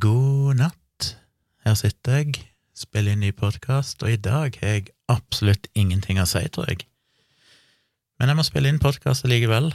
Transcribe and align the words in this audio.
God 0.00 0.56
natt. 0.56 1.08
Her 1.66 1.74
sitter 1.76 2.22
jeg, 2.22 2.38
spiller 2.72 3.12
inn 3.12 3.20
ny 3.20 3.34
podkast, 3.36 4.00
og 4.00 4.14
i 4.14 4.20
dag 4.20 4.54
har 4.62 4.78
jeg 4.78 4.94
absolutt 5.12 5.66
ingenting 5.76 6.20
å 6.22 6.24
si, 6.28 6.40
tror 6.48 6.70
jeg. 6.70 6.86
Men 8.16 8.32
jeg 8.32 8.38
må 8.38 8.44
spille 8.46 8.70
inn 8.72 8.80
podkast 8.80 9.28
likevel, 9.28 9.68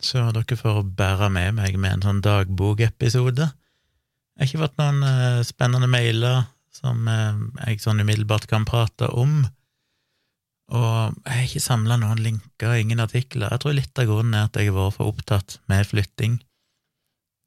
så 0.00 0.30
dere 0.32 0.56
får 0.56 0.80
bære 0.96 1.28
med 1.34 1.58
meg 1.58 1.76
med 1.76 1.98
en 1.98 2.06
sånn 2.06 2.24
dagbokepisode. 2.24 3.50
Jeg 3.50 4.40
har 4.40 4.48
ikke 4.48 4.62
fått 4.62 4.80
noen 4.80 5.04
uh, 5.04 5.44
spennende 5.44 5.90
mailer 5.92 6.46
som 6.72 7.04
uh, 7.04 7.36
jeg 7.66 7.84
sånn 7.84 8.00
umiddelbart 8.00 8.48
kan 8.48 8.64
prate 8.68 9.10
om, 9.12 9.42
og 10.72 11.16
jeg 11.26 11.34
har 11.34 11.48
ikke 11.50 11.66
samla 11.68 12.00
noen 12.00 12.24
linker, 12.24 12.78
ingen 12.80 13.04
artikler. 13.04 13.52
Jeg 13.52 13.64
tror 13.66 13.76
litt 13.76 14.00
av 14.00 14.08
grunnen 14.08 14.40
er 14.40 14.48
at 14.48 14.56
jeg 14.56 14.72
har 14.72 14.78
vært 14.78 14.96
for 14.96 15.12
opptatt 15.12 15.60
med 15.68 15.84
flytting. 15.90 16.40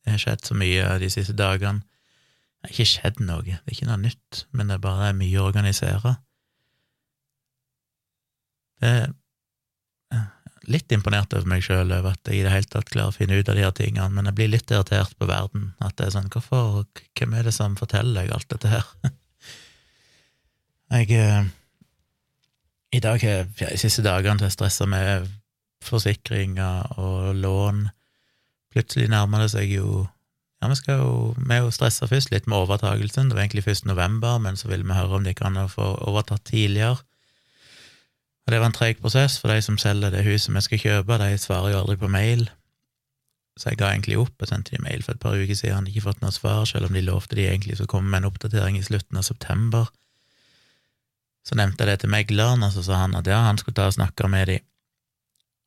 Det 0.01 0.15
har 0.15 0.21
skjedd 0.21 0.45
så 0.47 0.57
mye 0.57 0.89
de 1.01 1.09
siste 1.13 1.35
dagene. 1.37 1.85
Det 2.61 2.69
har 2.69 2.75
ikke 2.75 2.91
skjedd 2.91 3.23
noe, 3.25 3.45
det 3.45 3.57
er 3.57 3.75
ikke 3.75 3.89
noe 3.89 4.01
nytt, 4.01 4.43
men 4.53 4.69
det 4.69 4.77
er 4.77 4.83
bare 4.83 5.13
mye 5.17 5.39
å 5.41 5.47
organisere. 5.49 6.15
Det 8.81 8.91
er 8.91 9.09
litt 10.69 10.91
imponert 10.93 11.33
over 11.33 11.49
meg 11.49 11.63
sjøl 11.65 11.89
over 11.89 12.13
at 12.13 12.29
jeg 12.29 12.41
i 12.41 12.43
det 12.45 12.51
hele 12.53 12.69
tatt 12.69 12.91
klarer 12.91 13.13
å 13.13 13.15
finne 13.15 13.39
ut 13.39 13.49
av 13.49 13.57
de 13.57 13.63
her 13.65 13.73
tingene, 13.75 14.09
men 14.13 14.29
jeg 14.29 14.37
blir 14.37 14.51
litt 14.51 14.71
irritert 14.71 15.15
på 15.17 15.29
verden. 15.29 15.71
At 15.81 15.97
det 15.97 16.07
er 16.07 16.15
sånn, 16.15 16.29
hvorfor, 16.33 16.83
hvem 17.17 17.33
er 17.37 17.47
det 17.47 17.55
som 17.55 17.77
forteller 17.79 18.21
deg 18.21 18.35
alt 18.35 18.49
dette 18.53 18.71
her? 18.71 18.93
Jeg 20.91 21.07
eh, 21.15 21.45
I 22.91 22.99
dag 22.99 23.21
har 23.23 23.29
jeg 23.31 23.45
de 23.61 23.77
siste 23.79 24.03
dagene 24.03 24.49
stressa 24.51 24.83
med 24.91 25.29
forsikringer 25.87 26.97
og 26.99 27.29
lån 27.39 27.85
Plutselig 28.71 29.09
nærmer 29.11 29.43
det 29.43 29.51
seg 29.53 29.71
jo 29.75 30.07
Ja, 30.61 30.69
vi 30.69 30.77
skal 30.77 30.99
jo 31.01 31.13
Vi 31.37 31.55
er 31.55 31.63
jo 31.65 31.71
stressa 31.73 32.07
først 32.07 32.31
litt 32.31 32.47
med 32.47 32.57
overtagelsen. 32.57 33.29
Det 33.29 33.37
var 33.37 33.43
egentlig 33.43 33.65
1. 33.67 33.85
november, 33.89 34.37
men 34.37 34.57
så 34.57 34.69
ville 34.69 34.85
vi 34.85 34.97
høre 34.97 35.17
om 35.17 35.23
de 35.25 35.33
kan 35.33 35.57
få 35.69 35.95
overtatt 36.07 36.45
tidligere. 36.45 37.01
Og 38.45 38.53
det 38.53 38.59
var 38.59 38.69
en 38.69 38.75
treg 38.75 39.01
prosess, 39.01 39.37
for 39.39 39.53
de 39.53 39.61
som 39.61 39.77
selger 39.77 40.13
det 40.13 40.25
huset 40.25 40.53
vi 40.53 40.61
skal 40.61 40.81
kjøpe, 40.81 41.17
de 41.17 41.37
svarer 41.37 41.73
jo 41.73 41.81
aldri 41.81 41.97
på 41.97 42.09
mail. 42.11 42.49
Så 43.59 43.69
jeg 43.69 43.81
ga 43.81 43.91
egentlig 43.91 44.17
opp. 44.21 44.33
Jeg 44.39 44.49
sendte 44.49 44.75
de 44.75 44.83
mail 44.83 45.03
for 45.03 45.13
et 45.13 45.21
par 45.21 45.35
uker 45.37 45.57
siden, 45.57 45.75
hadde 45.81 45.91
ikke 45.91 46.07
fått 46.07 46.21
noe 46.23 46.33
svar, 46.33 46.63
selv 46.65 46.87
om 46.87 46.95
de 46.95 47.03
lovte 47.05 47.37
de 47.37 47.47
egentlig 47.47 47.77
skulle 47.77 47.91
komme 47.91 48.09
med 48.09 48.23
en 48.23 48.31
oppdatering 48.31 48.79
i 48.79 48.85
slutten 48.85 49.19
av 49.19 49.27
september. 49.27 49.91
Så 51.45 51.57
nevnte 51.57 51.83
jeg 51.83 51.91
det 51.91 52.01
til 52.03 52.13
megleren, 52.13 52.63
og 52.63 52.73
så 52.73 52.83
sa 52.85 53.03
han 53.03 53.17
at 53.17 53.27
ja, 53.27 53.41
han 53.47 53.59
skulle 53.61 53.77
ta 53.77 53.89
og 53.89 53.97
snakke 53.97 54.29
med 54.31 54.47
de. 54.49 54.59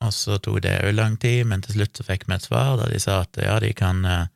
Og 0.03 0.13
så 0.13 0.39
tok 0.43 0.63
det 0.65 0.79
òg 0.85 0.97
lang 0.97 1.19
tid, 1.21 1.45
men 1.49 1.63
til 1.65 1.79
slutt 1.79 1.99
så 1.99 2.07
fikk 2.07 2.27
vi 2.29 2.37
et 2.37 2.47
svar 2.47 2.79
der 2.81 2.91
de 2.93 3.01
sa 3.03 3.21
at 3.23 3.39
ja, 3.41 3.59
de 3.63 3.71
kan, 3.77 4.03
eh, 4.05 4.27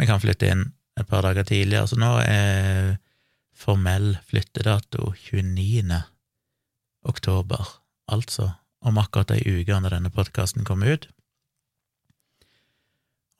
vi 0.00 0.08
kan 0.08 0.20
flytte 0.22 0.50
inn 0.50 0.66
et 0.98 1.08
par 1.08 1.22
dager 1.24 1.46
tidligere. 1.46 1.86
Så 1.88 1.98
nå 2.00 2.10
er 2.24 2.98
formell 3.56 4.14
flyttedato 4.28 5.12
29. 5.28 6.02
oktober, 7.08 7.76
altså 8.10 8.50
om 8.80 8.98
akkurat 9.00 9.34
ei 9.36 9.60
uke 9.60 9.76
når 9.76 9.96
denne 9.96 10.12
podkasten 10.12 10.64
kommer 10.64 10.96
ut. 10.96 11.08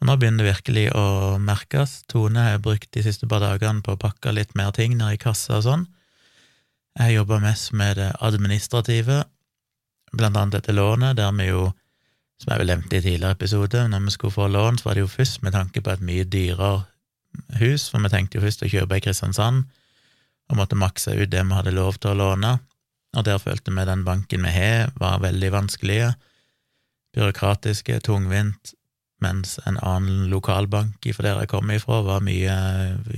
Og 0.00 0.08
nå 0.08 0.16
begynner 0.16 0.44
det 0.44 0.52
virkelig 0.54 0.86
å 0.96 1.36
merkes. 1.44 2.00
Tone 2.08 2.46
har 2.46 2.62
brukt 2.64 2.88
de 2.96 3.02
siste 3.04 3.28
par 3.28 3.42
dagene 3.44 3.84
på 3.84 3.96
å 3.96 4.00
pakke 4.00 4.32
litt 4.32 4.54
mer 4.56 4.72
ting 4.76 4.96
ned 4.96 5.16
i 5.16 5.20
kassa 5.20 5.58
og 5.58 5.66
sånn. 5.66 5.84
Jeg 6.98 7.18
jobba 7.18 7.38
mest 7.42 7.74
med 7.76 7.98
det 8.00 8.08
administrative, 8.24 9.22
blant 10.16 10.36
annet 10.36 10.58
dette 10.58 10.74
lånet, 10.74 11.16
der 11.18 11.32
vi 11.36 11.50
jo, 11.50 11.68
som 12.40 12.54
jeg 12.54 12.62
vel 12.62 12.72
nevnte 12.72 12.96
i 12.98 13.02
tidligere 13.04 13.36
episode, 13.36 13.84
når 13.88 14.06
vi 14.06 14.14
skulle 14.14 14.34
få 14.34 14.48
lån, 14.48 14.80
så 14.80 14.88
var 14.88 14.96
det 14.96 15.04
jo 15.04 15.12
først 15.12 15.42
med 15.42 15.54
tanke 15.56 15.82
på 15.84 15.92
et 15.92 16.02
mye 16.04 16.24
dyrere 16.24 16.86
hus, 17.60 17.90
for 17.90 18.02
vi 18.02 18.10
tenkte 18.12 18.38
jo 18.38 18.46
først 18.46 18.64
å 18.66 18.72
kjøpe 18.72 18.98
i 18.98 19.04
Kristiansand, 19.04 19.68
og 20.50 20.58
måtte 20.58 20.78
makse 20.78 21.14
ut 21.14 21.30
det 21.30 21.44
vi 21.46 21.56
hadde 21.56 21.76
lov 21.76 22.00
til 22.00 22.14
å 22.14 22.18
låne, 22.24 22.56
og 23.16 23.26
der 23.26 23.40
følte 23.42 23.74
vi 23.74 23.86
den 23.86 24.04
banken 24.06 24.44
vi 24.46 24.52
har, 24.54 24.92
var 24.98 25.22
veldig 25.22 25.50
vanskelige, 25.54 26.12
byråkratiske, 27.14 28.00
tungvint, 28.06 28.74
mens 29.20 29.58
en 29.68 29.76
annen 29.84 30.28
lokalbank 30.32 31.04
fra 31.14 31.26
der 31.26 31.42
jeg 31.42 31.50
kom 31.52 31.70
ifra, 31.74 32.00
var 32.06 32.22
mye 32.24 32.54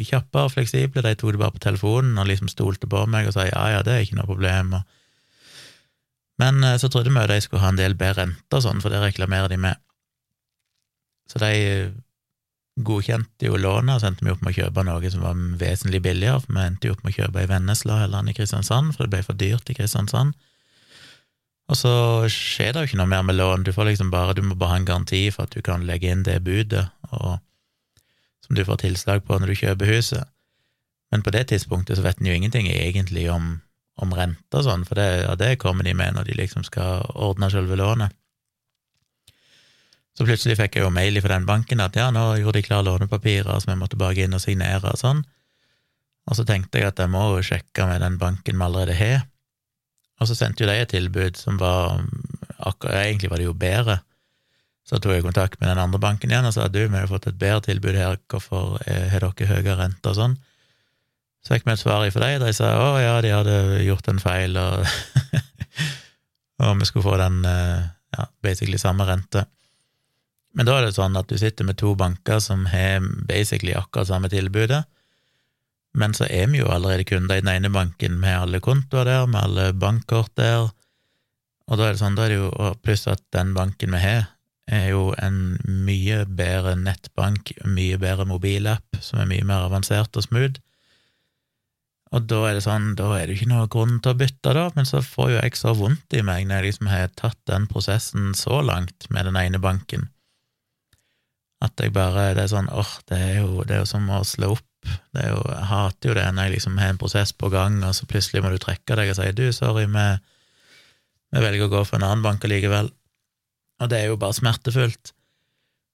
kjappere 0.03 0.49
og 0.49 0.55
fleksible. 0.57 1.05
De 1.05 1.15
tok 1.15 1.37
det 1.37 1.43
bare 1.45 1.55
på 1.55 1.63
telefonen 1.63 2.19
og 2.19 2.27
liksom 2.27 2.51
stolte 2.51 2.89
på 2.91 3.05
meg 3.11 3.29
og 3.29 3.37
sa 3.37 3.47
ja, 3.47 3.63
ja, 3.77 3.85
det 3.87 3.95
er 3.95 4.07
ikke 4.07 4.19
noe 4.19 4.27
problem. 4.27 4.75
og 4.81 5.02
men 6.43 6.65
eh, 6.67 6.79
så 6.79 6.91
trodde 6.91 7.13
vi 7.13 7.23
jo 7.23 7.31
de 7.31 7.41
skulle 7.45 7.63
ha 7.63 7.73
en 7.73 7.81
del 7.81 7.95
bedre 7.99 8.27
renter 8.27 8.59
og 8.59 8.67
sånn, 8.67 8.83
for 8.83 8.93
det 8.93 9.03
reklamerer 9.03 9.53
de 9.53 9.61
med. 9.63 9.79
Så 11.31 11.41
de 11.43 11.51
eh, 11.53 11.93
godkjente 12.83 13.49
jo 13.49 13.59
lånet 13.61 13.99
og 13.99 14.03
sendte 14.03 14.25
meg 14.25 14.35
opp 14.35 14.47
med 14.47 14.55
å 14.55 14.59
kjøpe 14.63 14.87
noe 14.89 15.11
som 15.13 15.25
var 15.27 15.43
vesentlig 15.61 16.01
billigere, 16.05 16.41
for 16.43 16.57
vi 16.57 16.65
endte 16.65 16.89
jo 16.89 16.97
opp 16.97 17.05
med 17.05 17.13
å 17.13 17.19
kjøpe 17.21 17.45
i 17.45 17.51
Vennesla 17.51 18.01
heller 18.01 18.23
enn 18.23 18.33
i 18.33 18.37
Kristiansand, 18.37 18.95
for 18.97 19.05
det 19.05 19.13
ble 19.15 19.23
for 19.27 19.39
dyrt 19.39 19.71
i 19.71 19.77
Kristiansand. 19.77 20.35
Og 21.71 21.79
så 21.79 21.93
skjer 22.33 22.73
det 22.73 22.83
jo 22.83 22.91
ikke 22.91 23.01
noe 23.01 23.11
mer 23.13 23.25
med 23.25 23.39
lån, 23.39 23.65
du 23.65 23.73
får 23.77 23.93
liksom 23.93 24.11
bare, 24.13 24.35
du 24.37 24.43
må 24.45 24.57
bare 24.59 24.75
ha 24.75 24.81
en 24.81 24.89
garanti 24.89 25.27
for 25.33 25.47
at 25.47 25.55
du 25.55 25.63
kan 25.65 25.85
legge 25.89 26.11
inn 26.11 26.25
det 26.27 26.41
budet 26.45 26.89
og, 27.13 27.39
som 28.45 28.57
du 28.57 28.65
får 28.67 28.83
tilslag 28.83 29.23
på 29.25 29.39
når 29.39 29.53
du 29.53 29.61
kjøper 29.63 29.93
huset. 29.93 30.33
Men 31.13 31.23
på 31.25 31.33
det 31.33 31.47
tidspunktet 31.53 31.99
så 31.99 32.05
vet 32.05 32.21
en 32.21 32.29
jo 32.29 32.35
ingenting 32.35 32.69
egentlig 32.73 33.29
om 33.31 33.61
om 34.01 34.13
rente 34.17 34.59
og 34.59 34.65
sånn, 34.67 34.87
for 34.89 34.99
det, 34.99 35.09
ja, 35.27 35.35
det 35.39 35.59
kommer 35.61 35.85
de 35.85 35.95
med 35.97 36.17
når 36.17 36.31
de 36.31 36.39
liksom 36.39 36.65
skal 36.65 37.05
ordne 37.13 37.51
selve 37.53 37.77
lånet. 37.77 38.15
Så 40.13 40.27
plutselig 40.29 40.59
fikk 40.59 40.77
jeg 40.77 40.85
jo 40.85 40.93
mail 40.93 41.17
fra 41.25 41.37
den 41.37 41.49
banken 41.49 41.81
at 41.81 41.97
ja, 41.97 42.11
nå 42.13 42.25
gjorde 42.41 42.59
de 42.61 42.67
klar 42.67 42.85
lånepapirer 42.85 43.61
som 43.63 43.73
jeg 43.73 43.81
måtte 43.81 44.01
bare 44.01 44.27
inn 44.27 44.37
og 44.37 44.43
signere 44.45 44.93
og 44.93 45.01
sånn. 45.01 45.23
Og 46.29 46.39
så 46.39 46.45
tenkte 46.47 46.79
jeg 46.79 46.93
at 46.93 47.01
jeg 47.01 47.11
må 47.11 47.25
jo 47.33 47.45
sjekke 47.45 47.87
med 47.89 48.05
den 48.05 48.19
banken 48.21 48.59
vi 48.59 48.67
allerede 48.67 48.97
har. 48.97 49.25
Og 50.21 50.29
så 50.29 50.37
sendte 50.39 50.63
jo 50.63 50.71
de 50.71 50.77
et 50.79 50.93
tilbud 50.93 51.39
som 51.41 51.57
var 51.59 52.05
akkurat 52.63 53.09
Egentlig 53.09 53.33
var 53.33 53.41
det 53.41 53.49
jo 53.49 53.57
bedre. 53.59 53.97
Så 54.87 55.01
tok 55.03 55.17
jeg 55.17 55.25
kontakt 55.25 55.59
med 55.61 55.73
den 55.73 55.81
andre 55.83 55.99
banken 56.03 56.31
igjen 56.31 56.47
og 56.47 56.55
sa 56.55 56.69
at 56.69 56.75
du, 56.75 56.83
vi 56.85 56.95
har 56.95 57.11
fått 57.11 57.27
et 57.31 57.39
bedre 57.39 57.65
tilbud 57.67 57.97
her, 57.99 58.21
hvorfor 58.31 58.79
har 58.85 59.25
dere 59.25 59.49
høyere 59.51 59.79
rente 59.81 60.13
og 60.13 60.19
sånn? 60.19 60.37
Så 61.43 61.57
fikk 61.57 61.67
vi 61.67 61.75
et 61.75 61.81
svar 61.83 62.05
fra 62.15 62.29
dem. 62.29 62.45
De 62.45 62.53
sa 62.55 62.71
å 62.79 62.93
ja, 63.03 63.17
de 63.25 63.33
hadde 63.35 63.57
gjort 63.83 64.09
en 64.13 64.23
feil, 64.23 64.55
og, 64.61 64.87
og 66.63 66.79
vi 66.79 66.89
skulle 66.89 67.07
få 67.09 67.19
den 67.19 67.43
eh, 67.49 67.89
ja, 68.19 68.29
basically 68.45 68.79
samme 68.79 69.07
rente. 69.09 69.45
Men 70.53 70.69
da 70.69 70.77
er 70.79 70.87
det 70.87 70.97
sånn 70.99 71.17
at 71.17 71.31
du 71.31 71.39
sitter 71.41 71.67
med 71.67 71.81
to 71.81 71.95
banker 71.99 72.39
som 72.45 72.67
har 72.71 73.03
basically 73.29 73.75
akkurat 73.75 74.11
samme 74.11 74.31
tilbudet, 74.33 74.85
men 75.97 76.15
så 76.17 76.25
er 76.29 76.47
vi 76.49 76.61
jo 76.61 76.71
allerede 76.73 77.05
kunder 77.09 77.37
i 77.37 77.43
den 77.45 77.51
ene 77.53 77.71
banken 77.73 78.19
med 78.21 78.37
alle 78.37 78.61
kontoer 78.65 79.09
der, 79.09 79.27
med 79.29 79.43
alle 79.43 79.73
bankkort 79.77 80.33
der, 80.41 80.71
og 81.69 81.79
da 81.79 81.89
er 81.89 81.95
det 81.95 82.03
sånn, 82.03 82.17
da 82.17 82.27
er 82.27 82.33
det 82.33 82.39
jo, 82.39 82.71
pluss 82.85 83.07
at 83.09 83.23
den 83.35 83.53
banken 83.57 83.95
vi 83.97 84.01
har, 84.03 84.27
er 84.73 84.91
jo 84.93 85.11
en 85.21 85.57
mye 85.87 86.23
bedre 86.29 86.75
nettbank, 86.79 87.55
mye 87.69 87.99
bedre 88.01 88.27
mobilapp, 88.29 89.01
som 89.01 89.23
er 89.23 89.31
mye 89.31 89.47
mer 89.49 89.67
avansert 89.69 90.17
og 90.17 90.27
smooth. 90.27 90.61
Og 92.13 92.27
da 92.29 92.41
er 92.45 92.59
det 92.59 92.65
sånn, 92.67 92.91
da 92.99 93.09
er 93.17 93.25
det 93.25 93.35
jo 93.35 93.41
ikke 93.41 93.53
noe 93.55 93.69
grunn 93.73 93.95
til 94.05 94.13
å 94.13 94.19
bytte, 94.21 94.53
da, 94.53 94.67
men 94.77 94.89
så 94.89 95.01
får 95.05 95.31
jo 95.33 95.39
jeg 95.39 95.57
så 95.57 95.73
vondt 95.77 96.17
i 96.19 96.25
meg 96.27 96.45
når 96.49 96.59
jeg 96.59 96.67
liksom 96.67 96.91
har 96.93 97.15
tatt 97.17 97.39
den 97.49 97.65
prosessen 97.71 98.35
så 98.37 98.61
langt 98.65 99.09
med 99.09 99.31
den 99.31 99.39
ene 99.41 99.61
banken, 99.63 100.11
at 101.63 101.79
jeg 101.79 101.95
bare 101.95 102.33
Det 102.35 102.43
er 102.43 102.51
sånn, 102.51 102.69
åh, 102.75 102.93
det 103.09 103.19
er 103.23 103.35
jo, 103.39 103.63
det 103.63 103.77
er 103.79 103.85
som 103.87 104.09
å 104.11 104.25
slå 104.27 104.57
opp. 104.57 104.69
Det 105.15 105.23
er 105.23 105.29
jo, 105.31 105.43
jeg 105.47 105.67
hater 105.71 106.11
jo 106.11 106.17
det 106.19 106.25
når 106.35 106.49
jeg 106.49 106.55
liksom 106.57 106.79
har 106.83 106.91
en 106.91 106.99
prosess 106.99 107.33
på 107.39 107.53
gang, 107.53 107.77
og 107.87 107.95
så 107.95 108.09
plutselig 108.11 108.43
må 108.43 108.51
du 108.51 108.59
trekke 108.59 108.97
deg 108.99 109.13
og 109.13 109.19
si 109.21 109.29
du, 109.39 109.45
sorry, 109.55 109.87
vi, 109.87 110.07
vi 111.31 111.45
velger 111.45 111.69
å 111.69 111.73
gå 111.77 111.85
for 111.87 112.01
en 112.01 112.09
annen 112.09 112.25
bank 112.27 112.43
allikevel. 112.45 112.91
Og 113.79 113.91
det 113.93 114.01
er 114.01 114.11
jo 114.11 114.19
bare 114.19 114.35
smertefullt. 114.35 115.15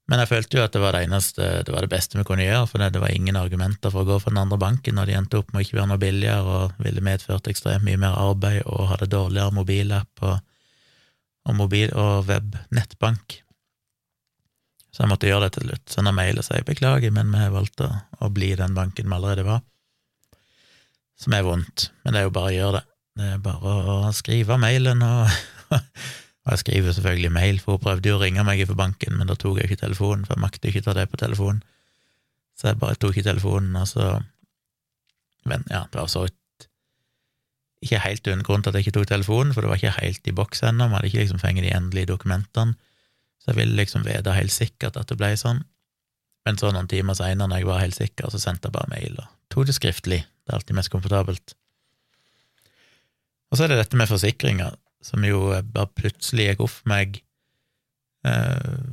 Men 0.09 0.23
jeg 0.23 0.31
følte 0.31 0.57
jo 0.57 0.63
at 0.65 0.73
det 0.73 0.81
var 0.81 0.97
det 0.97 1.03
eneste, 1.05 1.47
det 1.69 1.73
var 1.73 1.85
det 1.85 1.93
beste 1.93 2.17
vi 2.17 2.25
kunne 2.25 2.47
gjøre, 2.47 2.69
for 2.71 2.81
det 2.81 3.01
var 3.03 3.13
ingen 3.13 3.37
argumenter 3.37 3.93
for 3.93 4.07
å 4.07 4.09
gå 4.09 4.17
for 4.23 4.33
den 4.33 4.41
andre 4.41 4.57
banken 4.61 4.97
når 4.97 5.11
de 5.11 5.17
endte 5.19 5.41
opp 5.43 5.51
med 5.53 5.61
å 5.61 5.67
ikke 5.67 5.77
være 5.77 5.91
noe 5.91 6.01
billigere 6.01 6.55
og 6.63 6.79
ville 6.81 7.05
medført 7.05 7.51
ekstremt 7.53 7.85
mye 7.85 8.01
mer 8.01 8.17
arbeid 8.17 8.63
og 8.65 8.89
hadde 8.95 9.11
dårligere 9.13 9.53
mobilapp 9.59 10.25
og, 10.25 10.39
og 11.45 11.59
mobil- 11.61 11.93
og 11.93 12.25
web-nettbank. 12.31 13.43
Så 14.89 15.05
jeg 15.05 15.13
måtte 15.13 15.29
gjøre 15.29 15.47
det 15.47 15.59
til 15.59 15.69
slutt, 15.69 15.85
sende 15.93 16.15
mail 16.17 16.41
og 16.41 16.47
si 16.47 16.63
beklager, 16.65 17.13
men 17.15 17.29
vi 17.35 17.43
har 17.43 17.53
valgt 17.53 17.85
å, 17.85 17.91
å 18.25 18.31
bli 18.33 18.55
den 18.57 18.73
banken 18.75 19.11
vi 19.11 19.19
allerede 19.19 19.45
var. 19.47 19.61
Som 21.21 21.37
er 21.37 21.45
vondt, 21.45 21.91
men 22.01 22.17
det 22.17 22.23
er 22.23 22.31
jo 22.31 22.33
bare 22.39 22.55
å 22.55 22.57
gjøre 22.57 22.81
det. 22.81 22.87
Det 23.19 23.29
er 23.35 23.45
bare 23.45 23.77
å 23.93 23.99
skrive 24.15 24.57
mailen 24.63 25.05
og 25.05 25.29
Og 26.49 26.55
jeg 26.55 26.63
skriver 26.63 26.93
selvfølgelig 26.97 27.33
mail, 27.33 27.59
for 27.61 27.77
hun 27.77 27.83
prøvde 27.85 28.09
jo 28.09 28.17
å 28.17 28.23
ringe 28.23 28.41
meg 28.47 28.63
fra 28.65 28.77
banken, 28.79 29.19
men 29.21 29.29
da 29.29 29.35
tok 29.37 29.59
jeg 29.61 29.69
ikke 29.69 29.83
telefonen, 29.83 30.25
for 30.25 30.33
jeg 30.33 30.41
makter 30.47 30.71
ikke 30.71 30.81
ta 30.87 30.95
det 30.97 31.05
på 31.13 31.21
telefonen. 31.21 31.61
Så 32.57 32.71
jeg 32.71 32.79
bare 32.81 32.97
tok 32.97 33.13
ikke 33.13 33.29
telefonen, 33.29 33.77
og 33.77 33.89
så 33.89 34.19
Men 35.49 35.63
ja, 35.71 35.85
det 35.93 35.97
var 35.97 36.09
så 36.13 36.27
ikke 37.83 38.01
helt 38.03 38.27
uten 38.27 38.43
grunn 38.45 38.63
til 38.63 38.71
at 38.71 38.75
jeg 38.77 38.87
ikke 38.87 38.97
tok 38.99 39.07
telefonen, 39.09 39.55
for 39.55 39.65
det 39.65 39.71
var 39.71 39.79
ikke 39.79 40.01
helt 40.03 40.27
i 40.29 40.35
boks 40.35 40.65
ennå, 40.67 40.89
vi 40.89 40.97
hadde 40.97 41.09
ikke 41.09 41.21
liksom 41.23 41.39
fengt 41.39 41.63
de 41.63 41.71
endelige 41.73 42.11
dokumentene, 42.11 42.75
så 43.39 43.53
jeg 43.53 43.57
ville 43.61 43.79
liksom 43.79 44.05
vite 44.05 44.35
helt 44.35 44.53
sikkert 44.53 44.99
at 44.99 45.09
det 45.09 45.17
ble 45.17 45.31
sånn. 45.39 45.63
Men 46.45 46.59
så 46.59 46.73
noen 46.75 46.91
timer 46.91 47.17
seinere, 47.17 47.49
når 47.49 47.63
jeg 47.63 47.69
var 47.69 47.81
helt 47.85 47.97
sikker, 47.97 48.33
så 48.33 48.41
sendte 48.43 48.69
jeg 48.69 48.77
bare 48.77 48.91
mail 48.93 49.17
og 49.23 49.31
tok 49.49 49.69
det 49.71 49.77
skriftlig. 49.79 50.21
Det 50.27 50.53
er 50.53 50.59
alltid 50.59 50.77
mest 50.81 50.93
komfortabelt. 50.93 51.55
Og 53.49 53.57
så 53.57 53.65
er 53.65 53.73
det 53.73 53.81
dette 53.81 53.97
med 53.97 54.11
forsikringer, 54.11 54.77
som 55.05 55.25
jo 55.25 55.53
bare 55.63 55.91
plutselig 55.97 56.51
gikk 56.51 56.65
opp 56.65 56.73
for 56.75 56.91
meg 56.91 57.21
eh, 58.27 58.87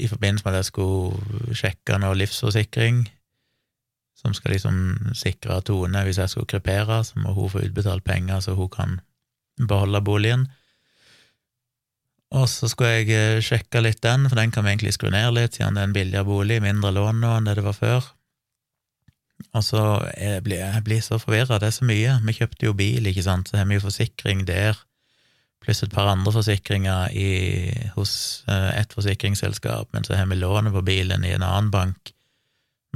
i 0.00 0.08
forbindelse 0.08 0.46
med 0.46 0.54
at 0.54 0.60
jeg 0.60 0.70
skulle 0.70 1.56
sjekke 1.58 1.98
noe 2.00 2.16
livsforsikring, 2.16 3.02
som 4.20 4.36
skal 4.36 4.54
liksom 4.54 4.78
sikre 5.16 5.60
Tone 5.64 6.04
hvis 6.06 6.20
jeg 6.20 6.32
skulle 6.32 6.48
krepere, 6.50 7.02
så 7.04 7.20
må 7.20 7.34
hun 7.36 7.52
få 7.52 7.64
utbetalt 7.66 8.04
penger 8.04 8.42
så 8.44 8.56
hun 8.56 8.72
kan 8.72 8.98
beholde 9.60 10.00
boligen. 10.04 10.46
Og 12.30 12.46
så 12.48 12.68
skulle 12.70 13.00
jeg 13.00 13.10
eh, 13.10 13.42
sjekke 13.42 13.82
litt 13.82 14.02
den, 14.06 14.28
for 14.30 14.38
den 14.38 14.52
kan 14.54 14.64
vi 14.64 14.74
egentlig 14.74 14.94
skru 14.94 15.10
ned 15.10 15.34
litt, 15.34 15.58
siden 15.58 15.76
det 15.76 15.82
er 15.82 15.90
en 15.90 15.96
billigere 15.96 16.28
bolig, 16.28 16.60
mindre 16.62 16.92
lån 16.94 17.18
nå 17.24 17.32
enn 17.36 17.48
det 17.48 17.56
det 17.58 17.66
var 17.66 17.76
før. 17.76 18.10
Og 19.56 19.64
så 19.66 19.82
jeg 20.14 20.44
blir 20.46 20.60
jeg 20.62 20.84
blir 20.86 21.00
så 21.02 21.18
forvirra, 21.18 21.58
det 21.58 21.70
er 21.70 21.74
så 21.74 21.88
mye. 21.88 22.18
Vi 22.22 22.36
kjøpte 22.36 22.68
jo 22.68 22.76
bil, 22.76 23.08
ikke 23.10 23.24
sant, 23.26 23.50
så 23.50 23.58
har 23.58 23.66
vi 23.66 23.80
jo 23.80 23.82
forsikring 23.82 24.44
der, 24.46 24.78
pluss 25.70 25.84
et 25.86 25.94
par 25.94 26.10
andre 26.10 26.32
forsikringer 26.34 27.14
i, 27.14 27.30
hos 27.94 28.12
eh, 28.50 28.70
et 28.80 28.94
forsikringsselskap, 28.96 29.92
men 29.94 30.06
så 30.06 30.18
har 30.18 30.26
vi 30.26 30.38
lånet 30.40 30.74
på 30.74 30.82
bilen 30.82 31.24
i 31.24 31.34
en 31.36 31.46
annen 31.46 31.70
bank, 31.70 32.12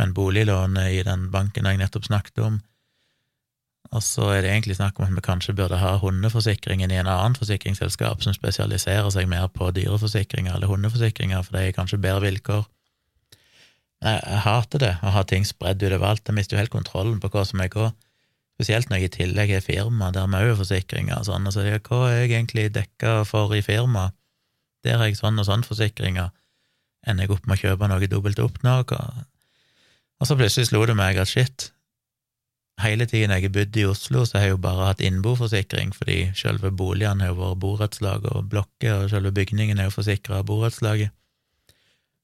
men 0.01 0.15
boliglånet 0.15 0.91
i 0.91 1.03
den 1.07 1.29
banken 1.31 1.71
jeg 1.71 1.79
nettopp 1.79 2.09
snakket 2.09 2.43
om, 2.43 2.59
og 3.95 4.03
så 4.03 4.27
er 4.35 4.43
det 4.43 4.51
egentlig 4.51 4.75
snakk 4.81 4.99
om 4.99 5.07
at 5.07 5.15
vi 5.15 5.23
kanskje 5.23 5.55
burde 5.55 5.79
ha 5.79 5.93
hundeforsikringen 6.03 6.91
i 6.91 6.99
en 6.99 7.11
annen 7.11 7.37
forsikringsselskap 7.39 8.25
som 8.25 8.35
spesialiserer 8.35 9.11
seg 9.15 9.29
mer 9.31 9.47
på 9.55 9.69
dyreforsikringer 9.77 10.57
eller 10.57 10.73
hundeforsikringer, 10.73 11.45
for 11.47 11.55
det 11.55 11.69
er 11.69 11.77
kanskje 11.77 12.01
bedre 12.03 12.27
vilkår. 12.27 12.65
Jeg, 14.03 14.19
jeg 14.19 14.41
hater 14.49 14.83
det, 14.83 14.95
å 14.99 15.13
ha 15.15 15.23
ting 15.23 15.47
spredd 15.47 15.85
utover 15.85 16.11
alt. 16.11 16.27
Jeg 16.27 16.37
mister 16.37 16.57
jo 16.57 16.65
helt 16.65 16.75
kontrollen 16.75 17.23
på 17.23 17.31
hva 17.31 17.45
som 17.47 17.63
er 17.63 17.71
hva. 17.71 17.93
Spesielt 18.55 18.91
når 18.91 19.01
jeg 19.01 19.09
i 19.09 19.15
tillegg 19.17 19.51
er 19.57 19.65
firma 19.65 20.13
der 20.15 20.29
vi 20.31 20.39
òg 20.39 20.53
har 20.53 20.59
forsikringer 20.61 21.19
og 21.19 21.27
sånn. 21.27 21.47
Altså, 21.51 21.65
hva 21.67 22.01
er 22.07 22.21
jeg 22.21 22.31
egentlig 22.31 22.69
dekka 22.75 23.23
for 23.27 23.55
i 23.57 23.63
firma? 23.67 24.13
Der 24.87 25.01
har 25.01 25.11
jeg 25.11 25.19
sånn 25.19 25.41
og 25.43 25.49
sånn 25.49 25.67
forsikringer. 25.67 26.31
Ender 27.05 27.27
jeg 27.27 27.35
opp 27.35 27.49
med 27.49 27.59
å 27.59 27.63
kjøpe 27.65 27.89
noe 27.91 28.11
dobbelt 28.11 28.43
opp 28.45 28.61
nå? 28.63 28.77
Og 30.21 30.29
så 30.29 30.37
plutselig 30.39 30.71
slo 30.71 30.85
det 30.87 30.95
meg 30.97 31.19
at 31.19 31.29
shit, 31.29 31.73
hele 32.83 33.07
tiden 33.11 33.35
jeg 33.35 33.47
har 33.47 33.55
bodd 33.55 33.77
i 33.77 33.87
Oslo, 33.91 34.23
så 34.25 34.39
har 34.39 34.47
jeg 34.47 34.55
jo 34.55 34.63
bare 34.63 34.87
hatt 34.89 35.03
innboforsikring, 35.05 35.93
fordi 35.97 36.19
selve 36.39 36.71
boligene 36.71 37.27
har 37.27 37.35
jo 37.35 37.41
vært 37.41 37.61
borettslag 37.63 38.29
og 38.31 38.49
blokker, 38.53 39.05
og 39.05 39.11
selve 39.13 39.35
bygningen 39.35 39.83
er 39.83 39.91
jo 39.91 39.97
forsikra 39.97 40.41
av 40.41 40.47
borettslaget. 40.49 41.11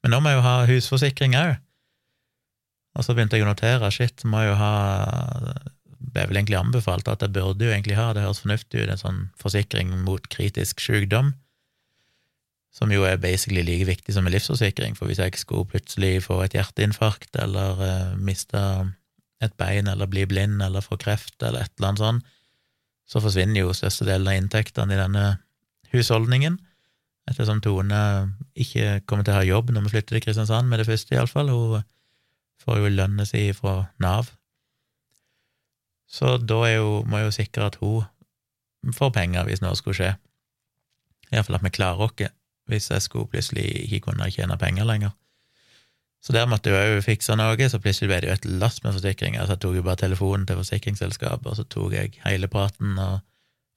Men 0.02 0.14
nå 0.14 0.22
må 0.22 0.32
jeg 0.32 0.38
jo 0.38 0.46
ha 0.46 0.54
husforsikring 0.70 1.36
òg. 1.38 1.58
Og 2.98 3.06
så 3.06 3.14
begynte 3.14 3.38
jeg 3.38 3.46
å 3.46 3.50
notere, 3.50 3.90
shit, 3.94 4.24
må 4.26 4.42
jeg 4.42 4.52
jo 4.52 4.56
ha 4.58 4.72
Er 6.14 6.30
vel 6.30 6.40
egentlig 6.40 6.58
anbefalt 6.58 7.08
at 7.12 7.22
jeg 7.22 7.32
burde 7.34 7.66
jo 7.66 7.72
egentlig 7.74 7.98
ha, 7.98 8.10
det 8.16 8.24
høres 8.24 8.40
fornuftig 8.42 8.82
ut, 8.82 8.90
en 8.90 9.00
sånn 9.00 9.20
forsikring 9.40 9.92
mot 10.06 10.24
kritisk 10.32 10.80
sykdom, 10.80 11.34
som 12.72 12.92
jo 12.94 13.02
er 13.04 13.18
basically 13.20 13.64
like 13.66 13.88
viktig 13.88 14.14
som 14.14 14.26
en 14.26 14.32
livsforsikring, 14.32 14.96
for 14.96 15.10
hvis 15.10 15.20
jeg 15.20 15.36
skulle 15.40 15.68
plutselig 15.68 16.22
få 16.24 16.38
et 16.44 16.54
hjerteinfarkt 16.56 17.36
eller 17.42 17.82
uh, 17.82 18.16
miste 18.16 18.62
et 19.40 19.54
bein 19.58 19.88
eller 19.90 20.08
bli 20.10 20.26
blind 20.28 20.62
eller 20.62 20.84
få 20.84 20.98
kreft 21.00 21.42
eller 21.42 21.64
et 21.64 21.72
eller 21.78 21.90
annet 21.90 22.04
sånt, 22.04 22.34
så 23.10 23.22
forsvinner 23.22 23.64
jo 23.64 23.74
størstedelen 23.74 24.28
av 24.30 24.38
inntektene 24.38 24.94
i 24.94 25.00
denne 25.00 25.24
husholdningen, 25.90 26.60
ettersom 27.30 27.62
Tone 27.64 28.02
ikke 28.54 29.00
kommer 29.08 29.26
til 29.26 29.34
å 29.34 29.40
ha 29.40 29.46
jobb 29.48 29.72
når 29.74 29.86
vi 29.86 29.94
flytter 29.96 30.16
til 30.16 30.24
Kristiansand 30.24 30.70
med 30.70 30.82
det 30.82 30.86
første, 30.88 31.14
iallfall. 31.16 31.50
Hun 31.50 31.82
får 32.62 32.78
jo 32.78 32.92
lønnet 32.94 33.30
si 33.30 33.48
fra 33.56 33.74
Nav. 34.02 34.30
Så 36.10 36.36
da 36.42 36.58
jo, 36.72 37.00
må 37.06 37.20
jeg 37.20 37.28
jo 37.28 37.36
sikre 37.38 37.70
at 37.70 37.78
hun 37.80 38.96
får 38.96 39.12
penger 39.14 39.46
hvis 39.46 39.62
noe 39.62 39.78
skulle 39.78 39.98
skje. 39.98 40.12
Iallfall 41.30 41.60
at 41.60 41.66
vi 41.66 41.74
klarer 41.74 42.08
oss 42.08 42.30
hvis 42.70 42.90
jeg 42.90 43.02
skulle 43.02 43.30
plutselig 43.30 43.66
ikke 43.86 44.10
kunne 44.10 44.30
tjene 44.30 44.58
penger 44.58 44.86
lenger. 44.86 45.14
Så 46.20 46.34
der 46.36 46.48
måtte 46.50 46.72
jeg 46.72 46.94
jo 46.94 47.04
fikse 47.04 47.34
noe, 47.38 47.68
så 47.72 47.80
plutselig 47.80 48.10
ble 48.10 48.18
det 48.22 48.28
jo 48.28 48.34
et 48.36 48.48
lass 48.60 48.82
med 48.84 48.92
forsikringer, 48.92 49.46
så 49.46 49.56
jeg 49.56 49.62
tok 49.64 49.78
jo 49.78 49.84
bare 49.86 50.02
telefonen 50.02 50.44
til 50.46 50.58
forsikringsselskapet, 50.60 51.48
og 51.48 51.56
så 51.56 51.64
tok 51.64 51.96
jeg 51.96 52.18
hele 52.26 52.50
praten 52.52 52.98
og 53.00 53.22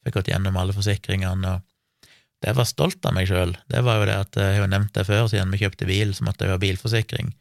fikk 0.03 0.17
gått 0.17 0.33
gjennom 0.33 0.57
alle 0.59 0.75
forsikringene, 0.75 1.53
og 1.55 2.11
det 2.43 2.55
var 2.57 2.67
stolt 2.67 3.07
av 3.07 3.15
meg 3.15 3.29
sjøl, 3.29 3.55
det 3.71 3.85
var 3.87 4.01
jo 4.01 4.09
det 4.09 4.17
at 4.25 4.39
jeg 4.41 4.59
har 4.59 4.73
nevnt 4.73 4.91
det 4.97 5.05
før, 5.07 5.29
siden 5.31 5.55
vi 5.55 5.61
kjøpte 5.61 5.87
bil, 5.87 6.11
så 6.11 6.27
måtte 6.27 6.43
jeg 6.43 6.51
ha 6.51 6.59
bilforsikring, 6.59 7.31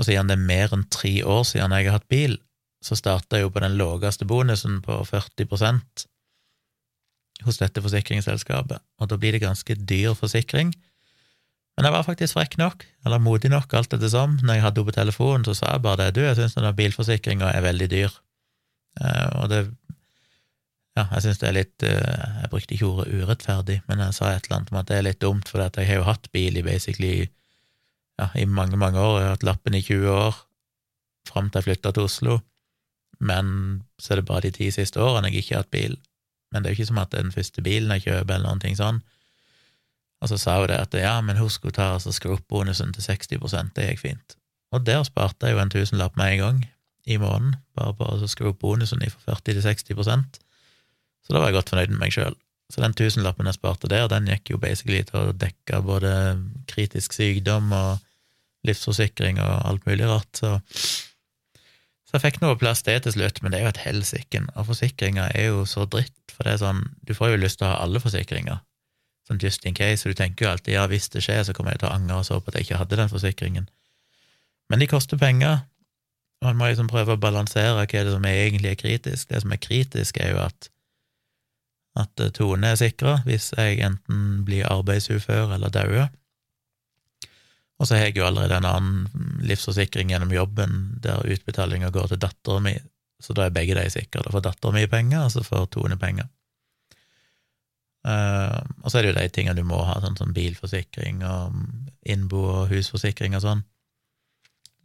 og 0.00 0.08
siden 0.08 0.32
det 0.32 0.38
er 0.38 0.48
mer 0.48 0.72
enn 0.72 0.88
tre 0.88 1.12
år 1.20 1.44
siden 1.52 1.76
jeg 1.76 1.90
har 1.90 1.98
hatt 1.98 2.08
bil, 2.08 2.38
så 2.84 2.98
starta 2.98 3.38
jeg 3.38 3.46
jo 3.46 3.54
på 3.54 3.62
den 3.64 3.78
laveste 3.78 4.26
bonusen 4.28 4.80
på 4.84 4.98
40% 5.08 6.06
hos 7.44 7.58
dette 7.60 7.82
forsikringsselskapet, 7.84 8.80
og 9.00 9.08
da 9.10 9.18
blir 9.20 9.36
det 9.36 9.44
ganske 9.44 9.76
dyr 9.88 10.14
forsikring, 10.16 10.72
men 11.76 11.84
jeg 11.84 11.92
var 11.92 12.06
faktisk 12.06 12.38
frekk 12.38 12.56
nok, 12.56 12.86
eller 13.04 13.20
modig 13.20 13.50
nok, 13.52 13.74
alt 13.76 13.92
etter 13.92 14.08
som. 14.08 14.38
Når 14.40 14.56
jeg 14.56 14.64
hadde 14.64 14.80
henne 14.80 14.88
på 14.88 14.96
telefonen, 14.96 15.44
så 15.44 15.52
sa 15.58 15.74
jeg 15.74 15.84
bare 15.84 16.06
det. 16.06 16.14
Du, 16.16 16.22
jeg 16.24 16.38
syns 16.38 16.56
denne 16.56 16.72
bilforsikringa 16.76 17.50
er 17.52 17.66
veldig 17.66 17.88
dyr. 17.92 18.16
Uh, 19.00 19.42
og 19.42 19.52
det 19.52 19.66
Ja, 20.96 21.02
jeg 21.12 21.26
syns 21.26 21.42
det 21.42 21.48
er 21.50 21.52
litt 21.52 21.84
uh, 21.84 22.38
Jeg 22.40 22.48
brukte 22.48 22.72
ikke 22.72 22.86
ordet 22.88 23.10
urettferdig, 23.12 23.82
men 23.90 24.00
jeg 24.00 24.14
sa 24.16 24.30
et 24.32 24.46
eller 24.46 24.56
annet 24.56 24.70
om 24.72 24.78
at 24.80 24.88
det 24.88 24.96
er 24.96 25.04
litt 25.04 25.20
dumt, 25.20 25.50
for 25.52 25.60
jeg 25.60 25.88
har 25.90 26.00
jo 26.00 26.06
hatt 26.08 26.30
bil 26.32 26.56
i 26.56 26.64
basically 26.64 27.26
ja, 28.16 28.30
i 28.32 28.46
mange, 28.48 28.80
mange 28.80 28.96
år. 28.96 29.18
Jeg 29.20 29.28
har 29.28 29.36
hatt 29.36 29.44
lappen 29.44 29.76
i 29.76 29.82
20 29.84 30.08
år, 30.08 30.38
fram 31.28 31.50
til 31.50 31.60
jeg 31.60 31.68
flytta 31.68 31.92
til 31.92 32.08
Oslo. 32.08 32.38
Men 33.18 33.82
så 33.98 34.12
er 34.12 34.20
det 34.20 34.28
bare 34.28 34.46
de 34.46 34.54
ti 34.56 34.70
siste 34.74 35.00
årene 35.00 35.30
jeg 35.30 35.44
ikke 35.44 35.54
har 35.54 35.64
hatt 35.64 35.74
bil. 35.74 35.98
Men 36.52 36.62
det 36.62 36.70
er 36.70 36.74
jo 36.74 36.80
ikke 36.80 36.90
som 36.92 37.02
at 37.02 37.12
det 37.12 37.20
er 37.20 37.28
den 37.28 37.36
første 37.36 37.64
bilen 37.64 37.94
jeg 37.96 38.06
kjøper, 38.06 38.34
eller 38.36 38.48
noen 38.48 38.62
ting 38.62 38.78
sånn. 38.78 39.02
Og 40.24 40.30
så 40.30 40.38
sa 40.40 40.56
hun 40.60 40.70
det 40.70 40.78
at 40.80 40.96
ja, 40.96 41.18
men 41.24 41.40
husk 41.40 41.66
å 41.68 41.74
ta 41.74 41.90
altså 41.96 42.14
skru 42.14 42.36
opp 42.36 42.46
bonusen 42.48 42.94
til 42.96 43.04
60 43.04 43.74
det 43.76 43.90
gikk 43.90 44.02
fint. 44.02 44.36
Og 44.74 44.84
der 44.86 45.04
sparte 45.06 45.48
jeg 45.48 45.56
jo 45.56 45.62
en 45.62 45.72
tusenlapp 45.72 46.16
med 46.16 46.32
en 46.32 46.42
gang 46.42 46.64
i 47.06 47.18
måneden, 47.22 47.56
bare 47.76 47.94
på 47.94 48.08
å 48.08 48.30
skru 48.30 48.50
opp 48.50 48.62
bonusen 48.64 49.04
fra 49.12 49.36
40 49.36 49.60
til 49.60 49.62
60 49.62 50.02
Så 51.22 51.32
da 51.32 51.38
var 51.38 51.50
jeg 51.50 51.58
godt 51.58 51.70
fornøyd 51.70 51.92
med 51.92 52.02
meg 52.06 52.16
sjøl. 52.16 52.34
Så 52.72 52.82
den 52.82 52.96
tusenlappen 52.98 53.46
jeg 53.46 53.58
sparte 53.60 53.90
der, 53.90 54.08
den 54.10 54.26
gikk 54.26 54.50
jo 54.50 54.58
basically 54.58 55.04
til 55.06 55.28
å 55.28 55.36
dekke 55.36 55.82
både 55.86 56.10
kritisk 56.66 57.14
sykdom 57.14 57.70
og 57.76 58.02
livsforsikring 58.66 59.38
og 59.38 59.52
alt 59.68 59.86
mulig 59.86 60.08
rart, 60.08 60.32
så 60.34 60.56
så 62.06 62.16
jeg 62.16 62.22
fikk 62.22 62.40
noe 62.42 62.58
plass 62.58 62.84
det 62.86 63.00
til 63.02 63.16
slutt, 63.16 63.42
men 63.42 63.52
det 63.52 63.58
er 63.58 63.66
jo 63.66 63.72
et 63.74 63.82
helsike. 63.82 64.40
Og 64.54 64.68
forsikringer 64.68 65.32
er 65.34 65.48
jo 65.50 65.64
så 65.66 65.88
dritt, 65.90 66.14
for 66.30 66.46
det 66.46 66.54
er 66.54 66.62
sånn, 66.62 66.84
du 67.02 67.12
får 67.18 67.34
jo 67.34 67.42
lyst 67.42 67.58
til 67.58 67.66
å 67.66 67.72
ha 67.74 67.82
alle 67.82 68.02
forsikringer 68.02 68.62
sånn 69.26 69.40
just 69.42 69.64
in 69.66 69.74
case, 69.74 70.04
og 70.06 70.14
du 70.14 70.20
tenker 70.20 70.46
jo 70.46 70.52
alltid 70.52 70.76
ja, 70.76 70.84
hvis 70.90 71.08
det 71.10 71.24
skjer, 71.24 71.42
så 71.46 71.54
kommer 71.56 71.74
jeg 71.74 71.82
til 71.82 71.90
å 71.90 71.96
angre 71.96 72.20
og 72.20 72.28
så 72.28 72.38
på 72.38 72.52
at 72.52 72.58
jeg 72.58 72.68
ikke 72.68 72.80
hadde 72.82 73.00
den 73.00 73.10
forsikringen. 73.10 73.66
Men 74.70 74.82
de 74.82 74.88
koster 74.90 75.18
penger, 75.18 75.64
og 76.42 76.50
man 76.50 76.60
må 76.60 76.70
liksom 76.70 76.90
prøve 76.90 77.16
å 77.16 77.20
balansere 77.20 77.74
hva 77.78 77.86
det 77.90 78.12
som 78.12 78.26
er 78.28 78.42
egentlig 78.44 78.74
er 78.74 78.80
kritisk. 78.80 79.30
Det 79.30 79.42
som 79.42 79.54
er 79.54 79.62
kritisk, 79.62 80.20
er 80.20 80.34
jo 80.34 80.42
at, 80.44 80.68
at 81.98 82.22
eh, 82.22 82.32
Tone 82.36 82.74
er 82.74 82.78
sikra 82.78 83.20
hvis 83.26 83.52
jeg 83.56 83.80
enten 83.86 84.44
blir 84.46 84.68
arbeidsufør 84.70 85.54
eller 85.56 85.72
dauer. 85.74 86.10
Og 87.76 87.88
så 87.88 87.96
har 87.96 88.08
jeg 88.08 88.16
jo 88.16 88.26
allerede 88.26 88.56
en 88.56 88.68
annen 88.68 89.42
livsforsikring 89.44 90.10
gjennom 90.12 90.32
jobben, 90.32 90.96
der 91.04 91.26
utbetalinga 91.28 91.90
går 91.92 92.12
til 92.12 92.20
dattera 92.22 92.62
mi, 92.64 92.72
så 93.20 93.36
da 93.36 93.46
er 93.46 93.54
begge 93.54 93.76
de 93.76 93.84
sikra. 93.92 94.24
Da 94.24 94.32
får 94.32 94.44
dattera 94.48 94.72
mi 94.76 94.86
penger, 94.88 95.26
og 95.26 95.34
så 95.34 95.44
får 95.44 95.68
Tone 95.74 95.98
penger. 96.00 96.28
Uh, 98.06 98.62
og 98.84 98.90
så 98.90 98.98
er 98.98 99.02
det 99.02 99.10
jo 99.10 99.18
de 99.18 99.30
tingene 99.34 99.58
du 99.58 99.64
må 99.66 99.80
ha, 99.82 99.96
sånn 100.00 100.16
som 100.18 100.34
bilforsikring 100.36 101.24
og 101.26 101.56
innbo- 102.06 102.44
og 102.52 102.68
husforsikring 102.70 103.34
og 103.36 103.42
sånn. 103.42 103.64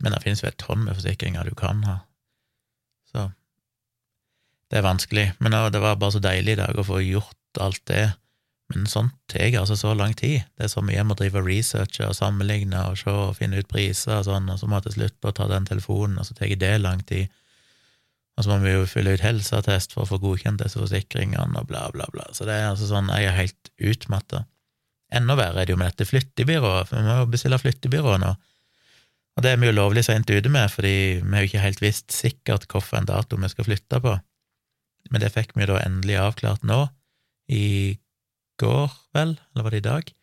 Men 0.01 0.15
det 0.15 0.23
finnes 0.23 0.41
jo 0.41 0.49
et 0.49 0.57
tonn 0.59 0.87
med 0.87 0.97
forsikringer 0.97 1.45
du 1.45 1.53
kan 1.57 1.83
ha. 1.85 1.99
Så 3.11 3.27
det 4.71 4.79
er 4.79 4.87
vanskelig. 4.87 5.27
Men 5.43 5.53
det 5.71 5.83
var 5.83 5.99
bare 6.01 6.15
så 6.15 6.23
deilig 6.23 6.55
i 6.55 6.61
dag 6.63 6.79
å 6.79 6.87
få 6.87 7.01
gjort 7.03 7.61
alt 7.61 7.83
det. 7.91 8.07
Men 8.71 8.87
sånt 8.87 9.13
tar 9.31 9.59
altså 9.59 9.75
så 9.79 9.93
lang 9.97 10.13
tid. 10.17 10.45
Det 10.57 10.67
er 10.67 10.71
så 10.71 10.83
mye 10.85 10.97
jeg 10.97 11.07
må 11.09 11.17
drive 11.19 11.41
og 11.41 11.47
researche 11.49 12.07
og 12.07 12.15
sammenligne 12.17 12.85
og 12.87 12.97
se 12.99 13.11
og 13.11 13.35
finne 13.39 13.59
ut 13.59 13.69
priser 13.71 14.19
og 14.19 14.27
sånn, 14.29 14.49
og 14.51 14.59
så 14.59 14.69
må 14.69 14.79
jeg 14.79 14.89
til 14.89 14.97
slutt 14.99 15.17
bare 15.23 15.37
ta 15.39 15.47
den 15.51 15.67
telefonen, 15.69 16.19
og 16.21 16.27
så 16.27 16.37
tar 16.37 16.53
det 16.61 16.73
lang 16.81 17.03
tid. 17.07 17.31
Og 18.37 18.45
så 18.45 18.53
må 18.53 18.61
vi 18.63 18.75
jo 18.75 18.87
fylle 18.89 19.15
ut 19.17 19.25
helseattest 19.25 19.91
for 19.93 20.05
å 20.05 20.09
få 20.09 20.21
godkjent 20.23 20.63
disse 20.63 20.79
forsikringene, 20.79 21.59
og 21.59 21.67
bla, 21.69 21.87
bla, 21.93 22.07
bla. 22.13 22.29
Så 22.33 22.47
det 22.47 22.55
er 22.55 22.71
altså 22.71 22.87
sånn, 22.89 23.11
jeg 23.11 23.27
er 23.27 23.37
helt 23.37 23.73
utmatta. 23.91 24.45
Enda 25.11 25.35
verre 25.35 25.61
er 25.61 25.67
det 25.67 25.75
jo 25.75 25.81
med 25.81 25.91
dette 25.91 26.07
flyttebyrået, 26.07 26.87
for 26.87 26.97
vi 26.97 27.05
må 27.09 27.17
jo 27.19 27.29
bestille 27.33 27.59
flyttebyrå 27.59 28.15
nå. 28.23 28.31
Og 29.37 29.43
det 29.43 29.53
er 29.53 29.59
vi 29.59 29.69
jo 29.69 29.75
lovlig 29.75 30.03
seint 30.07 30.29
ute 30.31 30.51
med, 30.51 30.71
fordi 30.71 30.95
vi 31.19 31.35
har 31.35 31.43
jo 31.43 31.49
ikke 31.49 31.65
helt 31.65 31.83
visst 31.83 32.15
sikkert 32.15 32.67
hvilken 32.71 33.07
dato 33.09 33.39
vi 33.39 33.51
skal 33.51 33.67
flytte 33.67 33.99
på. 34.03 34.15
Men 35.11 35.23
det 35.23 35.31
fikk 35.33 35.55
vi 35.55 35.65
jo 35.65 35.73
da 35.73 35.81
endelig 35.83 36.19
avklart 36.21 36.65
nå, 36.67 36.85
i 37.51 37.97
går, 38.61 38.93
vel, 39.17 39.35
eller 39.51 39.65
var 39.65 39.75
det 39.75 39.81
i 39.81 39.89
dag? 39.89 40.13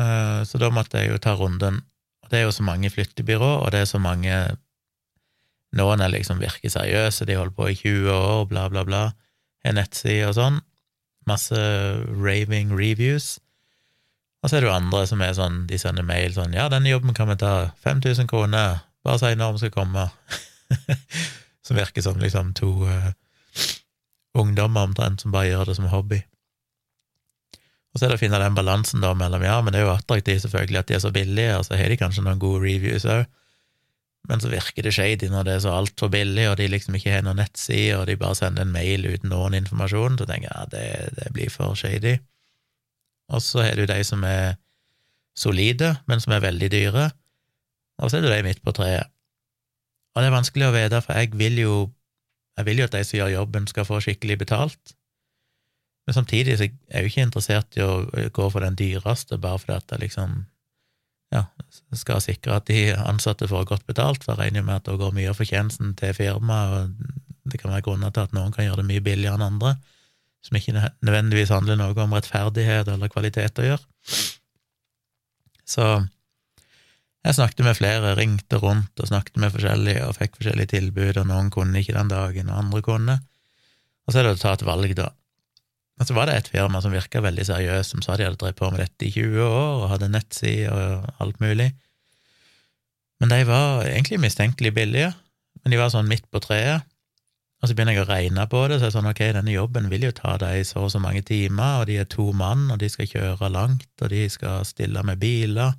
Eh, 0.00 0.40
så 0.48 0.60
da 0.60 0.72
måtte 0.72 1.02
jeg 1.02 1.12
jo 1.12 1.22
ta 1.22 1.36
runden 1.38 1.82
det 2.30 2.38
er 2.38 2.48
jo 2.48 2.52
så 2.52 2.62
mange 2.62 2.90
flyttebyrå, 2.90 3.52
og 3.64 3.72
det 3.72 3.80
er 3.80 3.84
så 3.88 3.98
mange 3.98 4.34
Noen 5.76 6.00
er 6.00 6.08
liksom 6.08 6.40
virker 6.40 6.72
seriøse, 6.72 7.26
de 7.28 7.36
holder 7.36 7.52
på 7.52 7.66
i 7.68 7.74
20 7.76 8.12
år, 8.12 8.44
bla, 8.48 8.68
bla, 8.72 8.86
bla, 8.88 9.00
har 9.64 9.74
nettside 9.76 10.30
og 10.30 10.32
sånn. 10.38 10.54
Masse 11.28 11.58
raving 12.08 12.72
reviews. 12.72 13.34
Og 14.40 14.48
så 14.48 14.56
er 14.56 14.64
det 14.64 14.70
jo 14.70 14.72
andre 14.72 15.02
som 15.10 15.20
er 15.20 15.34
sånn, 15.36 15.66
de 15.68 15.76
sender 15.76 16.06
mail 16.08 16.32
sånn 16.32 16.56
'Ja, 16.56 16.70
denne 16.72 16.88
jobben 16.88 17.12
kan 17.12 17.28
vi 17.28 17.36
ta. 17.36 17.74
5000 17.84 18.30
kroner. 18.32 18.80
Bare 19.04 19.18
si 19.18 19.34
når 19.34 19.52
vi 19.52 19.58
skal 19.58 19.76
komme.' 19.76 20.08
som 21.66 21.76
virker 21.76 22.00
som 22.00 22.16
liksom 22.16 22.54
to 22.54 22.88
uh, 22.88 23.12
ungdommer 24.34 24.88
omtrent 24.88 25.20
som 25.20 25.32
bare 25.32 25.52
gjør 25.52 25.66
det 25.66 25.76
som 25.76 25.92
hobby. 25.92 26.22
Og 27.92 27.98
så 27.98 28.06
er 28.06 28.12
det 28.12 28.18
å 28.18 28.20
finne 28.20 28.40
den 28.42 28.56
balansen 28.56 29.02
da 29.02 29.14
mellom 29.16 29.42
ja, 29.46 29.56
men 29.64 29.72
det 29.72 29.80
er 29.80 29.86
jo 29.88 29.94
attraktivt 29.96 30.44
selvfølgelig 30.44 30.80
at 30.82 30.90
de 30.90 30.96
er 30.98 31.02
så 31.04 31.12
billige, 31.14 31.56
og 31.56 31.66
så 31.66 31.78
har 31.80 31.88
de 31.88 31.98
kanskje 32.00 32.24
noen 32.26 32.40
gode 32.42 32.60
reviews 32.66 33.06
òg, 33.08 33.24
men 34.28 34.42
så 34.42 34.50
virker 34.52 34.84
det 34.84 34.92
shady 34.92 35.30
når 35.32 35.46
det 35.46 35.54
er 35.56 35.62
så 35.64 35.72
altfor 35.72 36.10
billig, 36.12 36.44
og 36.50 36.58
de 36.60 36.66
liksom 36.68 36.98
ikke 36.98 37.14
har 37.14 37.24
noen 37.24 37.40
nettside, 37.40 37.96
og 37.96 38.04
de 38.10 38.18
bare 38.20 38.36
sender 38.36 38.66
en 38.66 38.74
mail 38.74 39.06
uten 39.08 39.32
noen 39.32 39.56
informasjon, 39.56 40.18
så 40.20 40.26
tenker 40.28 40.50
jeg 40.50 40.52
ja, 40.52 40.66
det, 40.74 40.88
det 41.16 41.30
blir 41.36 41.52
for 41.52 41.78
shady. 41.78 42.18
Og 43.32 43.40
så 43.44 43.64
har 43.64 43.78
du 43.78 43.86
de 43.88 44.02
som 44.04 44.24
er 44.28 44.58
solide, 45.38 45.94
men 46.10 46.20
som 46.20 46.34
er 46.36 46.44
veldig 46.44 46.68
dyre, 46.74 47.06
og 47.98 48.10
så 48.10 48.18
er 48.18 48.26
det 48.26 48.34
de 48.34 48.44
midt 48.50 48.60
på 48.66 48.74
treet. 48.76 49.08
Og 50.12 50.20
det 50.20 50.28
er 50.28 50.34
vanskelig 50.34 50.68
å 50.68 50.74
vite, 50.74 51.00
for 51.04 51.16
jeg 51.16 51.32
vil 51.38 51.62
jo 51.62 51.74
jeg 52.58 52.66
vil 52.66 52.80
jo 52.80 52.86
at 52.88 52.94
de 52.96 53.04
som 53.06 53.20
gjør 53.20 53.36
jobben, 53.36 53.66
skal 53.70 53.86
få 53.86 54.00
skikkelig 54.02 54.40
betalt, 54.40 54.96
men 56.08 56.16
samtidig 56.16 56.54
så 56.56 56.64
er 56.64 56.70
jeg 56.72 57.04
jo 57.04 57.10
ikke 57.10 57.24
interessert 57.26 57.76
i 57.76 57.82
å 57.84 58.28
gå 58.32 58.46
for 58.48 58.64
den 58.64 58.78
dyreste 58.80 59.36
bare 59.36 59.60
fordi 59.60 59.74
at 59.76 59.92
jeg 59.92 60.06
liksom 60.06 60.38
ja, 61.34 61.42
skal 61.92 62.22
sikre 62.24 62.56
at 62.56 62.70
de 62.70 62.94
ansatte 62.96 63.44
får 63.50 63.66
godt 63.68 63.84
betalt, 63.90 64.24
for 64.24 64.32
jeg 64.32 64.48
regner 64.48 64.64
med 64.64 64.78
at 64.78 64.86
da 64.88 64.96
går 64.96 65.12
mye 65.12 65.28
av 65.28 65.36
fortjenesten 65.36 65.92
til 66.00 66.14
firmaet, 66.16 66.72
og 66.72 67.52
det 67.52 67.60
kan 67.60 67.74
være 67.74 67.84
grunner 67.84 68.14
til 68.14 68.24
at 68.24 68.32
noen 68.32 68.54
kan 68.56 68.64
gjøre 68.64 68.80
det 68.80 68.88
mye 68.88 69.04
billigere 69.04 69.36
enn 69.36 69.44
andre, 69.50 69.74
som 70.40 70.56
ikke 70.56 70.78
nødvendigvis 71.04 71.52
handler 71.52 71.76
noe 71.76 71.92
om 72.00 72.16
rettferdighet 72.16 72.88
eller 72.88 73.12
kvalitet 73.12 73.60
å 73.60 73.68
gjøre. 73.68 74.16
Så 75.68 75.86
jeg 77.28 77.36
snakket 77.36 77.64
med 77.66 77.76
flere, 77.76 78.16
ringte 78.16 78.64
rundt 78.64 78.96
og 78.96 79.12
snakket 79.12 79.36
med 79.42 79.52
forskjellige 79.52 80.08
og 80.08 80.16
fikk 80.16 80.40
forskjellige 80.40 80.72
tilbud, 80.72 81.20
og 81.20 81.28
noen 81.28 81.52
kunne 81.52 81.84
ikke 81.84 82.00
den 82.00 82.16
dagen, 82.16 82.48
og 82.48 82.64
andre 82.64 82.84
kunne. 82.88 83.20
Og 84.08 84.14
så 84.14 84.22
er 84.22 84.30
det 84.30 84.38
å 84.38 84.44
ta 84.46 84.56
et 84.56 84.64
valg, 84.64 84.96
da. 84.96 85.10
Og 85.98 86.06
så 86.06 86.14
var 86.14 86.28
det 86.28 86.36
et 86.38 86.50
firma 86.52 86.80
som 86.82 86.94
virka 86.94 87.20
veldig 87.24 87.46
seriøst, 87.48 87.94
som 87.94 88.02
sa 88.04 88.16
de 88.16 88.26
hadde 88.28 88.38
drevet 88.38 88.58
på 88.58 88.70
med 88.70 88.82
dette 88.84 89.08
i 89.08 89.10
20 89.14 89.42
år 89.42 89.82
og 89.82 89.88
hadde 89.94 90.10
nettside 90.14 90.70
og 90.70 91.08
alt 91.24 91.40
mulig. 91.42 91.72
Men 93.18 93.34
de 93.34 93.40
var 93.48 93.82
egentlig 93.88 94.20
mistenkelig 94.22 94.74
billige, 94.76 95.10
men 95.62 95.74
de 95.74 95.80
var 95.80 95.90
sånn 95.90 96.10
midt 96.10 96.28
på 96.30 96.42
treet. 96.42 96.86
Og 97.58 97.66
så 97.66 97.74
begynner 97.74 97.96
jeg 97.96 98.04
å 98.04 98.10
regne 98.12 98.44
på 98.46 98.60
det, 98.70 98.78
så 98.78 98.86
er 98.86 98.92
det 98.92 98.94
sånn 98.94 99.10
ok, 99.10 99.22
denne 99.34 99.54
jobben 99.54 99.88
vil 99.90 100.06
jo 100.06 100.14
ta 100.14 100.36
deg 100.38 100.62
så 100.66 100.84
og 100.84 100.92
så 100.94 101.00
mange 101.02 101.24
timer, 101.26 101.80
og 101.80 101.88
de 101.90 101.96
er 101.98 102.06
to 102.06 102.28
mann, 102.30 102.68
og 102.70 102.78
de 102.78 102.90
skal 102.92 103.10
kjøre 103.10 103.50
langt, 103.50 103.90
og 103.98 104.12
de 104.12 104.28
skal 104.30 104.62
stille 104.68 105.02
med 105.02 105.18
biler. 105.18 105.74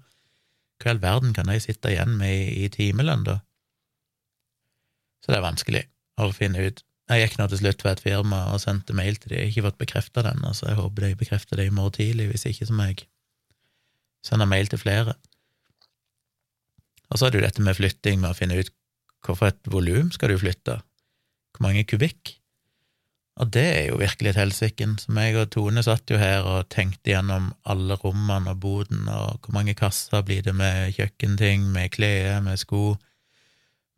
Hva 0.80 0.92
i 0.92 0.94
all 0.96 1.02
verden 1.04 1.32
kan 1.36 1.48
de 1.48 1.56
sitte 1.64 1.94
igjen 1.94 2.18
med 2.20 2.34
i, 2.36 2.66
i 2.66 2.74
timelønn, 2.74 3.24
da? 3.28 3.38
Så 5.24 5.32
det 5.32 5.40
er 5.40 5.48
vanskelig 5.48 5.86
å 6.20 6.28
finne 6.36 6.68
ut. 6.68 6.84
Jeg 7.10 7.24
gikk 7.24 7.40
nå 7.40 7.48
til 7.50 7.62
slutt 7.64 7.84
ved 7.86 7.96
et 7.96 8.04
firma 8.06 8.44
og 8.54 8.62
sendte 8.62 8.94
mail 8.94 9.16
til 9.18 9.32
dem. 9.32 9.40
Jeg 9.40 9.48
har 9.48 9.54
ikke 9.54 9.66
fått 9.66 9.80
bekrefta 9.82 10.24
den, 10.28 10.44
så 10.54 10.70
jeg 10.70 10.78
håper 10.78 11.08
de 11.08 11.16
bekrefter 11.18 11.58
det 11.58 11.66
i 11.66 11.74
morgen 11.74 11.96
tidlig. 11.98 12.28
Hvis 12.30 12.46
ikke, 12.46 12.68
så 12.70 12.76
må 12.78 12.90
jeg 12.92 13.08
sende 14.26 14.46
mail 14.50 14.70
til 14.70 14.82
flere. 14.82 15.16
Og 17.10 17.18
så 17.18 17.26
er 17.26 17.34
det 17.34 17.40
jo 17.40 17.48
dette 17.48 17.66
med 17.66 17.78
flytting, 17.80 18.22
med 18.22 18.30
å 18.30 18.38
finne 18.38 18.60
ut 18.62 18.70
hvorfor 19.26 19.50
et 19.50 19.72
volum 19.74 20.14
skal 20.14 20.32
du 20.32 20.38
flytte, 20.40 20.78
hvor 21.56 21.66
mange 21.66 21.84
kubikk? 21.90 22.36
Og 23.40 23.50
det 23.56 23.66
er 23.66 23.86
jo 23.88 24.00
virkelig 24.02 24.34
et 24.34 24.40
helsike. 24.42 24.86
Så 25.00 25.14
meg 25.16 25.38
og 25.40 25.50
Tone 25.56 25.82
satt 25.84 26.12
jo 26.12 26.20
her 26.20 26.44
og 26.46 26.68
tenkte 26.74 27.14
gjennom 27.14 27.54
alle 27.72 27.96
rommene 28.02 28.54
og 28.54 28.62
boden, 28.62 29.08
og 29.08 29.40
hvor 29.46 29.56
mange 29.56 29.76
kasser 29.80 30.26
blir 30.28 30.44
det 30.46 30.54
med 30.56 30.92
kjøkkenting, 30.98 31.70
med 31.74 31.94
klær, 31.96 32.42
med 32.44 32.60
sko 32.60 32.98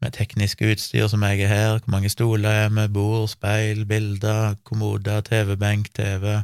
med 0.01 0.15
teknisk 0.17 0.63
utstyr 0.65 1.07
som 1.11 1.23
jeg 1.27 1.43
er 1.45 1.51
her, 1.51 1.77
hvor 1.79 1.93
mange 1.93 2.09
stoler 2.09 2.65
er 2.65 2.73
med, 2.73 2.89
bord, 2.95 3.29
speil, 3.29 3.83
bilder, 3.89 4.57
kommoder, 4.67 5.21
TV-benk, 5.27 5.91
TV, 5.97 6.41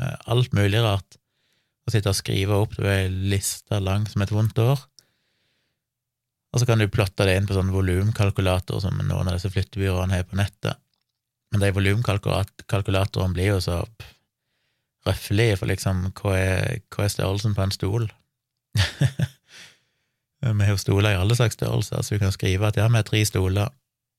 eh, 0.00 0.16
alt 0.32 0.56
mulig 0.56 0.80
rart. 0.84 1.18
Å 1.86 1.92
sitte 1.92 2.10
og 2.10 2.18
skrive 2.18 2.56
opp 2.64 2.74
det 2.80 2.90
ei 2.90 3.10
liste 3.34 3.78
lang 3.78 4.08
som 4.10 4.24
et 4.24 4.32
vondt 4.32 4.58
år. 4.62 4.80
Og 6.54 6.62
så 6.62 6.66
kan 6.66 6.80
du 6.80 6.88
plotte 6.88 7.26
det 7.28 7.36
inn 7.36 7.46
på 7.46 7.54
sånn 7.54 7.74
volumkalkulator 7.74 8.80
som 8.80 8.96
noen 8.96 9.28
av 9.28 9.36
disse 9.36 9.52
flyttebyråene 9.52 10.16
har 10.16 10.26
på 10.26 10.38
nettet. 10.40 10.80
Men 11.52 11.62
de 11.62 11.72
volumkalkulatorene 11.76 13.36
blir 13.36 13.52
jo 13.52 13.60
så 13.62 13.82
røffelige, 15.06 15.60
for 15.60 15.70
liksom, 15.70 16.08
hva 16.18 16.32
er, 16.40 16.78
hva 16.90 17.04
er 17.04 17.12
størrelsen 17.12 17.54
på 17.54 17.66
en 17.66 17.76
stol? 17.76 18.08
Vi 20.52 20.66
har 20.66 20.74
jo 20.74 20.80
stoler 20.80 21.14
i 21.14 21.20
alle 21.20 21.36
slags 21.38 21.58
størrelser, 21.58 22.02
så 22.02 22.14
vi 22.14 22.22
kan 22.22 22.34
skrive 22.34 22.68
at 22.68 22.78
ja, 22.78 22.88
vi 22.88 22.98
har 22.98 23.06
tre 23.06 23.22
stoler, 23.28 23.72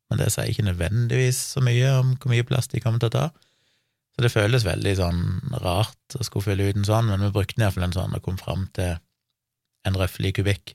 men 0.09 0.21
det 0.21 0.31
sier 0.33 0.51
ikke 0.51 0.67
nødvendigvis 0.67 1.39
så 1.53 1.63
mye 1.63 1.91
om 1.99 2.15
hvor 2.15 2.31
mye 2.31 2.45
plass 2.47 2.69
de 2.71 2.81
kommer 2.83 3.01
til 3.03 3.11
å 3.11 3.15
ta. 3.17 3.25
Så 4.15 4.23
det 4.25 4.33
føles 4.33 4.65
veldig 4.65 4.95
sånn 4.97 5.25
rart 5.61 6.17
å 6.17 6.25
skulle 6.25 6.47
fylle 6.47 6.71
ut 6.71 6.79
en 6.79 6.87
sånn, 6.87 7.11
men 7.11 7.21
vi 7.27 7.33
brukte 7.35 7.61
iallfall 7.61 7.85
en 7.85 7.93
sånn 7.93 8.15
og 8.17 8.23
kom 8.25 8.39
fram 8.41 8.65
til 8.73 8.95
en 9.85 9.99
røffelig 9.99 10.33
kubikk. 10.39 10.73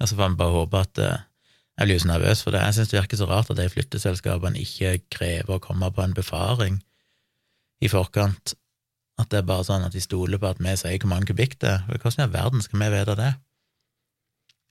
Og 0.00 0.10
så 0.10 0.18
får 0.18 0.34
vi 0.34 0.40
bare 0.42 0.54
håpe 0.58 0.82
at 0.82 1.00
eh, 1.00 1.22
Jeg 1.78 1.88
blir 1.88 1.96
jo 1.96 2.02
så 2.04 2.10
nervøs 2.10 2.42
for 2.44 2.54
det. 2.54 2.60
Jeg 2.62 2.74
syns 2.76 2.90
det 2.90 2.98
virker 3.00 3.18
så 3.18 3.26
rart 3.26 3.48
at 3.50 3.58
de 3.58 3.64
flytteselskapene 3.66 4.60
ikke 4.62 4.92
krever 5.10 5.56
å 5.56 5.62
komme 5.62 5.88
på 5.90 6.04
en 6.04 6.14
befaring 6.14 6.76
i 7.82 7.90
forkant. 7.90 8.54
At 9.18 9.32
det 9.32 9.40
er 9.40 9.48
bare 9.48 9.66
sånn 9.66 9.86
at 9.86 9.94
de 9.94 10.02
stoler 10.02 10.38
på 10.38 10.52
at 10.52 10.60
vi 10.62 10.74
sier 10.78 11.00
hvor 11.00 11.10
mange 11.10 11.32
kubikk 11.32 11.56
det 11.64 11.72
er. 11.72 11.82
Hvordan 11.88 12.20
i 12.20 12.24
all 12.28 12.36
verden 12.36 12.62
skal 12.62 12.82
vi 12.84 12.92
vite 12.94 13.16
det? 13.18 13.32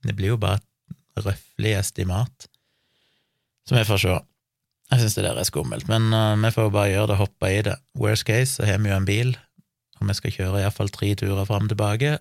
Det 0.04 0.16
blir 0.16 0.34
jo 0.34 0.40
bare 0.40 0.60
et 0.60 1.24
røffelig 1.24 1.74
estimat. 1.78 2.48
Så 3.64 3.78
vi 3.78 3.84
får 3.88 4.02
se. 4.02 4.18
Jeg 4.92 5.00
syns 5.00 5.16
det 5.16 5.24
der 5.24 5.40
er 5.40 5.48
skummelt, 5.48 5.88
men 5.88 6.12
uh, 6.12 6.36
vi 6.36 6.50
får 6.52 6.68
bare 6.74 6.90
gjøre 6.92 7.10
det, 7.14 7.20
hoppe 7.22 7.50
i 7.50 7.62
det. 7.64 7.78
Worst 7.98 8.26
case, 8.28 8.58
så 8.58 8.68
har 8.68 8.82
vi 8.82 8.92
jo 8.92 8.98
en 8.98 9.08
bil, 9.08 9.32
og 9.98 10.10
vi 10.10 10.16
skal 10.18 10.34
kjøre 10.34 10.60
iallfall 10.60 10.92
tre 10.92 11.14
turer 11.18 11.48
fram 11.48 11.66
og 11.66 11.72
tilbake. 11.72 12.18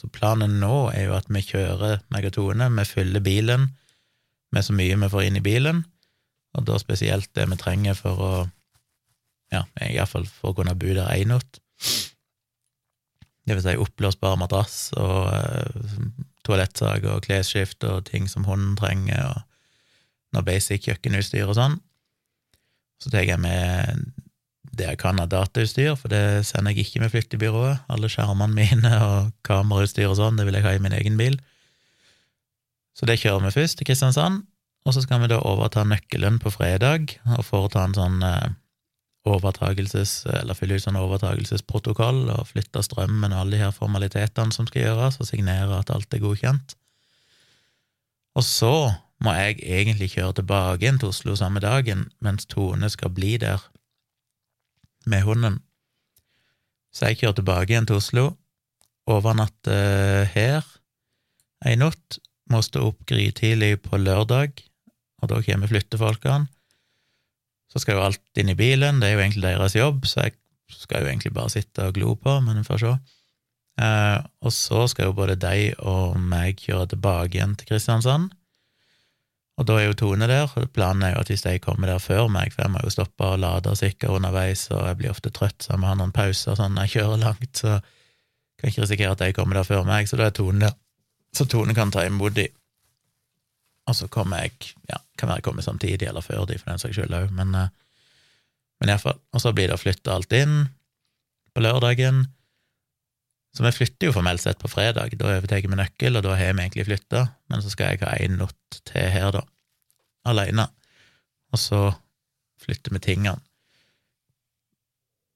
Så 0.00 0.10
planen 0.12 0.60
nå 0.60 0.86
er 0.92 1.08
jo 1.08 1.16
at 1.16 1.26
vi 1.32 1.42
kjører 1.42 2.04
meg 2.14 2.28
og 2.28 2.36
Tone, 2.36 2.70
vi 2.78 2.86
fyller 2.86 3.24
bilen 3.24 3.70
med 4.54 4.64
så 4.64 4.76
mye 4.76 4.96
vi 5.00 5.10
får 5.10 5.26
inn 5.26 5.38
i 5.40 5.44
bilen, 5.44 5.82
og 6.56 6.68
da 6.68 6.78
spesielt 6.80 7.32
det 7.36 7.48
vi 7.50 7.58
trenger 7.60 7.98
for 7.98 8.22
å 8.22 8.34
ja, 9.52 9.64
iallfall 9.82 10.26
for 10.28 10.52
å 10.52 10.58
kunne 10.60 10.76
bo 10.78 10.94
der 10.94 11.10
én 11.14 11.32
natt. 11.34 11.60
Det 13.46 13.54
vil 13.54 13.62
si 13.62 13.76
oppblåsbar 13.78 14.38
madrass 14.40 14.78
og 14.98 15.28
toalettsag 16.46 17.06
og 17.10 17.24
klesskift 17.26 17.84
og 17.88 18.06
ting 18.08 18.30
som 18.30 18.46
hunden 18.48 18.76
trenger, 18.78 19.34
og 19.34 20.36
noe 20.36 20.46
basic 20.46 20.86
kjøkkenutstyr 20.86 21.48
og 21.48 21.58
sånn. 21.58 21.76
Så 23.02 23.12
tar 23.12 23.26
jeg 23.26 23.40
med 23.42 24.06
det 24.76 24.88
jeg 24.90 25.00
kan 25.00 25.20
av 25.22 25.30
datautstyr, 25.32 25.94
for 25.98 26.12
det 26.12 26.44
sender 26.48 26.74
jeg 26.74 26.86
ikke 26.86 27.02
med 27.02 27.12
flyttebyrået. 27.12 27.84
Alle 27.92 28.10
skjermene 28.12 28.56
mine 28.56 28.92
og 29.04 29.32
kamerautstyr 29.46 30.10
og 30.10 30.18
sånn, 30.20 30.38
det 30.38 30.46
vil 30.48 30.58
jeg 30.58 30.66
ha 30.66 30.74
i 30.76 30.82
min 30.82 30.96
egen 30.96 31.16
bil. 31.20 31.38
Så 32.96 33.08
det 33.08 33.18
kjører 33.20 33.44
vi 33.44 33.56
først 33.56 33.78
til 33.80 33.88
Kristiansand, 33.88 34.44
og 34.86 34.94
så 34.94 35.02
skal 35.04 35.20
vi 35.22 35.30
da 35.32 35.40
overta 35.44 35.84
nøkkelen 35.84 36.38
på 36.40 36.52
fredag 36.54 37.16
og 37.36 37.44
foreta 37.44 37.82
en 37.84 37.96
sånn 37.96 38.22
eh, 38.24 38.54
overtagelses, 39.26 40.24
eller 40.30 40.56
fylle 40.56 40.78
ut 40.78 40.84
sånn 40.84 40.98
overtagelsesprotokoll 41.00 42.26
og 42.34 42.48
flytte 42.52 42.82
strømmen 42.84 43.34
og 43.34 43.42
alle 43.42 43.56
de 43.56 43.62
her 43.64 43.74
formalitetene 43.74 44.54
som 44.54 44.68
skal 44.68 44.84
gjøres, 44.86 45.20
og 45.20 45.28
signere 45.28 45.80
at 45.80 45.92
alt 45.94 46.14
er 46.14 46.22
godkjent. 46.22 46.76
Og 48.36 48.44
så 48.44 48.74
må 49.24 49.32
jeg 49.38 49.60
egentlig 49.64 50.12
kjøre 50.12 50.40
tilbake 50.40 50.84
igjen 50.84 51.00
til 51.00 51.12
Oslo 51.12 51.36
samme 51.38 51.62
dagen, 51.64 52.06
mens 52.20 52.48
Tone 52.50 52.90
skal 52.92 53.14
bli 53.16 53.36
der 53.40 53.62
med 55.06 55.24
hunden. 55.24 55.60
Så 56.92 57.10
jeg 57.10 57.22
kjører 57.22 57.38
tilbake 57.40 57.72
igjen 57.72 57.88
til 57.88 58.00
Oslo, 58.00 58.26
overnatter 59.06 60.26
her 60.34 60.66
ei 61.64 61.76
natt, 61.78 62.18
må 62.52 62.60
stå 62.62 62.84
opp 62.90 63.06
grytidlig 63.08 63.80
på 63.82 63.98
lørdag, 63.98 64.60
og 65.22 65.30
da 65.32 65.40
kommer 65.42 65.70
flyttefolkene 65.70 66.46
så 67.76 67.82
skal 67.82 67.98
jo 67.98 68.06
alt 68.06 68.40
inn 68.40 68.48
i 68.48 68.56
bilen, 68.56 69.02
det 69.02 69.10
er 69.10 69.18
jo 69.18 69.22
egentlig 69.26 69.44
deres 69.44 69.76
jobb, 69.76 70.06
så 70.08 70.24
jeg 70.24 70.36
skal 70.72 71.04
jo 71.04 71.10
egentlig 71.10 71.34
bare 71.36 71.52
sitte 71.52 71.84
og 71.84 71.94
glo 71.98 72.14
på, 72.16 72.38
men 72.40 72.56
vi 72.62 72.64
får 72.64 72.80
se. 72.82 72.92
Eh, 73.84 74.18
og 74.40 74.54
så 74.56 74.86
skal 74.88 75.10
jo 75.10 75.16
både 75.18 75.36
de 75.36 75.74
og 75.84 76.16
meg 76.16 76.62
kjøre 76.62 76.94
tilbake 76.94 77.36
igjen 77.36 77.52
til 77.60 77.68
Kristiansand. 77.68 78.30
Og 79.56 79.68
da 79.68 79.76
er 79.80 79.90
jo 79.90 79.96
Tone 79.96 80.28
der, 80.28 80.48
og 80.48 80.72
planen 80.72 81.04
er 81.04 81.14
jo 81.14 81.20
at 81.20 81.30
hvis 81.32 81.44
de 81.44 81.58
kommer 81.60 81.92
der 81.92 82.00
før 82.00 82.30
meg, 82.32 82.52
for 82.52 82.64
jeg 82.64 82.72
må 82.72 82.80
jo 82.84 82.92
stoppe 82.92 83.24
og 83.24 83.38
lade 83.40 83.72
og 83.72 84.08
underveis, 84.08 84.66
og 84.70 84.88
jeg 84.88 84.98
blir 85.00 85.12
ofte 85.12 85.32
trøtt, 85.32 85.62
så 85.62 85.74
jeg 85.74 85.80
må 85.80 85.92
ha 85.92 85.96
noen 85.96 86.16
pauser 86.16 86.56
sånn 86.56 86.76
når 86.76 86.88
jeg 86.88 87.00
kjører 87.00 87.22
langt, 87.24 87.52
så 87.56 87.80
Kan 88.56 88.70
ikke 88.70 88.86
risikere 88.86 89.10
at 89.12 89.20
de 89.20 89.34
kommer 89.36 89.58
der 89.58 89.66
før 89.68 89.82
meg, 89.84 90.06
så 90.08 90.16
da 90.16 90.30
er 90.30 90.32
Tone 90.32 90.62
der. 90.62 90.70
Så 91.36 91.44
Tone 91.44 91.74
kan 91.76 91.90
ta 91.92 92.06
imot 92.06 92.32
de. 92.38 92.46
Og 93.86 93.94
så 93.94 94.08
kommer 94.10 94.44
jeg 94.44 94.74
Ja, 94.90 95.00
kan 95.18 95.30
være 95.30 95.40
jeg 95.40 95.48
kommer 95.48 95.62
samtidig 95.66 96.08
eller 96.08 96.24
før 96.24 96.46
de, 96.46 96.58
for 96.58 96.70
den 96.70 96.82
saks 96.82 96.96
skyld 96.98 97.14
òg, 97.14 97.30
men, 97.34 97.54
eh, 97.54 97.68
men 98.80 98.92
iallfall. 98.92 99.18
Og 99.32 99.42
så 99.42 99.52
blir 99.54 99.70
det 99.70 99.78
å 99.78 99.82
flytte 99.82 100.12
alt 100.12 100.32
inn 100.36 100.68
på 101.54 101.62
lørdagen. 101.64 102.26
Så 103.56 103.64
vi 103.64 103.72
flytter 103.72 104.10
jo 104.10 104.12
formelt 104.12 104.42
sett 104.42 104.60
på 104.60 104.68
fredag, 104.68 105.14
da 105.16 105.30
overtar 105.32 105.64
vi 105.64 105.78
nøkkel, 105.78 106.18
og 106.18 106.26
da 106.26 106.34
har 106.36 106.52
vi 106.52 106.66
egentlig 106.66 106.84
flytta, 106.90 107.22
men 107.48 107.62
så 107.64 107.72
skal 107.72 107.94
jeg 107.94 108.02
ha 108.04 108.12
én 108.20 108.36
natt 108.36 108.80
til 108.84 109.08
her, 109.14 109.30
da, 109.32 109.40
aleine, 110.28 110.66
og 111.54 111.62
så 111.62 111.80
flytter 112.60 112.92
vi 112.92 113.00
tingene. 113.06 113.40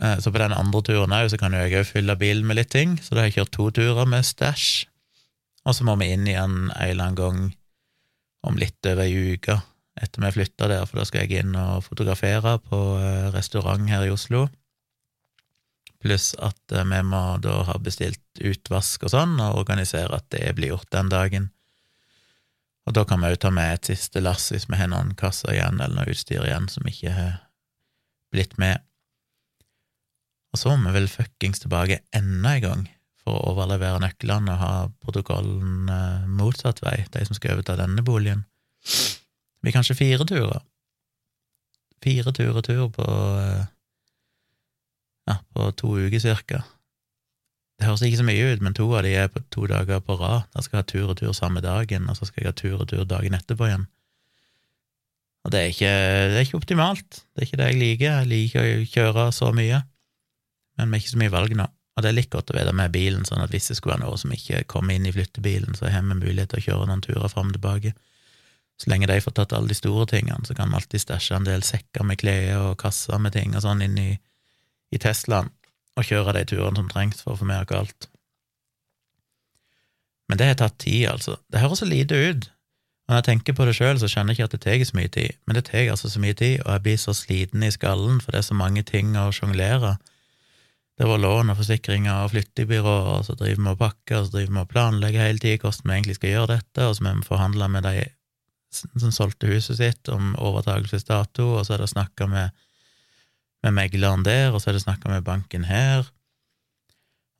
Eh, 0.05 0.19
så 0.21 0.33
på 0.33 0.43
den 0.43 0.53
andre 0.53 0.83
turen 0.85 1.17
òg, 1.17 1.31
så 1.33 1.41
kan 1.41 1.57
jeg 1.57 1.73
òg 1.81 1.89
fylle 1.89 2.19
bilen 2.21 2.45
med 2.45 2.61
litt 2.61 2.73
ting, 2.77 2.99
så 3.01 3.15
da 3.15 3.23
har 3.23 3.31
jeg 3.31 3.39
kjørt 3.39 3.55
to 3.57 3.71
turer 3.81 4.13
med 4.13 4.29
stæsj, 4.29 4.69
og 5.65 5.77
så 5.77 5.89
må 5.89 5.97
vi 6.01 6.13
inn 6.13 6.29
igjen 6.29 6.59
en 6.69 6.77
eller 6.77 7.07
annen 7.07 7.19
gang 7.21 7.41
om 8.47 8.57
litt 8.59 8.87
over 8.89 9.05
ei 9.05 9.35
uke 9.35 9.59
etter 10.01 10.23
vi 10.25 10.33
flytta 10.33 10.69
der, 10.71 10.87
for 10.89 11.01
da 11.01 11.07
skal 11.09 11.27
jeg 11.27 11.43
inn 11.43 11.57
og 11.59 11.85
fotografere 11.85 12.57
på 12.65 12.81
eh, 13.01 13.29
restaurant 13.35 13.85
her 13.91 14.07
i 14.07 14.13
Oslo. 14.13 14.47
Pluss 16.01 16.33
at 16.41 16.73
eh, 16.73 16.87
vi 16.89 17.01
må 17.05 17.23
da 17.45 17.59
ha 17.69 17.77
bestilt 17.83 18.23
utvask 18.41 19.05
og 19.05 19.13
sånn, 19.13 19.37
og 19.45 19.59
organisere 19.61 20.17
at 20.17 20.31
det 20.33 20.55
blir 20.57 20.73
gjort 20.73 20.89
den 20.95 21.11
dagen. 21.13 21.51
Og 22.89 22.97
da 22.97 23.05
kan 23.05 23.21
vi 23.21 23.29
òg 23.35 23.43
ta 23.43 23.51
med 23.53 23.75
et 23.75 23.91
siste 23.93 24.23
lass 24.25 24.49
hvis 24.55 24.71
vi 24.71 24.79
har 24.81 24.89
noen 24.91 25.13
kasser 25.19 25.53
igjen 25.53 25.83
eller 25.83 26.01
noe 26.01 26.15
utstyr 26.15 26.47
igjen 26.47 26.71
som 26.73 26.89
ikke 26.89 27.13
har 27.13 27.35
blitt 28.33 28.57
med. 28.63 28.81
Og 30.51 30.59
så 30.59 30.73
må 30.73 30.89
vi 30.89 30.97
vel 30.97 31.13
fuckings 31.13 31.61
tilbake 31.63 32.01
enda 32.17 32.57
en 32.57 32.65
gang 32.65 32.89
å 33.31 33.53
overlevere 33.53 34.03
nøklene 34.03 34.55
og 34.55 34.63
ha 34.63 34.73
protokollen 35.05 35.91
eh, 35.93 36.27
motsatt 36.41 36.83
vei, 36.85 36.99
de 37.15 37.25
som 37.27 37.39
skal 37.39 37.57
overta 37.57 37.79
denne 37.79 38.05
boligen. 38.07 38.45
Det 38.85 39.67
blir 39.67 39.77
kanskje 39.77 39.99
fire 39.99 40.27
turer. 40.29 40.65
Fire 42.01 42.33
turer 42.37 42.65
tur 42.65 42.89
på 42.95 43.07
eh, 43.07 43.65
ja, 45.31 45.39
på 45.55 45.71
to 45.79 45.95
uker 46.01 46.23
cirka. 46.23 46.63
Det 47.81 47.89
høres 47.89 48.03
ikke 48.05 48.21
så 48.21 48.27
mye 48.29 48.51
ut, 48.53 48.61
men 48.65 48.77
to 48.77 48.87
av 48.93 49.07
de 49.07 49.15
er 49.17 49.31
på 49.33 49.41
to 49.53 49.65
dager 49.71 50.03
på 50.05 50.19
rad. 50.21 50.45
Da 50.53 50.61
skal 50.65 50.81
jeg 50.81 50.85
ha 50.85 50.91
tur 50.91 51.13
og 51.15 51.17
tur 51.21 51.33
samme 51.37 51.63
dagen, 51.65 52.11
og 52.13 52.19
så 52.19 52.29
skal 52.29 52.45
jeg 52.45 52.53
ha 52.53 52.57
tur 52.57 52.83
og 52.83 52.91
tur 52.93 53.07
dagen 53.09 53.37
etterpå 53.37 53.71
igjen. 53.71 53.87
Og 55.45 55.53
det 55.55 55.61
er 55.61 55.71
ikke, 55.73 55.93
det 56.29 56.37
er 56.37 56.45
ikke 56.45 56.61
optimalt. 56.61 57.23
Det 57.33 57.41
er 57.41 57.49
ikke 57.49 57.61
det 57.63 57.69
jeg 57.71 57.81
liker. 57.81 58.19
Jeg 58.19 58.29
liker 58.29 58.67
å 58.67 58.89
kjøre 58.93 59.27
så 59.33 59.49
mye, 59.57 59.81
men 60.77 60.91
vi 60.91 60.99
har 60.99 61.05
ikke 61.05 61.15
så 61.15 61.23
mye 61.23 61.33
valg 61.33 61.57
nå. 61.57 61.69
Og 62.01 62.05
det 62.07 62.15
er 62.15 62.17
litt 62.17 62.31
godt 62.33 62.49
å 62.49 62.55
vite 62.57 62.73
med 62.73 62.95
bilen, 62.95 63.27
sånn 63.29 63.43
at 63.45 63.51
hvis 63.53 63.67
det 63.69 63.75
skulle 63.77 63.99
være 63.99 64.07
noe 64.07 64.17
som 64.17 64.31
ikke 64.33 64.63
kommer 64.73 64.97
inn 64.97 65.05
i 65.05 65.11
flyttebilen, 65.13 65.75
så 65.77 65.91
har 65.93 66.01
vi 66.01 66.15
mulighet 66.17 66.49
til 66.49 66.63
å 66.63 66.65
kjøre 66.65 66.87
noen 66.89 67.03
turer 67.05 67.29
fram 67.29 67.51
og 67.51 67.59
tilbake. 67.59 67.93
Så 68.81 68.89
lenge 68.89 69.11
de 69.11 69.19
får 69.21 69.35
tatt 69.37 69.53
alle 69.53 69.69
de 69.69 69.77
store 69.77 70.07
tingene, 70.09 70.41
så 70.49 70.57
kan 70.57 70.73
vi 70.73 70.79
alltid 70.79 71.03
stæsje 71.05 71.37
en 71.37 71.45
del 71.45 71.61
sekker 71.69 72.07
med 72.09 72.23
klær 72.23 72.55
og 72.71 72.79
kasser 72.81 73.21
med 73.21 73.37
ting 73.37 73.53
og 73.53 73.67
sånn 73.67 73.85
inn 73.85 74.01
i, 74.01 74.15
i 74.89 75.03
Teslaen, 75.05 75.53
og 76.01 76.09
kjøre 76.09 76.39
de 76.39 76.47
turene 76.49 76.81
som 76.81 76.89
trengs 76.89 77.21
for 77.21 77.35
å 77.35 77.43
få 77.43 77.51
med 77.51 77.69
oss 77.69 77.77
alt. 77.83 78.09
Men 80.33 80.41
det 80.41 80.49
har 80.49 80.61
tatt 80.63 80.81
tid, 80.81 81.05
altså. 81.11 81.37
Det 81.53 81.61
høres 81.61 81.85
så 81.85 81.91
lite 81.91 82.17
ut. 82.17 82.49
Når 83.11 83.21
jeg 83.21 83.27
tenker 83.29 83.59
på 83.59 83.67
det 83.69 83.77
sjøl, 83.77 84.01
så 84.01 84.09
skjønner 84.09 84.33
jeg 84.33 84.41
ikke 84.41 84.49
at 84.49 84.57
det 84.57 84.65
tar 84.65 84.89
så 84.89 84.97
mye 84.97 85.13
tid, 85.13 85.37
men 85.45 85.61
det 85.61 85.69
tar 85.69 85.93
altså 85.93 86.09
så 86.09 86.25
mye 86.25 86.41
tid, 86.41 86.63
og 86.65 86.79
jeg 86.79 86.83
blir 86.89 87.03
så 87.05 87.13
sliten 87.19 87.69
i 87.69 87.75
skallen, 87.77 88.25
for 88.25 88.33
det 88.33 88.41
er 88.41 88.49
så 88.49 88.57
mange 88.57 88.87
ting 88.89 89.13
å 89.21 89.29
sjonglere 89.37 89.99
det 91.01 91.07
var 91.09 91.17
lån 91.17 91.49
og 91.49 91.57
forsikringer 91.57 92.27
og 92.27 92.35
flyttebyråer, 92.35 93.07
og 93.15 93.23
så 93.25 93.33
driver 93.33 93.63
vi 93.63 93.71
og 93.71 93.79
pakker, 93.81 94.19
og 94.19 94.27
så 94.27 94.35
driver 94.35 94.53
vi 94.53 94.61
og 94.61 94.69
planlegger 94.69 95.23
hele 95.25 95.41
tida 95.41 95.63
hvordan 95.63 95.87
vi 95.87 95.95
egentlig 95.97 96.17
skal 96.19 96.35
gjøre 96.35 96.51
dette, 96.51 96.85
og 96.85 96.97
så 96.97 97.05
må 97.07 97.13
vi 97.17 97.25
forhandle 97.25 97.69
med 97.73 97.87
de 97.89 98.03
som 98.71 99.15
solgte 99.15 99.49
huset 99.49 99.81
sitt 99.81 100.11
om 100.13 100.35
overtakelsesdato, 100.37 101.47
og 101.57 101.65
så 101.65 101.75
er 101.75 101.83
det 101.83 101.89
snakka 101.95 102.29
med, 102.29 102.53
med 103.65 103.77
megleren 103.79 104.27
der, 104.29 104.53
og 104.53 104.61
så 104.61 104.71
er 104.71 104.77
det 104.77 104.85
snakka 104.85 105.09
med 105.09 105.25
banken 105.25 105.65
her. 105.71 106.05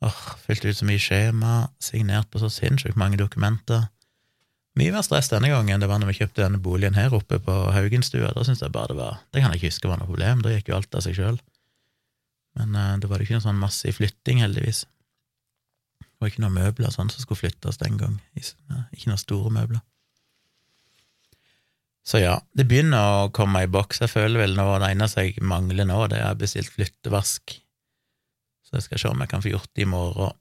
Åh, 0.01 0.23
Fylt 0.41 0.65
ut 0.65 0.81
så 0.81 0.89
mye 0.89 1.05
skjema, 1.05 1.53
signert 1.77 2.33
på 2.33 2.41
så 2.41 2.49
sinnssykt 2.49 2.97
mange 2.97 3.21
dokumenter. 3.21 3.91
Mye 4.79 4.89
mer 4.95 5.05
stress 5.05 5.29
denne 5.29 5.53
gangen 5.53 5.75
enn 5.75 5.85
det 5.85 5.91
var 5.91 6.01
når 6.01 6.15
vi 6.15 6.17
kjøpte 6.23 6.41
denne 6.41 6.63
boligen 6.63 6.97
her 6.97 7.13
oppe 7.13 7.37
på 7.45 7.61
Haugenstua. 7.75 8.33
Da 8.33 8.45
syns 8.47 8.65
jeg 8.65 8.73
bare 8.73 8.95
det 8.95 9.01
var 9.03 9.21
Det 9.29 9.43
kan 9.43 9.51
jeg 9.51 9.61
ikke 9.61 9.73
huske 9.75 9.91
var 9.91 10.01
noe 10.01 10.09
problem, 10.09 10.41
da 10.41 10.55
gikk 10.55 10.71
jo 10.71 10.79
alt 10.79 10.97
av 10.97 11.05
seg 11.05 11.19
sjøl. 11.19 11.41
Men 12.59 12.75
uh, 12.75 12.97
det 12.99 13.09
var 13.11 13.23
ikke 13.23 13.37
noe 13.37 13.45
sånn 13.45 13.61
massiv 13.61 13.97
flytting, 13.99 14.41
heldigvis. 14.43 14.83
Det 16.01 16.09
var 16.21 16.31
ikke 16.31 16.43
noen 16.43 16.57
møbler 16.59 16.93
sånn 16.93 17.09
som 17.13 17.23
skulle 17.23 17.45
flyttes 17.45 17.79
den 17.81 17.97
gang. 18.01 18.19
Ikke 18.37 19.09
noen 19.09 19.21
store 19.21 19.53
møbler. 19.53 19.81
Så 22.05 22.21
ja, 22.21 22.35
det 22.57 22.65
begynner 22.69 23.25
å 23.25 23.31
komme 23.33 23.63
i 23.63 23.69
boks. 23.69 24.01
Jeg 24.01 24.11
føler 24.11 24.41
vel 24.41 24.55
nå 24.57 24.65
det 24.81 24.89
eneste 24.89 25.27
jeg 25.27 25.43
mangler 25.45 25.85
nå, 25.85 25.99
det 26.09 26.21
er 26.21 26.37
bestilt 26.37 26.71
flyttevask. 26.73 27.55
Så 28.65 28.77
jeg 28.79 28.87
skal 28.87 29.01
se 29.01 29.11
om 29.11 29.21
jeg 29.21 29.31
kan 29.31 29.43
få 29.43 29.51
gjort 29.53 29.69
det 29.77 29.85
i 29.85 29.89
morgen. 29.89 30.37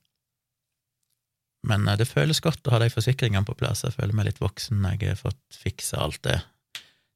Men 1.68 1.84
uh, 1.88 1.96
det 2.00 2.08
føles 2.08 2.40
godt 2.40 2.66
å 2.66 2.74
ha 2.74 2.80
de 2.82 2.88
forsikringene 2.92 3.44
på 3.46 3.56
plass. 3.60 3.84
Jeg 3.84 3.96
føler 3.96 4.16
meg 4.16 4.30
litt 4.30 4.40
voksen 4.42 4.84
jeg 4.94 5.12
har 5.12 5.20
fått 5.20 5.60
fiksa 5.62 6.00
alt 6.00 6.22
det. 6.24 6.40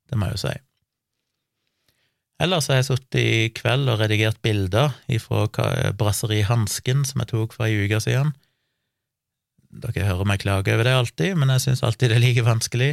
Det 0.09 0.21
må 0.21 0.29
jeg 0.29 0.37
jo 0.37 0.43
si. 0.45 0.55
Ellers 2.42 2.66
har 2.68 2.81
jeg 2.81 2.88
sittet 2.88 3.20
i 3.20 3.51
kveld 3.55 3.88
og 3.92 4.01
redigert 4.01 4.40
bilder 4.42 4.94
fra 5.23 5.68
Brasseri 5.94 6.42
Hansken, 6.47 7.05
som 7.07 7.23
jeg 7.23 7.31
tok 7.31 7.55
for 7.55 7.68
ei 7.68 7.87
uke 7.87 8.01
siden. 8.03 8.35
Dere 9.75 10.07
hører 10.07 10.29
meg 10.29 10.42
klage 10.42 10.75
over 10.75 10.87
det 10.87 10.94
alltid, 10.94 11.35
men 11.38 11.51
jeg 11.55 11.64
syns 11.64 11.83
alltid 11.87 12.11
det 12.11 12.18
er 12.18 12.25
like 12.25 12.47
vanskelig. 12.47 12.90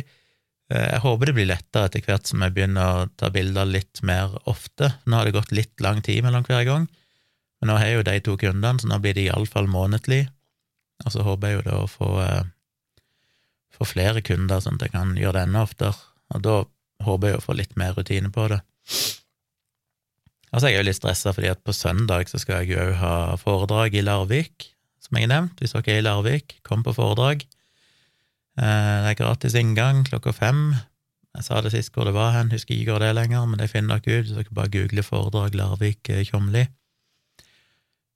Eh, 0.71 0.87
jeg 0.95 1.03
håper 1.03 1.29
det 1.29 1.35
blir 1.37 1.49
lettere 1.49 1.89
etter 1.89 2.05
hvert 2.05 2.29
som 2.29 2.41
jeg 2.45 2.55
begynner 2.55 3.03
å 3.03 3.09
ta 3.19 3.29
bilder 3.33 3.69
litt 3.69 4.01
mer 4.07 4.33
ofte. 4.49 4.93
Nå 5.05 5.19
har 5.19 5.27
det 5.27 5.35
gått 5.35 5.53
litt 5.55 5.83
lang 5.83 6.01
tid 6.05 6.23
mellom 6.25 6.45
hver 6.47 6.65
gang, 6.67 6.87
men 7.61 7.71
nå 7.71 7.77
har 7.77 7.91
jo 7.91 8.05
de 8.07 8.17
to 8.25 8.37
kundene, 8.41 8.81
så 8.81 8.89
nå 8.89 9.01
blir 9.03 9.17
det 9.17 9.27
iallfall 9.27 9.69
månedlig. 9.69 10.23
Og 11.05 11.13
så 11.13 11.25
håper 11.25 11.49
jeg 11.49 11.59
jo 11.59 11.67
da 11.69 11.77
å 11.81 11.89
få, 11.89 12.11
eh, 12.25 12.43
få 13.77 13.89
flere 13.89 14.21
kunder, 14.25 14.61
sånn 14.61 14.77
at 14.77 14.87
jeg 14.87 14.95
kan 14.97 15.15
gjøre 15.17 15.39
det 15.39 15.47
enda 15.49 15.65
oftere. 15.65 15.97
Og 16.33 16.45
da 16.45 16.63
håper 17.05 17.31
jeg 17.33 17.41
å 17.41 17.45
få 17.45 17.57
litt 17.57 17.75
mer 17.77 17.97
rutine 17.97 18.29
på 18.33 18.47
det. 18.49 18.61
Altså, 20.51 20.67
jeg 20.67 20.75
er 20.75 20.83
jo 20.83 20.87
litt 20.89 20.99
stressa 20.99 21.31
fordi 21.31 21.49
at 21.51 21.63
på 21.63 21.73
søndag 21.75 22.27
så 22.27 22.39
skal 22.41 22.65
jeg 22.65 22.75
jo 22.75 22.91
ha 22.99 23.37
foredrag 23.39 23.95
i 23.95 24.03
Larvik, 24.03 24.67
som 24.99 25.15
jeg 25.15 25.29
har 25.29 25.31
nevnt. 25.31 25.61
Hvis 25.63 25.75
dere 25.77 25.93
er 25.93 26.01
i 26.01 26.05
Larvik, 26.05 26.57
kom 26.67 26.83
på 26.83 26.93
foredrag. 26.97 27.45
Eh, 28.59 28.97
det 29.05 29.13
er 29.13 29.19
gratis 29.21 29.55
inngang 29.55 30.03
klokka 30.09 30.33
fem. 30.35 30.73
Jeg 31.37 31.47
sa 31.47 31.61
det 31.63 31.71
sist 31.71 31.95
hvor 31.95 32.03
det 32.03 32.15
var 32.17 32.33
hen, 32.35 32.51
husker 32.51 32.75
ikke 32.75 32.91
hvor 32.91 33.03
det 33.03 33.13
er 33.13 33.15
lenger, 33.15 33.47
men 33.47 33.61
det 33.61 33.69
finner 33.71 34.01
dere 34.03 34.19
ut 34.19 34.27
Så 34.27 34.41
dere 34.41 34.57
bare 34.57 34.73
googler 34.73 35.07
foredrag 35.07 35.55
Larvik 35.55 36.11
eh. 36.11 36.67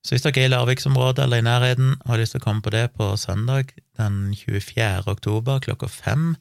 Så 0.04 0.14
hvis 0.14 0.28
dere 0.28 0.44
er 0.44 0.50
i 0.50 0.52
Larviksområdet 0.52 1.24
eller 1.24 1.40
i 1.40 1.48
nærheten 1.48 1.96
og 2.02 2.12
har 2.12 2.20
lyst 2.20 2.36
til 2.36 2.44
å 2.44 2.46
komme 2.46 2.62
på 2.62 2.76
det 2.76 2.90
på 3.00 3.08
søndag 3.16 3.72
den 3.96 4.36
24. 4.36 5.08
oktober 5.08 5.64
klokka 5.64 5.88
fem 5.88 6.36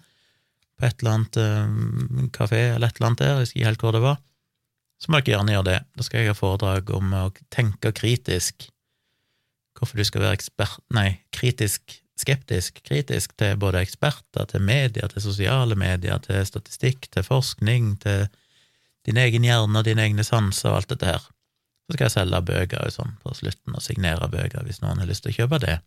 på 0.75 0.89
et 0.89 0.99
eller 0.99 1.15
annet 1.15 2.35
kafé 2.35 2.75
eller 2.75 2.91
et 2.91 2.99
eller 2.99 3.13
annet 3.13 3.23
der, 3.23 3.31
jeg 3.31 3.47
husker 3.47 3.61
ikke 3.61 3.71
helt 3.71 3.85
hvor 3.87 3.95
det 3.95 4.03
var, 4.03 4.19
så 5.05 5.12
må 5.12 5.21
dere 5.21 5.37
gjerne 5.37 5.53
gjøre 5.53 5.69
det. 5.69 5.81
Da 5.99 6.07
skal 6.07 6.23
jeg 6.23 6.33
ha 6.33 6.38
foredrag 6.38 6.88
om 6.97 7.12
å 7.12 7.27
tenke 7.53 7.93
kritisk. 7.93 8.71
Hvorfor 9.77 10.01
du 10.01 10.07
skal 10.09 10.23
være 10.25 10.38
ekspert 10.38 10.81
Nei, 10.97 11.11
kritisk 11.35 11.99
skeptisk, 12.19 12.79
kritisk 12.87 13.35
til 13.38 13.57
både 13.59 13.83
eksperter, 13.83 14.47
til 14.47 14.62
medier, 14.62 15.11
til 15.11 15.23
sosiale 15.23 15.77
medier, 15.79 16.21
til 16.23 16.40
statistikk, 16.47 17.09
til 17.11 17.27
forskning, 17.27 17.97
til 18.05 18.29
din 19.05 19.19
egen 19.21 19.45
hjerne 19.45 19.81
og 19.81 19.87
dine 19.88 20.07
egne 20.07 20.25
sanser 20.25 20.71
og 20.71 20.79
alt 20.79 20.95
dette 20.95 21.11
her. 21.11 21.25
Så 21.85 21.97
skal 21.97 22.07
jeg 22.07 22.14
selge 22.14 22.40
bøker 22.49 22.87
og 22.87 22.95
sånn 22.95 23.17
på 23.21 23.35
slutten, 23.37 23.75
og 23.75 23.85
signere 23.85 24.31
bøker 24.33 24.64
hvis 24.64 24.81
noen 24.81 25.03
har 25.03 25.11
lyst 25.11 25.27
til 25.27 25.35
å 25.35 25.38
kjøpe 25.43 25.61
det. 25.67 25.79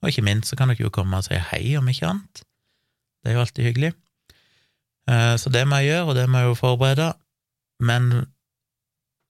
Og 0.00 0.10
ikke 0.10 0.24
minst 0.26 0.50
så 0.50 0.56
kan 0.58 0.72
dere 0.72 0.82
jo 0.82 0.94
komme 0.94 1.20
og 1.20 1.28
si 1.28 1.36
hei, 1.52 1.76
om 1.78 1.88
ikke 1.92 2.08
annet. 2.08 2.42
Det 3.20 3.30
er 3.30 3.36
jo 3.36 3.44
alltid 3.44 3.68
hyggelig. 3.68 3.92
Eh, 5.12 5.34
så 5.38 5.52
det 5.52 5.66
må 5.68 5.78
jeg 5.82 5.92
gjøre, 5.92 6.06
og 6.08 6.16
det 6.16 6.26
må 6.32 6.40
jeg 6.40 6.48
jo 6.48 6.58
forberede. 6.58 7.10
Men 7.80 8.12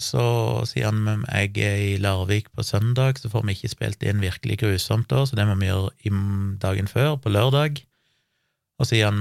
så, 0.01 0.25
sier 0.69 0.89
han 0.89 1.25
at 1.29 1.57
jeg 1.57 1.67
er 1.67 1.81
i 1.85 1.97
Larvik 2.01 2.49
på 2.57 2.65
søndag, 2.65 3.21
så 3.21 3.31
får 3.33 3.45
vi 3.47 3.57
ikke 3.57 3.73
spilt 3.75 4.05
inn 4.07 4.23
virkelig 4.25 4.61
grusomt 4.63 5.11
da, 5.13 5.27
så 5.29 5.37
det 5.37 5.45
må 5.49 5.59
vi 5.61 5.69
gjøre 5.69 6.21
dagen 6.63 6.89
før, 6.89 7.19
på 7.21 7.33
lørdag. 7.33 7.83
Og 8.81 8.89
sier 8.89 9.11
han 9.11 9.21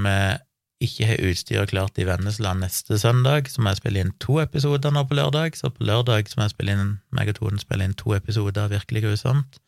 vi 0.80 0.88
ikke 0.88 1.10
har 1.10 1.26
utstyret 1.28 1.72
klart 1.74 1.98
i 2.00 2.06
Vennesland 2.08 2.64
neste 2.64 2.96
søndag, 2.98 3.50
så 3.52 3.60
må 3.60 3.74
jeg 3.74 3.82
spille 3.82 4.00
inn 4.00 4.14
to 4.22 4.38
episoder 4.40 4.94
nå 4.94 5.04
på 5.04 5.18
lørdag. 5.18 5.58
Så 5.58 5.68
på 5.68 5.84
lørdag 5.84 6.30
så 6.30 6.40
må 6.40 6.46
jeg 6.46 6.54
spille 6.54 6.76
inn, 6.76 6.94
meg 7.12 7.28
og 7.34 7.36
Tone 7.36 7.60
spille 7.60 7.84
inn 7.84 7.96
to 8.00 8.14
episoder 8.16 8.72
virkelig 8.72 9.04
grusomt. 9.04 9.60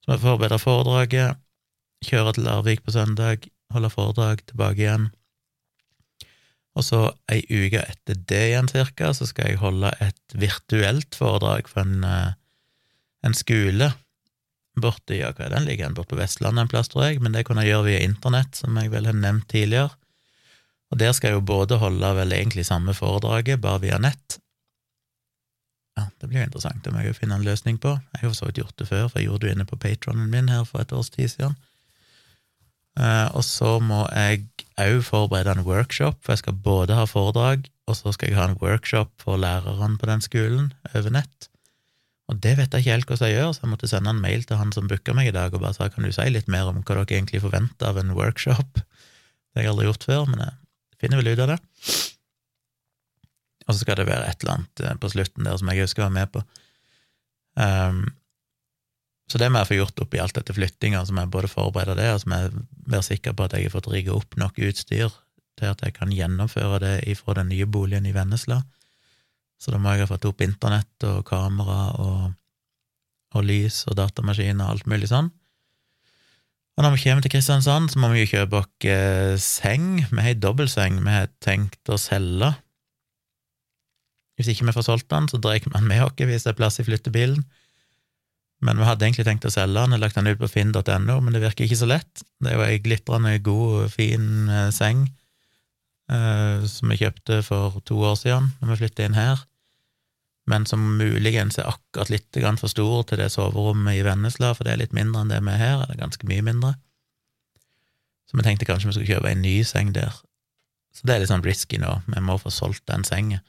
Så 0.00 0.08
må 0.08 0.16
jeg 0.16 0.24
forberede 0.24 0.60
foredraget, 0.62 1.36
kjøre 2.08 2.32
til 2.32 2.48
Larvik 2.48 2.80
på 2.86 2.94
søndag, 2.96 3.44
holde 3.74 3.92
foredrag, 3.92 4.40
tilbake 4.48 4.86
igjen. 4.86 5.10
Og 6.78 6.86
så 6.86 7.00
ei 7.32 7.40
uke 7.50 7.82
etter 7.82 8.18
det 8.30 8.42
igjen, 8.52 8.68
cirka, 8.70 9.10
så 9.16 9.26
skal 9.26 9.50
jeg 9.50 9.62
holde 9.62 9.90
et 10.04 10.36
virtuelt 10.38 11.16
foredrag 11.18 11.70
for 11.70 11.82
en, 11.82 12.04
eh, 12.06 12.36
en 13.26 13.34
skole 13.34 13.90
borte 14.78 15.16
ja, 15.18 15.32
hva 15.34 15.48
er 15.48 15.56
den 15.56 15.66
ligger 15.66 15.94
borte 15.94 16.14
på 16.14 16.20
Vestlandet 16.20 16.62
en 16.62 16.70
plass, 16.70 16.90
tror 16.92 17.08
jeg, 17.08 17.22
men 17.22 17.34
det 17.34 17.44
kunne 17.48 17.64
jeg 17.64 17.74
gjøre 17.74 17.88
via 17.88 18.02
internett, 18.06 18.54
som 18.54 18.76
jeg 18.78 18.92
vel 18.92 19.08
har 19.10 19.16
nevnt 19.16 19.48
tidligere. 19.50 19.90
Og 20.92 21.00
der 21.02 21.10
skal 21.16 21.32
jeg 21.32 21.40
jo 21.40 21.48
både 21.50 21.80
holde 21.82 22.12
vel 22.16 22.34
egentlig 22.36 22.64
samme 22.68 22.94
foredraget, 22.96 23.60
bare 23.60 23.82
via 23.82 23.98
nett. 24.00 24.38
Ja, 25.98 26.06
det 26.20 26.28
blir 26.30 26.44
jo 26.44 26.46
interessant, 26.46 26.84
det 26.84 26.92
må 26.94 27.02
jeg 27.02 27.10
jo 27.10 27.18
finne 27.18 27.40
en 27.40 27.44
løsning 27.44 27.80
på. 27.82 27.96
Jeg 28.14 28.22
har 28.22 28.30
jo 28.30 28.38
så 28.38 28.48
vidt 28.48 28.62
gjort 28.62 28.78
det 28.78 28.86
før, 28.88 29.08
for 29.08 29.18
jeg 29.18 29.28
gjorde 29.28 29.48
det 29.48 29.56
inne 29.56 29.66
på 29.68 29.80
patronen 29.82 30.30
min 30.30 30.52
her 30.52 30.62
for 30.68 30.84
et 30.84 30.94
års 30.94 31.10
tid 31.10 31.32
siden. 31.32 31.58
Uh, 32.98 33.28
og 33.38 33.44
så 33.46 33.76
må 33.78 34.04
jeg 34.10 34.48
òg 34.78 35.02
forberede 35.06 35.54
en 35.54 35.66
workshop, 35.66 36.18
for 36.22 36.34
jeg 36.34 36.42
skal 36.42 36.56
både 36.64 36.96
ha 36.98 37.04
foredrag, 37.06 37.68
og 37.86 37.96
så 37.96 38.12
skal 38.14 38.32
jeg 38.32 38.38
ha 38.38 38.48
en 38.50 38.58
workshop 38.58 39.12
for 39.22 39.38
lærerne 39.38 39.98
på 40.00 40.08
den 40.10 40.24
skolen 40.24 40.72
over 40.92 41.14
nett. 41.14 41.48
Og 42.28 42.40
det 42.44 42.58
vet 42.58 42.74
jeg 42.74 42.84
ikke 42.84 42.92
helt 42.92 43.08
hvordan 43.08 43.30
jeg 43.30 43.38
gjør, 43.38 43.52
så 43.54 43.64
jeg 43.64 43.72
måtte 43.72 43.88
sende 43.88 44.12
en 44.12 44.20
mail 44.20 44.44
til 44.44 44.60
han 44.60 44.74
som 44.74 44.88
booka 44.90 45.14
meg 45.16 45.30
i 45.30 45.34
dag, 45.36 45.54
og 45.54 45.62
bare 45.62 45.76
sa 45.76 45.88
kan 45.88 46.04
du 46.04 46.12
si 46.12 46.26
litt 46.28 46.50
mer 46.52 46.68
om 46.68 46.82
hva 46.82 46.98
dere 46.98 47.06
egentlig 47.16 47.40
forventer 47.44 47.88
av 47.88 48.00
en 48.02 48.14
workshop? 48.18 48.82
Det 49.48 49.62
har 49.62 49.64
jeg 49.64 49.72
aldri 49.72 49.88
gjort 49.88 50.04
før, 50.06 50.26
men 50.28 50.42
jeg 50.44 51.00
finner 51.00 51.22
vel 51.22 51.32
ut 51.32 51.40
av 51.42 51.48
det. 51.54 51.56
Og 53.64 53.74
så 53.74 53.78
skal 53.80 53.96
det 53.98 54.06
være 54.06 54.28
et 54.28 54.44
eller 54.44 54.54
annet 54.58 54.82
eh, 54.84 54.98
på 55.00 55.10
slutten 55.12 55.48
der 55.48 55.56
som 55.58 55.70
jeg 55.72 55.86
husker 55.86 56.04
å 56.04 56.06
være 56.06 56.16
med 56.18 56.30
på. 56.34 56.42
Um, 57.58 58.02
så 59.28 59.40
det 59.40 59.50
må 59.52 59.60
jeg 59.60 59.68
få 59.68 59.76
gjort 59.76 60.02
oppi 60.04 60.20
alt 60.22 60.36
dette 60.38 60.54
flyttinga, 60.56 61.02
så 61.04 61.12
må 61.12 61.24
jeg 61.24 61.32
både 61.34 61.50
forberede 61.52 61.98
det, 61.98 62.08
og 62.14 62.22
så 62.22 62.30
må 62.32 62.40
jeg 62.40 62.52
være 62.88 63.06
sikker 63.10 63.36
på 63.36 63.44
at 63.44 63.56
jeg 63.56 63.66
har 63.66 63.74
fått 63.74 63.90
rigga 63.92 64.14
opp 64.16 64.38
nok 64.40 64.60
utstyr 64.64 65.12
til 65.58 65.68
at 65.68 65.82
jeg 65.84 65.94
kan 65.96 66.12
gjennomføre 66.14 66.78
det 66.80 66.94
ifra 67.12 67.34
den 67.36 67.50
nye 67.52 67.66
boligen 67.68 68.06
i 68.08 68.14
Vennesla. 68.16 68.62
Så 69.58 69.74
da 69.74 69.80
må 69.82 69.92
jeg 69.92 70.06
ha 70.06 70.12
fått 70.12 70.28
opp 70.28 70.40
internett 70.44 71.04
og 71.08 71.24
kamera 71.28 71.80
og, 71.98 72.30
og 73.34 73.44
lys 73.44 73.82
og 73.90 73.98
datamaskin 73.98 74.62
og 74.62 74.72
alt 74.72 74.88
mulig 74.88 75.10
sånn. 75.10 75.32
Og 76.78 76.84
når 76.86 76.94
vi 76.94 77.02
kommer 77.02 77.24
til 77.24 77.32
Kristiansand, 77.34 77.90
så 77.90 77.98
må 77.98 78.12
vi 78.12 78.22
jo 78.22 78.30
kjøpe 78.36 78.60
oss 78.60 78.86
eh, 78.86 79.34
seng. 79.42 80.04
Vi 80.12 80.22
har 80.22 80.30
ei 80.30 80.38
dobbeltseng 80.38 81.00
vi 81.02 81.10
har 81.10 81.26
tenkt 81.42 81.90
å 81.90 81.98
selge. 81.98 82.52
Hvis 84.38 84.52
ikke 84.52 84.68
vi 84.68 84.74
får 84.76 84.86
solgt 84.86 85.08
den, 85.10 85.26
så 85.26 85.40
drar 85.42 85.58
man 85.74 85.88
med 85.90 86.04
oss 86.06 86.14
hvis 86.22 86.46
det 86.46 86.52
er 86.52 86.60
plass 86.60 86.78
i 86.78 86.86
flyttebilen. 86.86 87.42
Men 88.64 88.80
vi 88.80 88.86
hadde 88.88 89.06
egentlig 89.06 89.26
tenkt 89.28 89.46
å 89.46 89.52
selge 89.54 89.78
den, 89.78 89.94
og 89.94 90.02
lagt 90.02 90.16
den 90.18 90.26
ut 90.26 90.40
på 90.40 90.50
finn.no, 90.50 91.18
men 91.22 91.34
det 91.34 91.42
virker 91.44 91.66
ikke 91.66 91.78
så 91.78 91.86
lett. 91.90 92.24
Det 92.42 92.50
er 92.50 92.58
jo 92.58 92.64
ei 92.66 92.80
glitrende 92.82 93.36
god, 93.46 93.86
fin 93.92 94.48
eh, 94.50 94.70
seng 94.74 95.04
eh, 96.10 96.66
som 96.66 96.90
vi 96.90 96.98
kjøpte 96.98 97.38
for 97.46 97.78
to 97.86 98.00
år 98.02 98.18
siden, 98.18 98.50
når 98.58 98.72
vi 98.72 98.80
flyttet 98.82 99.04
inn 99.06 99.18
her, 99.18 99.44
men 100.48 100.64
som 100.66 100.80
muligens 100.96 101.58
er 101.60 101.68
akkurat 101.68 102.10
litt 102.10 102.38
for 102.58 102.72
stor 102.72 103.02
til 103.04 103.20
det 103.20 103.28
soverommet 103.34 103.98
i 103.98 104.04
Vennesla, 104.06 104.54
for 104.56 104.64
det 104.64 104.72
er 104.72 104.82
litt 104.82 104.96
mindre 104.96 105.22
enn 105.22 105.32
det 105.32 105.42
vi 105.44 105.52
er 105.52 105.60
her, 105.60 105.82
eller 105.84 106.00
ganske 106.00 106.26
mye 106.26 106.42
mindre. 106.42 106.72
Så 108.28 108.36
vi 108.36 108.44
tenkte 108.44 108.68
kanskje 108.68 108.88
vi 108.88 108.96
skulle 108.96 109.12
kjøpe 109.12 109.32
en 109.32 109.44
ny 109.44 109.60
seng 109.64 109.92
der. 109.92 110.16
Så 110.96 111.04
det 111.04 111.14
er 111.14 111.22
litt 111.22 111.30
sånn 111.30 111.44
risky 111.44 111.78
nå, 111.80 111.98
vi 112.08 112.22
må 112.24 112.38
få 112.40 112.52
solgt 112.52 112.86
den 112.88 113.04
sengen. 113.04 113.44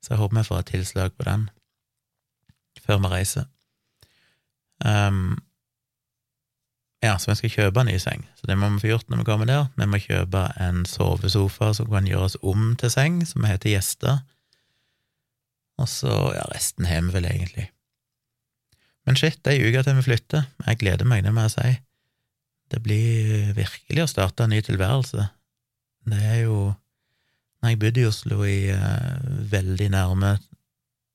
Så 0.00 0.14
jeg 0.14 0.22
håper 0.22 0.40
vi 0.40 0.48
får 0.48 0.62
et 0.62 0.72
tilslag 0.72 1.12
på 1.16 1.28
den 1.28 1.46
før 2.84 3.04
vi 3.04 3.12
reiser. 3.12 3.46
Um, 4.82 5.36
ja, 7.04 7.18
så 7.20 7.30
vi 7.30 7.36
skal 7.36 7.52
kjøpe 7.52 7.82
en 7.82 7.90
ny 7.92 7.98
seng, 8.00 8.24
så 8.38 8.48
det 8.48 8.56
må 8.56 8.70
vi 8.72 8.80
få 8.80 8.92
gjort 8.94 9.10
når 9.12 9.20
vi 9.20 9.26
kommer 9.28 9.48
der. 9.48 9.66
Vi 9.76 9.88
må 9.90 10.00
kjøpe 10.00 10.46
en 10.64 10.84
sovesofa 10.88 11.72
som 11.76 11.90
kan 11.92 12.08
gjøres 12.08 12.38
om 12.42 12.72
til 12.80 12.92
seng, 12.92 13.20
som 13.28 13.44
heter 13.44 13.74
Gjester. 13.74 14.22
Og 15.78 15.90
så, 15.90 16.12
ja, 16.36 16.46
resten 16.54 16.88
har 16.88 17.02
vi 17.04 17.12
vel 17.16 17.28
egentlig. 17.28 17.68
Men 19.04 19.18
shit, 19.20 19.36
det 19.44 19.52
er 19.52 19.60
ei 19.60 19.68
uke 19.68 19.82
til 19.84 19.98
vi 19.98 20.06
flytter. 20.06 20.46
Jeg 20.64 20.80
gleder 20.80 21.08
meg, 21.08 21.26
det 21.26 21.34
må 21.34 21.44
jeg 21.44 21.56
si. 21.58 21.74
Det 22.72 22.80
blir 22.82 23.52
virkelig 23.58 24.06
å 24.06 24.08
starte 24.08 24.46
en 24.46 24.54
ny 24.54 24.62
tilværelse. 24.64 25.28
Det 26.08 26.22
er 26.24 26.40
jo 26.46 26.72
jeg 27.64 27.78
bodde 27.80 28.02
i 28.02 28.08
Oslo 28.08 28.42
i 28.44 28.58
uh, 28.76 29.20
veldig 29.52 29.86
nærme 29.94 30.34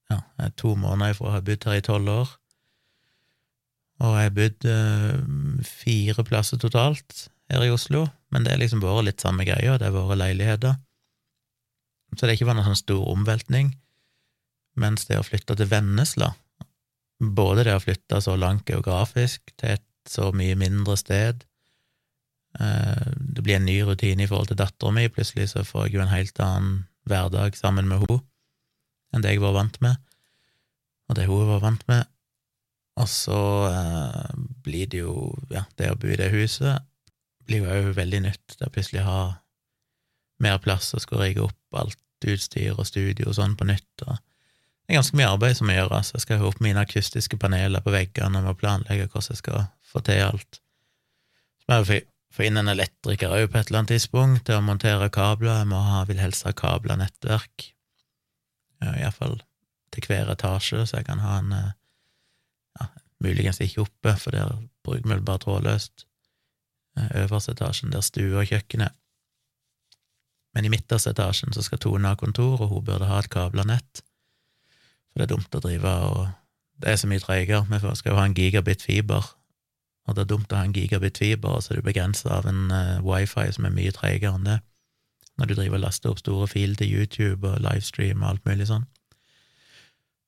ja, 0.09 0.21
to 0.57 0.73
måneder 0.79 1.13
ifra 1.13 1.27
å 1.29 1.33
ha 1.35 1.41
bodd 1.45 1.67
her 1.69 1.77
i 1.77 1.83
tolv 1.85 2.09
år, 2.09 2.31
og 3.99 4.15
jeg 4.15 4.29
har 4.29 4.35
bodd 4.35 4.67
uh, 4.69 5.63
fire 5.67 6.23
plasser 6.27 6.59
totalt 6.61 7.27
her 7.51 7.65
i 7.65 7.71
Oslo, 7.73 8.05
men 8.31 8.45
det 8.45 8.53
er 8.53 8.61
liksom 8.61 8.83
vært 8.83 9.07
litt 9.07 9.23
samme 9.23 9.43
greia, 9.47 9.77
det 9.77 9.89
har 9.89 9.95
vært 9.95 10.21
leiligheter. 10.21 10.77
Så 12.15 12.23
det 12.23 12.31
har 12.31 12.37
ikke 12.37 12.49
vært 12.49 12.59
noen 12.61 12.71
sånn 12.71 12.83
stor 12.83 13.03
omveltning. 13.11 13.73
Mens 14.79 15.05
det 15.09 15.19
å 15.19 15.25
flytte 15.25 15.57
til 15.59 15.69
Vennesla, 15.69 16.31
både 17.19 17.65
det 17.67 17.75
å 17.75 17.83
flytte 17.83 18.21
så 18.23 18.37
langt 18.39 18.69
geografisk 18.69 19.51
til 19.59 19.75
et 19.75 19.85
så 20.09 20.29
mye 20.33 20.55
mindre 20.57 20.95
sted 20.97 21.43
uh, 22.57 23.09
Det 23.19 23.43
blir 23.43 23.57
en 23.59 23.67
ny 23.67 23.81
rutine 23.85 24.23
i 24.23 24.29
forhold 24.29 24.49
til 24.49 24.61
dattera 24.61 24.93
mi, 24.95 25.09
plutselig 25.11 25.51
så 25.51 25.65
får 25.67 25.89
jeg 25.89 25.97
jo 25.97 26.05
en 26.05 26.13
helt 26.13 26.39
annen 26.41 26.77
hverdag 27.09 27.57
sammen 27.59 27.89
med 27.89 28.05
henne 28.05 28.21
enn 29.09 29.25
det 29.25 29.33
jeg 29.33 29.41
var 29.41 29.55
vant 29.55 29.77
med, 29.81 29.97
og 31.09 31.17
det 31.17 31.25
hun 31.25 31.47
var 31.49 31.63
vant 31.63 31.81
med. 31.89 32.05
Og 32.99 33.07
så 33.09 33.41
eh, 33.69 34.31
blir 34.65 34.89
det 34.91 35.03
jo 35.03 35.13
Ja, 35.53 35.65
det 35.79 35.91
å 35.93 35.99
bo 35.99 36.09
i 36.11 36.19
det 36.19 36.31
huset 36.33 36.85
blir 37.49 37.63
jo 37.63 37.71
òg 37.73 37.93
veldig 37.97 38.23
nytt. 38.27 38.57
Det 38.59 38.67
å 38.67 38.73
plutselig 38.73 39.05
ha 39.07 39.21
mer 40.43 40.59
plass 40.63 40.93
og 40.93 41.01
skulle 41.03 41.25
rigge 41.25 41.47
opp 41.47 41.79
alt 41.81 42.27
utstyr 42.29 42.75
og 42.75 42.85
studio 42.87 43.31
og 43.31 43.37
sånn 43.39 43.55
på 43.57 43.65
nytt. 43.67 44.05
og 44.05 44.19
det 44.89 44.95
er 44.95 45.03
ganske 45.03 45.17
mye 45.19 45.29
arbeid 45.29 45.57
som 45.57 45.67
må 45.69 45.75
gjøres. 45.75 46.07
Jeg 46.15 46.23
skal 46.23 46.39
ha 46.41 46.47
opp 46.49 46.61
mine 46.65 46.81
akustiske 46.81 47.37
paneler 47.37 47.81
på 47.85 47.91
veggene 47.93 48.39
og 48.41 48.57
planlegge 48.57 49.05
hvordan 49.05 49.35
jeg 49.35 49.41
skal 49.43 49.67
få 49.85 50.01
til 50.01 50.23
alt. 50.25 50.61
Så 51.61 51.69
må 51.69 51.77
jeg 51.77 52.07
få 52.33 52.47
inn 52.47 52.57
en 52.57 52.71
elektriker 52.73 53.35
òg 53.35 53.51
på 53.51 53.59
et 53.59 53.69
eller 53.69 53.83
annet 53.83 53.93
tidspunkt 53.93 54.47
til 54.47 54.57
å 54.57 54.63
montere 54.65 55.11
kabler. 55.13 55.59
Jeg 55.61 55.69
må 55.69 55.83
ha, 55.85 56.01
vil 56.09 56.17
helst 56.17 56.47
ha 56.47 56.55
kabla 56.57 56.97
nettverk, 56.97 57.67
iallfall 58.81 59.37
til 59.93 60.09
hver 60.09 60.33
etasje, 60.33 60.81
så 60.89 60.97
jeg 60.97 61.05
kan 61.05 61.21
ha 61.21 61.37
en 61.43 61.53
eh, 61.53 61.71
Muligens 63.23 63.59
ikke 63.59 63.83
oppe, 63.83 64.15
for 64.15 64.31
der 64.31 64.61
bruker 64.83 65.15
vi 65.15 65.21
bare 65.25 65.43
trådløst. 65.43 66.05
Eh, 66.97 67.23
øverste 67.23 67.51
etasjen, 67.51 67.91
der 67.91 68.01
stue 68.01 68.37
og 68.39 68.47
kjøkkenet. 68.47 68.95
Men 70.53 70.65
i 70.65 70.71
midterste 70.73 71.13
etasjen 71.13 71.53
så 71.53 71.61
skal 71.61 71.79
Tone 71.79 72.07
ha 72.07 72.17
kontor, 72.17 72.61
og 72.61 72.67
hun 72.67 72.85
burde 72.85 73.09
ha 73.09 73.19
et 73.19 73.29
kabla 73.29 73.63
nett. 73.67 74.01
For 75.09 75.21
det 75.21 75.27
er 75.27 75.35
dumt 75.35 75.55
å 75.55 75.63
drive 75.63 75.95
og 76.11 76.27
Det 76.79 76.93
er 76.93 76.95
så 76.95 77.07
mye 77.11 77.19
treigere. 77.19 77.65
Vi 77.67 77.95
skal 77.99 78.13
jo 78.13 78.15
ha 78.15 78.23
en 78.23 78.33
gigabit 78.33 78.81
fiber, 78.81 79.25
og 80.07 80.15
det 80.15 80.21
er 80.21 80.29
dumt 80.31 80.53
å 80.53 80.55
ha 80.55 80.63
en 80.63 80.71
gigabit 80.71 81.17
fiber, 81.17 81.57
og 81.57 81.63
så 81.63 81.73
er 81.73 81.81
du 81.81 81.83
begrensa 81.83 82.29
av 82.37 82.47
en 82.47 82.71
uh, 82.71 83.01
wifi 83.03 83.51
som 83.51 83.65
er 83.67 83.73
mye 83.75 83.91
treigere 83.91 84.37
enn 84.37 84.47
det, 84.47 84.55
når 85.35 85.49
du 85.49 85.53
driver 85.57 85.75
og 85.75 85.83
laster 85.83 86.13
opp 86.13 86.21
store 86.23 86.47
filer 86.47 86.79
til 86.79 86.93
YouTube 86.95 87.43
og 87.43 87.59
livestream 87.59 88.23
og 88.23 88.29
alt 88.29 88.47
mulig 88.47 88.69
sånn. 88.71 88.87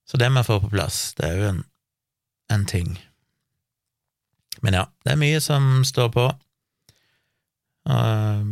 Så 0.03 0.19
det 0.19 0.27
vi 0.27 0.43
får 0.43 0.59
på 0.65 0.73
plass. 0.75 0.99
Det 1.15 1.29
er 1.29 1.39
jo 1.39 1.47
en 1.53 1.63
en 2.51 2.67
ting. 2.69 2.93
Men 4.61 4.77
ja, 4.77 4.85
det 5.05 5.13
er 5.13 5.21
mye 5.21 5.39
som 5.43 5.81
står 5.87 6.11
på. 6.13 6.27
Uh, 7.89 8.45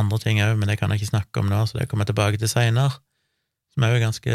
andre 0.00 0.18
ting 0.22 0.40
òg, 0.42 0.56
men 0.58 0.70
det 0.70 0.78
kan 0.80 0.90
jeg 0.90 1.02
ikke 1.02 1.12
snakke 1.12 1.42
om 1.42 1.50
nå, 1.50 1.64
så 1.66 1.78
det 1.78 1.88
kommer 1.90 2.06
jeg 2.06 2.14
tilbake 2.14 2.40
til 2.40 2.50
seinere. 2.50 2.98
Som 3.74 3.86
er 3.86 3.94
jo 3.94 4.02
ganske 4.02 4.34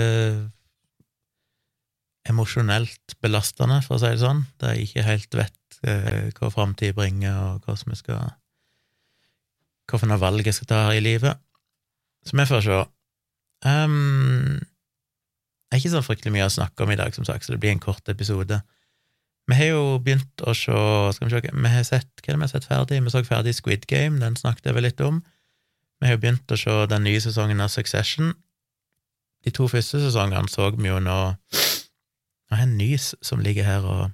emosjonelt 2.26 3.18
belastende, 3.22 3.82
for 3.86 3.98
å 3.98 4.02
si 4.02 4.14
det 4.14 4.24
sånn, 4.24 4.46
da 4.62 4.74
jeg 4.74 4.88
ikke 4.88 5.08
helt 5.10 5.40
vet 5.42 5.80
uh, 5.86 6.32
hva 6.40 6.52
framtid 6.54 6.96
bringer, 6.98 7.36
og 7.36 7.68
hva 7.68 7.78
som 7.80 7.96
skal 7.98 8.34
Hvilke 9.86 10.18
valg 10.18 10.48
jeg 10.48 10.56
skal 10.58 10.66
ta 10.66 10.78
her 10.88 10.96
i 10.98 11.02
livet. 11.04 11.38
Så 12.26 12.34
vi 12.34 12.46
får 12.50 12.64
se. 12.66 12.78
Um, 13.70 14.64
er 15.76 15.82
ikke 15.82 15.94
så 15.94 16.02
fryktelig 16.06 16.34
mye 16.36 16.48
å 16.48 16.54
snakke 16.54 16.86
om 16.86 16.92
i 16.94 16.98
dag, 17.00 17.14
som 17.16 17.28
sagt, 17.28 17.46
så 17.46 17.54
det 17.54 17.62
blir 17.64 17.74
en 17.76 17.84
kort 17.84 18.10
episode. 18.12 18.62
Vi 19.46 19.58
har 19.60 19.72
jo 19.76 19.84
begynt 20.02 20.42
å 20.42 20.56
se 20.58 20.74
Skal 21.14 21.28
vi 21.28 21.36
se, 21.36 21.52
vi 21.54 21.70
har 21.70 21.84
sett, 21.86 22.10
Hva 22.18 22.32
er 22.32 22.34
det 22.34 22.40
vi 22.40 22.48
har 22.48 22.54
sett 22.54 22.66
ferdig? 22.66 23.02
Vi 23.04 23.14
så 23.14 23.22
ferdig 23.28 23.54
Squid 23.54 23.86
Game, 23.92 24.20
den 24.20 24.38
snakket 24.40 24.72
jeg 24.72 24.78
vel 24.78 24.88
litt 24.88 25.02
om. 25.06 25.22
Vi 26.02 26.10
har 26.10 26.18
jo 26.18 26.22
begynt 26.24 26.52
å 26.52 26.58
se 26.58 26.74
den 26.90 27.06
nye 27.06 27.22
sesongen 27.22 27.62
av 27.62 27.70
Succession. 27.74 28.34
De 29.46 29.54
to 29.54 29.68
første 29.70 30.02
sesongene 30.02 30.50
så 30.50 30.72
vi 30.74 30.90
jo 30.90 31.00
nå 31.00 31.20
Nå 32.46 32.54
har 32.54 32.62
jeg 32.62 32.70
en 32.70 32.78
nys 32.78 33.06
som 33.26 33.42
ligger 33.42 33.66
her 33.66 33.86
og 33.90 34.12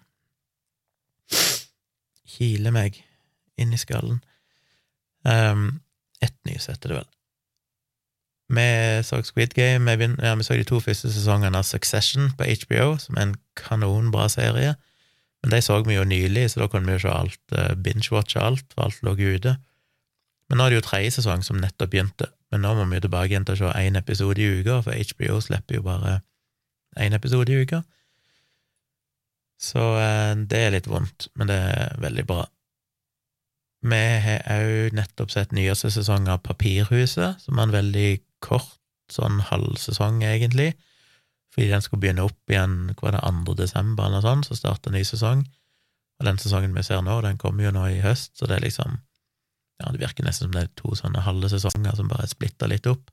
kiler 2.32 2.71
meg 2.71 3.02
inn 3.60 3.74
i 3.76 3.80
skallen. 3.80 4.21
Um, 5.28 5.82
ett 6.24 6.38
nys 6.47 6.69
heter 6.71 6.93
det 6.93 7.00
vel. 7.02 7.10
Vi 8.52 8.68
så 9.08 9.22
Squid 9.24 9.54
Game, 9.56 9.96
vi, 9.98 10.08
ja, 10.20 10.36
vi 10.36 10.44
så 10.44 10.58
de 10.60 10.68
to 10.68 10.82
første 10.84 11.12
sesongene 11.14 11.58
av 11.58 11.68
Succession 11.68 12.34
på 12.36 12.48
HBO, 12.64 12.98
som 13.00 13.16
er 13.16 13.30
en 13.30 13.36
kanonbra 13.56 14.28
serie. 14.32 14.76
Men 15.42 15.54
de 15.56 15.62
så 15.64 15.80
vi 15.88 15.96
jo 15.96 16.04
nylig, 16.06 16.50
så 16.52 16.62
da 16.62 16.68
kunne 16.70 16.90
vi 16.90 16.98
jo 16.98 17.06
se 17.06 17.14
alt, 17.14 17.40
uh, 17.56 17.72
binge-watche 17.80 18.42
alt, 18.44 18.66
for 18.74 18.90
alt 18.90 19.00
lå 19.08 19.16
ute. 19.16 19.56
Men 20.50 20.60
nå 20.60 20.66
er 20.66 20.74
det 20.74 20.82
jo 20.82 20.88
tredje 20.90 21.16
sesong 21.16 21.46
som 21.48 21.62
nettopp 21.62 21.94
begynte, 21.94 22.28
men 22.52 22.66
nå 22.66 22.74
må 22.76 22.86
vi 22.90 23.00
jo 23.00 23.06
tilbake 23.08 23.32
igjen 23.32 23.48
til 23.48 23.56
å 23.56 23.62
se 23.62 23.72
én 23.80 23.96
episode 23.96 24.44
i 24.44 24.60
uka, 24.60 24.82
for 24.84 25.00
HBO 25.00 25.40
slipper 25.40 25.80
jo 25.80 25.86
bare 25.86 26.18
én 27.00 27.16
episode 27.16 27.54
i 27.54 27.62
uka. 27.64 27.80
Så 29.62 29.80
eh, 30.02 30.34
det 30.52 30.60
er 30.60 30.74
litt 30.76 30.90
vondt, 30.92 31.30
men 31.40 31.48
det 31.48 31.56
er 31.56 31.96
veldig 32.04 32.26
bra. 32.28 32.44
Vi 33.82 34.02
har 34.26 34.44
òg 34.60 34.98
nettopp 34.98 35.32
sett 35.34 35.56
nyeste 35.56 35.90
sesong 35.94 36.28
av 36.30 36.44
Papirhuset, 36.46 37.40
som 37.42 37.58
er 37.58 37.70
en 37.70 37.78
veldig 37.78 38.10
kort 38.43 38.77
sånn 39.12 39.41
halvsesong, 39.49 40.21
egentlig, 40.23 40.73
fordi 41.51 41.67
den 41.71 41.84
skulle 41.84 42.01
begynne 42.04 42.25
opp 42.27 42.51
igjen 42.51 42.93
hva 42.95 43.12
er 43.12 43.17
det, 43.17 43.23
2. 43.47 43.56
desember 43.60 44.08
eller 44.08 44.21
noe 44.21 44.27
sånt, 44.27 44.47
så 44.47 44.56
starta 44.56 44.93
ny 44.93 45.04
sesong. 45.08 45.43
Og 46.21 46.27
den 46.27 46.38
sesongen 46.39 46.75
vi 46.77 46.84
ser 46.86 47.01
nå, 47.04 47.17
den 47.25 47.39
kommer 47.41 47.65
jo 47.65 47.73
nå 47.75 47.88
i 47.91 48.04
høst, 48.04 48.38
så 48.38 48.47
det 48.49 48.60
er 48.60 48.67
liksom 48.67 48.99
Ja, 49.82 49.89
det 49.89 49.97
virker 49.97 50.21
nesten 50.21 50.45
som 50.45 50.54
det 50.54 50.62
er 50.62 50.73
to 50.77 50.93
sånne 50.93 51.23
halve 51.25 51.49
sesonger 51.49 51.95
som 51.97 52.06
bare 52.06 52.27
er 52.27 52.30
splitta 52.30 52.67
litt 52.69 52.86
opp. 52.86 53.08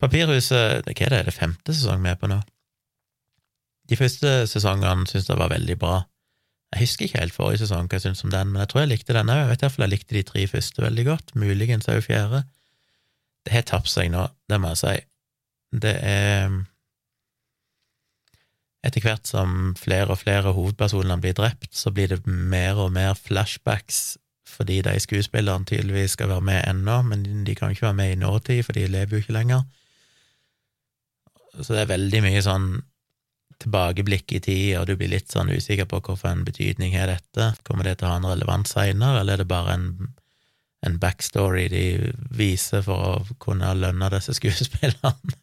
Papirhuset, 0.00 0.86
hva 0.88 0.94
er 0.94 1.12
det, 1.12 1.18
er 1.18 1.28
det 1.28 1.34
femte 1.36 1.74
sesong 1.76 2.00
vi 2.00 2.08
er 2.08 2.16
på 2.16 2.30
nå? 2.32 2.38
De 3.92 3.98
første 4.00 4.32
sesongene 4.48 5.04
syntes 5.04 5.28
jeg 5.28 5.36
var 5.36 5.52
veldig 5.52 5.76
bra. 5.82 5.98
Jeg 6.72 6.86
husker 6.86 7.06
ikke 7.06 7.20
helt 7.20 7.36
forrige 7.36 7.60
sesong 7.60 7.90
hva 7.90 7.98
jeg 7.98 8.06
syntes 8.06 8.24
om 8.24 8.32
den, 8.32 8.54
men 8.54 8.62
jeg 8.64 8.72
tror 8.72 8.82
jeg 8.82 8.92
likte 8.94 9.18
den 9.18 9.34
òg. 9.34 9.42
Jeg 9.42 9.50
vet 9.52 9.66
iallfall 9.66 9.84
jeg 9.84 9.92
likte 9.92 10.16
de 10.16 10.24
tre 10.30 10.46
første 10.54 10.86
veldig 10.86 11.04
godt, 11.10 11.34
muligens 11.36 11.90
òg 11.92 12.00
fjerde. 12.08 12.40
Det 13.44 13.52
har 13.52 13.66
tapt 13.68 13.90
seg 13.92 14.10
nå, 14.12 14.26
det 14.48 14.60
må 14.60 14.72
jeg 14.72 14.82
si. 14.82 14.94
Det 15.84 15.98
er 16.00 16.62
Etter 18.84 19.00
hvert 19.00 19.24
som 19.24 19.72
flere 19.80 20.12
og 20.12 20.18
flere 20.20 20.52
hovedpersoner 20.52 21.16
blir 21.16 21.32
drept, 21.32 21.70
så 21.72 21.88
blir 21.88 22.10
det 22.12 22.26
mer 22.28 22.76
og 22.82 22.92
mer 22.92 23.14
flashbacks 23.16 24.18
fordi 24.54 24.82
de 24.84 24.92
skuespillerne 25.00 25.66
tydeligvis 25.66 26.14
skal 26.14 26.28
være 26.30 26.44
med 26.46 26.60
ennå, 26.68 26.98
men 27.08 27.22
de 27.46 27.54
kan 27.56 27.72
ikke 27.72 27.88
være 27.88 27.98
med 27.98 28.12
i 28.12 28.18
nåtid, 28.20 28.60
for 28.62 28.76
de 28.76 28.86
lever 28.86 29.16
jo 29.16 29.22
ikke 29.22 29.34
lenger. 29.34 29.62
Så 31.56 31.72
det 31.72 31.80
er 31.80 31.94
veldig 31.94 32.20
mye 32.22 32.42
sånn 32.44 32.68
tilbakeblikk 33.62 34.34
i 34.36 34.42
tid, 34.44 34.68
og 34.78 34.88
du 34.88 34.96
blir 34.98 35.12
litt 35.12 35.32
sånn 35.32 35.50
usikker 35.50 35.88
på 35.90 36.02
hvorfor 36.04 36.30
en 36.30 36.44
betydning 36.46 36.96
har 36.98 37.10
dette, 37.10 37.54
kommer 37.66 37.88
det 37.88 37.98
til 37.98 38.08
å 38.08 38.12
ha 38.12 38.20
en 38.20 38.28
relevans 38.28 38.74
seinere, 38.76 39.22
eller 39.22 39.38
er 39.38 39.44
det 39.44 39.50
bare 39.50 39.78
en, 39.78 40.13
en, 40.86 40.98
backstory 41.00 41.68
de 41.72 41.84
viser 42.34 42.84
for 42.86 43.06
å 43.08 43.36
kunne 43.42 43.72
lønne 43.78 44.10
disse 44.14 44.36
skuespillerne? 44.36 45.38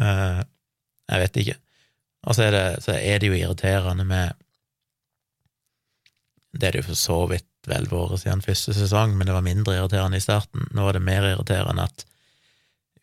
uh, 0.00 0.40
jeg 1.10 1.24
vet 1.24 1.42
ikke. 1.42 1.58
Og 2.28 2.36
så 2.36 2.46
er, 2.46 2.54
det, 2.54 2.64
så 2.84 2.96
er 2.96 3.20
det 3.20 3.30
jo 3.30 3.38
irriterende 3.38 4.04
med 4.04 4.36
Det 6.52 6.66
er 6.66 6.74
det 6.74 6.82
jo 6.82 6.90
for 6.90 6.98
så 6.98 7.18
vidt 7.30 7.46
vel 7.68 7.86
vært 7.90 8.20
siden 8.22 8.42
første 8.44 8.74
sesong, 8.74 9.14
men 9.16 9.28
det 9.28 9.34
var 9.36 9.44
mindre 9.46 9.76
irriterende 9.76 10.18
i 10.18 10.24
starten. 10.24 10.66
Nå 10.74 10.88
er 10.88 10.96
det 10.96 11.04
mer 11.04 11.26
irriterende 11.28 11.86
at 11.86 12.04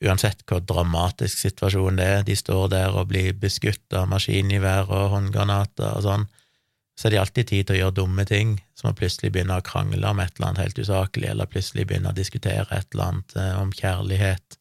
uansett 0.04 0.44
hvor 0.46 0.62
dramatisk 0.62 1.40
situasjonen 1.42 2.00
det 2.00 2.08
er, 2.08 2.26
de 2.26 2.36
står 2.38 2.68
der 2.74 2.98
og 2.98 3.10
blir 3.12 3.38
beskutt 3.38 3.94
av 3.98 4.10
maskingevær 4.12 4.92
og 4.94 5.14
håndgranater 5.16 5.96
og 5.98 6.06
sånn, 6.06 6.28
så 6.98 7.08
er 7.08 7.14
det 7.14 7.20
alltid 7.22 7.50
tid 7.52 7.68
til 7.68 7.76
å 7.76 7.80
gjøre 7.82 7.96
dumme 8.00 8.24
ting, 8.26 8.56
som 8.78 8.90
å 8.90 8.98
plutselig 8.98 9.30
begynne 9.34 9.60
å 9.60 9.66
krangle 9.66 10.10
om 10.10 10.22
et 10.22 10.34
eller 10.38 10.50
annet 10.50 10.64
helt 10.64 10.80
usaklig, 10.82 11.30
eller 11.30 11.50
plutselig 11.50 11.86
begynne 11.86 12.10
å 12.10 12.18
diskutere 12.18 12.66
et 12.74 12.88
eller 12.96 13.12
annet 13.12 13.36
eh, 13.38 13.54
om 13.62 13.74
kjærlighet, 13.76 14.58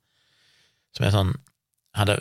som 0.97 1.07
er 1.09 1.15
sånn 1.17 1.37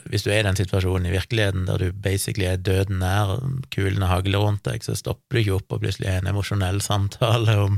Hvis 0.07 0.23
du 0.23 0.29
er 0.31 0.39
i 0.39 0.45
den 0.47 0.55
situasjonen 0.55 1.09
i 1.09 1.11
virkeligheten 1.11 1.65
der 1.67 1.81
du 1.81 1.91
basically 1.91 2.45
er 2.47 2.61
døden 2.63 3.01
nær, 3.03 3.33
kulene 3.75 4.07
hagler 4.07 4.39
rundt 4.39 4.63
deg, 4.63 4.83
så 4.83 4.95
stopper 4.95 5.35
du 5.35 5.41
ikke 5.41 5.57
opp 5.57 5.75
og 5.75 5.81
plutselig 5.83 6.07
er 6.07 6.21
en 6.21 6.31
emosjonell 6.31 6.79
samtale 6.79 7.57
om, 7.59 7.75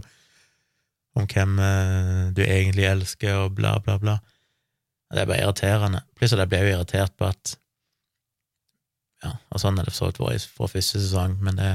om 1.18 1.26
hvem 1.26 1.58
eh, 1.58 2.24
du 2.38 2.44
egentlig 2.46 2.86
elsker, 2.86 3.34
og 3.48 3.58
bla, 3.58 3.80
bla, 3.82 3.98
bla. 3.98 4.20
Det 5.10 5.24
er 5.24 5.30
bare 5.30 5.42
irriterende. 5.42 6.04
Plutselig 6.20 6.46
ble 6.52 6.62
jeg 6.62 6.70
jo 6.70 6.78
irritert 6.78 7.18
på 7.18 7.32
at 7.32 7.58
Ja, 9.26 9.34
og 9.50 9.58
sånn 9.58 9.80
er 9.82 9.88
det 9.88 9.96
for 9.96 10.04
så 10.04 10.12
vidt 10.12 10.22
vært 10.22 10.52
fra 10.54 10.70
første 10.70 11.02
sesong, 11.02 11.40
men 11.42 11.58
det 11.58 11.72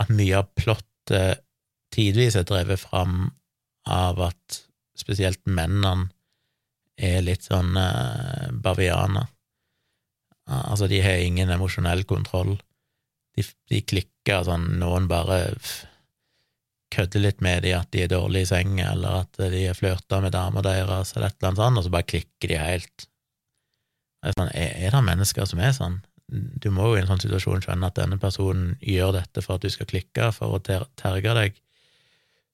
at 0.00 0.12
mye 0.14 0.38
av 0.40 0.48
plottet 0.56 1.44
tidvis 1.94 2.38
er 2.38 2.46
drevet 2.48 2.80
fram 2.80 3.30
av 3.90 4.20
at 4.30 4.60
spesielt 4.98 5.40
mennene 5.48 6.10
er 7.00 7.22
litt 7.24 7.46
sånn 7.48 7.72
uh, 7.80 8.50
bavianer. 8.52 9.28
Altså, 10.50 10.88
de 10.90 10.98
har 11.02 11.22
ingen 11.22 11.50
emosjonell 11.54 12.02
kontroll. 12.08 12.56
De, 13.36 13.44
de 13.70 13.80
klikker 13.86 14.44
sånn, 14.46 14.66
noen 14.80 15.06
bare 15.10 15.38
kødder 16.90 17.22
litt 17.22 17.44
med 17.44 17.62
dem 17.64 17.78
at 17.78 17.90
de 17.94 18.04
er 18.04 18.10
dårlige 18.10 18.48
i 18.48 18.50
seng, 18.50 18.80
eller 18.82 19.22
at 19.22 19.38
de 19.52 19.62
har 19.68 19.78
flørta 19.78 20.18
med 20.24 20.34
dama 20.34 20.62
deres, 20.66 21.14
eller 21.14 21.30
et 21.30 21.38
eller 21.38 21.52
annet 21.52 21.62
sånt, 21.62 21.78
og 21.78 21.86
så 21.86 21.94
bare 21.94 22.08
klikker 22.10 22.50
de 22.50 22.58
helt. 22.58 23.06
Er, 24.20 24.34
sånn, 24.36 24.50
er, 24.50 24.72
er, 24.74 24.96
det 24.96 25.04
mennesker 25.06 25.46
som 25.48 25.62
er 25.64 25.76
sånn? 25.76 26.00
Du 26.30 26.70
må 26.70 26.90
jo 26.90 26.98
i 26.98 27.00
en 27.02 27.08
sånn 27.10 27.22
situasjon 27.22 27.64
skjønne 27.64 27.90
at 27.90 27.98
denne 27.98 28.18
personen 28.22 28.76
gjør 28.84 29.16
dette 29.18 29.42
for 29.42 29.58
at 29.58 29.66
du 29.66 29.72
skal 29.72 29.88
klikke, 29.90 30.30
for 30.36 30.54
å 30.54 30.62
ter 30.62 30.86
terge 31.00 31.34
deg, 31.36 31.56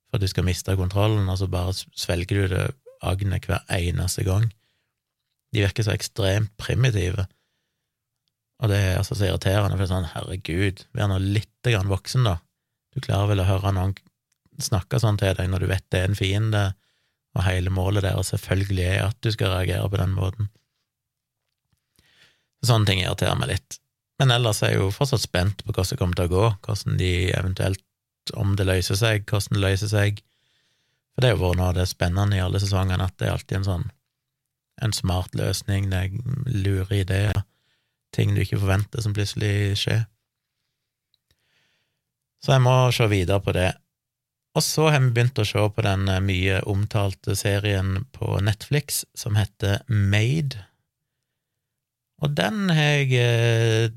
for 0.09 0.19
at 0.19 0.25
du 0.25 0.31
skal 0.33 0.47
miste 0.49 0.77
kontrollen, 0.79 1.29
og 1.29 1.41
så 1.41 1.49
bare 1.51 1.75
svelger 1.77 2.47
du 2.47 2.55
det 2.55 2.65
agnet 3.05 3.49
hver 3.49 3.67
eneste 3.77 4.25
gang. 4.25 4.49
De 5.53 5.65
virker 5.65 5.85
så 5.85 5.93
ekstremt 5.93 6.55
primitive, 6.61 7.27
og 8.63 8.73
det 8.73 8.81
er 8.81 8.99
altså 8.99 9.17
så 9.17 9.29
irriterende, 9.29 9.77
for 9.77 9.85
det 9.85 9.91
er 9.91 9.93
sånn, 9.93 10.13
herregud, 10.15 10.83
vær 10.97 11.11
nå 11.13 11.21
lite 11.21 11.73
grann 11.75 11.93
voksen, 11.93 12.25
da. 12.25 12.39
Du 12.97 13.03
klarer 13.05 13.35
vel 13.35 13.43
å 13.45 13.49
høre 13.51 13.75
noen 13.77 13.97
snakke 14.63 15.01
sånn 15.03 15.19
til 15.21 15.35
deg 15.37 15.51
når 15.53 15.65
du 15.65 15.69
vet 15.69 15.85
det 15.93 16.01
er 16.01 16.09
en 16.09 16.17
fiende, 16.17 16.63
og 17.37 17.45
hele 17.45 17.73
målet 17.75 18.07
deres 18.07 18.33
selvfølgelig 18.33 18.87
er 18.87 19.03
at 19.11 19.19
du 19.21 19.29
skal 19.35 19.53
reagere 19.53 19.91
på 19.93 20.01
den 20.01 20.15
måten. 20.17 20.49
Sånne 22.67 22.89
ting 22.89 23.03
irriterer 23.03 23.39
meg 23.39 23.53
litt. 23.55 23.79
Men 24.21 24.33
ellers 24.33 24.63
er 24.65 24.73
jeg 24.73 24.81
jo 24.81 24.93
fortsatt 24.95 25.25
spent 25.25 25.63
på 25.63 25.73
hvordan 25.73 25.93
det 25.93 25.99
kommer 26.01 26.19
til 26.19 26.29
å 26.29 26.33
gå, 26.33 26.47
hvordan 26.67 27.01
de 27.01 27.13
eventuelt, 27.37 27.83
om 28.35 28.57
det 28.59 28.67
løser 28.67 28.99
seg, 28.99 29.27
hvordan 29.29 29.59
det 29.59 29.63
løser 29.63 29.93
seg. 29.93 30.23
For 31.15 31.25
det 31.25 31.35
jo 31.35 31.43
vært 31.43 31.61
noe 31.61 31.69
av 31.71 31.77
det 31.79 31.87
spennende 31.91 32.39
i 32.39 32.43
alle 32.45 32.61
sesongene, 32.63 33.07
at 33.07 33.17
det 33.21 33.29
er 33.29 33.37
alltid 33.37 33.61
en 33.61 33.69
sånn 33.71 33.87
en 34.83 34.93
smart 34.93 35.35
løsning, 35.35 35.89
det 35.89 36.01
er 36.05 36.53
lure 36.53 36.99
ideer, 37.01 37.43
ting 38.13 38.35
du 38.35 38.43
ikke 38.43 38.61
forventer 38.61 39.01
som 39.01 39.15
plutselig 39.17 39.79
skjer. 39.81 40.05
Så 42.45 42.55
jeg 42.55 42.65
må 42.67 42.77
se 42.95 43.09
videre 43.11 43.41
på 43.43 43.55
det. 43.57 43.71
Og 44.57 44.65
så 44.65 44.89
har 44.93 45.03
vi 45.05 45.13
begynt 45.17 45.41
å 45.41 45.45
se 45.49 45.61
på 45.61 45.85
den 45.85 46.07
eh, 46.09 46.23
mye 46.25 46.61
omtalte 46.69 47.37
serien 47.37 48.07
på 48.17 48.39
Netflix 48.45 49.05
som 49.17 49.37
heter 49.37 49.83
Made. 49.89 50.63
Og 52.25 52.33
den 52.33 52.71
har 52.73 52.95
jeg 52.97 53.19
eh, 53.21 53.91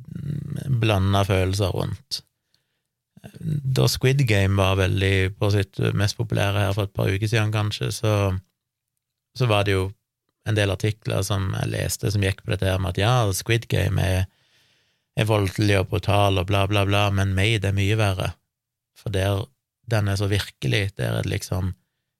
blanda 0.81 1.23
følelser 1.27 1.71
rundt. 1.75 2.21
Da 3.39 3.87
Squid 3.87 4.25
Game 4.27 4.59
var 4.59 4.79
veldig 4.79 5.37
på 5.39 5.51
sitt 5.53 5.79
mest 5.95 6.17
populære 6.19 6.65
her 6.65 6.75
for 6.75 6.87
et 6.87 6.95
par 6.95 7.11
uker 7.11 7.27
siden, 7.27 7.51
kanskje, 7.51 7.91
så, 7.95 8.13
så 9.35 9.47
var 9.49 9.67
det 9.67 9.75
jo 9.75 9.89
en 10.47 10.57
del 10.57 10.71
artikler 10.71 11.23
som 11.27 11.51
jeg 11.53 11.71
leste 11.73 12.11
som 12.11 12.23
gikk 12.23 12.43
på 12.43 12.53
dette 12.53 12.67
her 12.67 12.79
med 12.81 12.95
at 12.95 13.01
ja, 13.01 13.13
Squid 13.35 13.67
Game 13.71 14.01
er, 14.01 14.25
er 15.19 15.27
voldelig 15.29 15.81
og 15.81 15.91
brutal 15.93 16.39
og 16.41 16.47
bla, 16.49 16.65
bla, 16.71 16.85
bla, 16.87 17.07
men 17.13 17.35
Made 17.37 17.67
er 17.67 17.75
mye 17.75 17.99
verre, 17.99 18.33
for 18.97 19.13
der 19.15 19.45
den 19.89 20.07
er 20.07 20.19
så 20.19 20.27
virkelig, 20.29 20.91
der 20.97 21.11
er 21.11 21.23
det 21.23 21.31
liksom 21.31 21.73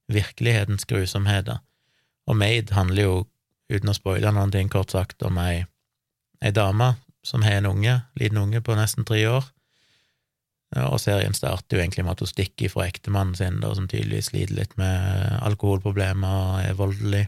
virkelighetens 0.09 0.87
grusomheter. 0.89 1.59
Og 2.27 2.37
Made 2.37 2.73
handler 2.73 3.03
jo, 3.03 3.17
uten 3.69 3.91
å 3.91 3.93
spoile 3.93 4.31
noen 4.33 4.51
ting, 4.53 4.71
kort 4.73 4.95
sagt, 4.95 5.21
om 5.25 5.37
ei, 5.37 5.67
ei 6.45 6.51
dame 6.55 6.93
som 7.25 7.43
har 7.43 7.59
en 7.59 7.69
unge, 7.69 7.95
liten 8.19 8.39
unge 8.41 8.61
på 8.63 8.75
nesten 8.77 9.05
tre 9.07 9.21
år, 9.27 9.47
og 10.85 10.99
serien 11.01 11.33
starter 11.33 11.77
jo 11.77 11.81
egentlig 11.81 12.05
med 12.05 12.13
at 12.13 12.21
hun 12.23 12.29
stikker 12.29 12.69
fra 12.69 12.85
ektemannen 12.85 13.35
sin, 13.35 13.57
da, 13.63 13.71
som 13.75 13.87
tydeligvis 13.89 14.29
sliter 14.29 14.55
litt 14.59 14.75
med 14.77 15.39
alkoholproblemer 15.41 16.41
og 16.43 16.59
er 16.61 16.77
voldelig. 16.77 17.23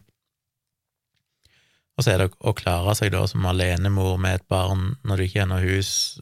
Og 1.97 2.05
så 2.05 2.13
er 2.13 2.21
det 2.21 2.29
å 2.37 2.53
klare 2.57 2.93
seg 2.97 3.11
da 3.15 3.23
som 3.29 3.45
alenemor 3.49 4.19
med 4.21 4.39
et 4.39 4.47
barn 4.49 4.93
når 5.05 5.17
du 5.17 5.25
ikke 5.25 5.41
har 5.43 5.49
noe 5.49 5.65
hus, 5.65 6.21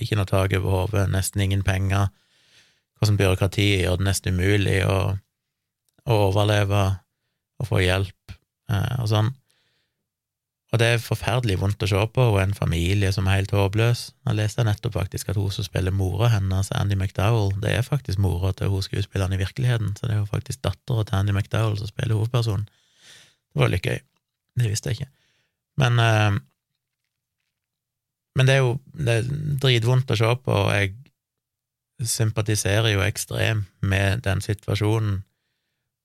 ikke 0.00 0.16
noe 0.16 0.30
tak 0.30 0.54
over 0.56 0.86
hodet, 0.86 1.10
nesten 1.12 1.42
ingen 1.44 1.66
penger, 1.66 2.08
hvordan 2.98 3.18
byråkratiet 3.18 3.84
gjør 3.84 3.98
det 4.00 4.06
nesten 4.06 4.38
umulig 4.38 4.80
å, 4.86 4.98
å 6.06 6.22
overleve 6.28 6.86
og 7.60 7.68
få 7.68 7.82
hjelp 7.82 8.34
eh, 8.70 8.96
og 9.02 9.10
sånn. 9.10 9.34
Og 10.70 10.78
det 10.78 10.86
er 10.86 11.02
forferdelig 11.02 11.56
vondt 11.58 11.82
å 11.82 11.88
se 11.90 12.00
på, 12.14 12.24
og 12.30 12.36
en 12.38 12.54
familie 12.54 13.10
som 13.12 13.26
er 13.26 13.40
helt 13.40 13.54
håpløs. 13.54 14.04
Jeg 14.28 14.38
leste 14.38 14.62
nettopp 14.66 14.94
faktisk 14.94 15.32
at 15.32 15.38
hun 15.40 15.50
som 15.50 15.66
spiller 15.66 15.94
mora 15.94 16.28
hennes, 16.30 16.70
Andy 16.78 16.94
McDowell, 16.94 17.50
det 17.62 17.72
er 17.74 17.82
faktisk 17.86 18.22
mora 18.22 18.52
til 18.54 18.70
hun 18.70 18.84
skuespilleren 18.86 19.34
i 19.34 19.40
virkeligheten, 19.40 19.96
så 19.98 20.06
det 20.06 20.14
er 20.14 20.20
jo 20.20 20.28
faktisk 20.30 20.62
dattera 20.62 21.02
til 21.08 21.18
Andy 21.18 21.34
McDowell 21.34 21.74
som 21.80 21.90
spiller 21.90 22.14
hovedpersonen. 22.14 22.68
Det 23.50 23.64
var 23.64 23.72
litt 23.72 23.88
gøy. 23.90 23.98
Det 24.60 24.70
visste 24.70 24.92
jeg 24.92 25.00
ikke. 25.00 25.12
Men 25.82 25.98
øh, 25.98 26.38
Men 28.38 28.46
det 28.46 28.54
er 28.54 28.62
jo 28.62 28.78
det 28.94 29.14
er 29.14 29.30
dritvondt 29.60 30.12
å 30.14 30.16
se 30.16 30.28
på, 30.44 30.54
og 30.54 30.70
jeg 30.70 30.94
sympatiserer 32.06 32.92
jo 32.94 33.02
ekstremt 33.04 33.66
med 33.82 34.22
den 34.24 34.40
situasjonen, 34.40 35.24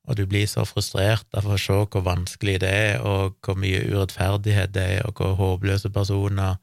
og 0.05 0.17
du 0.19 0.25
blir 0.29 0.45
så 0.49 0.65
frustrert 0.69 1.27
av 1.37 1.47
å 1.49 1.57
se 1.59 1.73
hvor 1.73 2.05
vanskelig 2.05 2.59
det 2.61 2.69
er, 2.71 3.01
og 3.01 3.37
hvor 3.45 3.57
mye 3.59 3.81
urettferdighet 3.89 4.73
det 4.75 4.85
er, 4.97 5.05
og 5.07 5.17
hvor 5.19 5.35
håpløse 5.39 5.89
personer 5.93 6.59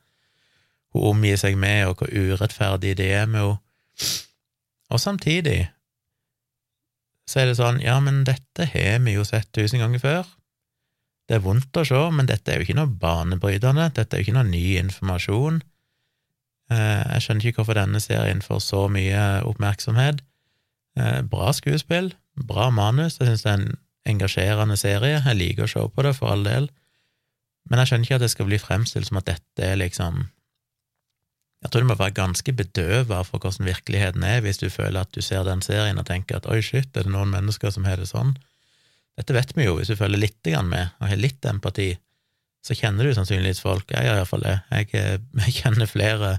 hun 0.93 1.09
omgir 1.13 1.39
seg 1.41 1.57
med, 1.59 1.87
og 1.89 2.03
hvor 2.03 2.13
urettferdig 2.13 2.97
det 3.01 3.11
er 3.17 3.27
med 3.27 3.47
henne. 3.47 3.59
Og 4.93 5.01
samtidig 5.01 5.71
så 7.29 7.41
er 7.41 7.49
det 7.49 7.57
sånn, 7.57 7.79
ja, 7.81 7.97
men 8.03 8.25
dette 8.29 8.67
har 8.69 8.99
vi 9.05 9.15
jo 9.15 9.25
sett 9.25 9.49
tusen 9.57 9.81
ganger 9.81 10.03
før. 10.03 10.33
Det 11.29 11.39
er 11.39 11.45
vondt 11.45 11.79
å 11.81 11.85
se, 11.87 12.01
men 12.13 12.29
dette 12.29 12.53
er 12.53 12.61
jo 12.61 12.67
ikke 12.67 12.77
noe 12.77 12.91
banebrytende, 13.01 13.89
dette 13.97 14.19
er 14.19 14.21
jo 14.21 14.27
ikke 14.27 14.37
noe 14.37 14.51
ny 14.51 14.65
informasjon. 14.83 15.63
Eh, 16.73 17.03
jeg 17.15 17.25
skjønner 17.25 17.49
ikke 17.49 17.63
hvorfor 17.63 17.79
denne 17.79 18.03
serien 18.05 18.43
får 18.45 18.61
så 18.67 18.83
mye 18.93 19.23
oppmerksomhet. 19.49 20.21
Eh, 20.99 21.21
bra 21.33 21.55
skuespill, 21.57 22.13
bra 22.37 22.71
manus, 22.71 23.19
jeg 23.21 23.29
synes 23.29 23.45
det 23.45 23.51
er 23.51 23.59
en 23.61 23.73
engasjerende 24.13 24.77
serie, 24.81 25.21
jeg 25.21 25.39
liker 25.39 25.67
å 25.67 25.71
se 25.71 25.83
på 25.95 26.05
det, 26.07 26.15
for 26.19 26.33
all 26.33 26.45
del, 26.47 26.69
men 27.71 27.81
jeg 27.81 27.91
skjønner 27.91 28.09
ikke 28.09 28.19
at 28.19 28.25
det 28.25 28.33
skal 28.33 28.49
bli 28.49 28.59
fremstilt 28.59 29.09
som 29.09 29.21
at 29.21 29.29
dette 29.29 29.67
er 29.67 29.77
liksom 29.79 30.25
Jeg 31.63 31.71
tror 31.71 31.85
du 31.85 31.87
må 31.93 31.95
være 31.95 32.17
ganske 32.17 32.53
bedøva 32.59 33.21
for 33.23 33.39
hvordan 33.39 33.69
virkeligheten 33.69 34.25
er 34.27 34.41
hvis 34.43 34.59
du 34.59 34.67
føler 34.67 35.05
at 35.05 35.13
du 35.15 35.23
ser 35.23 35.45
den 35.47 35.61
serien 35.63 36.01
og 36.01 36.09
tenker 36.09 36.41
at 36.41 36.49
oi, 36.51 36.59
shit, 36.59 36.91
er 36.97 37.07
det 37.07 37.13
noen 37.15 37.31
mennesker 37.31 37.71
som 37.71 37.87
har 37.87 38.03
det 38.03 38.09
sånn? 38.11 38.33
Dette 39.15 39.37
vet 39.37 39.55
vi 39.55 39.69
jo, 39.69 39.77
hvis 39.79 39.93
du 39.93 39.95
følger 39.95 40.19
litt 40.19 40.51
med 40.67 40.91
og 40.99 41.07
har 41.07 41.21
litt 41.21 41.47
empati, 41.47 41.93
så 42.67 42.75
kjenner 42.75 43.07
du 43.07 43.15
sannsynligvis 43.15 43.63
folk, 43.63 43.95
jeg 43.95 44.09
gjør 44.09 44.19
iallfall 44.19 44.43
det, 44.43 44.57
jeg, 44.73 45.21
jeg 45.45 45.55
kjenner 45.61 45.87
flere 45.87 46.33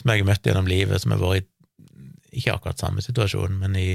som 0.00 0.08
jeg 0.08 0.22
har 0.22 0.30
møtt 0.30 0.46
gjennom 0.48 0.70
livet, 0.70 1.02
som 1.02 1.12
har 1.12 1.20
vært 1.20 1.44
i 1.44 2.40
ikke 2.40 2.54
akkurat 2.54 2.80
samme 2.80 3.02
situasjon, 3.04 3.58
men 3.60 3.76
i 3.76 3.88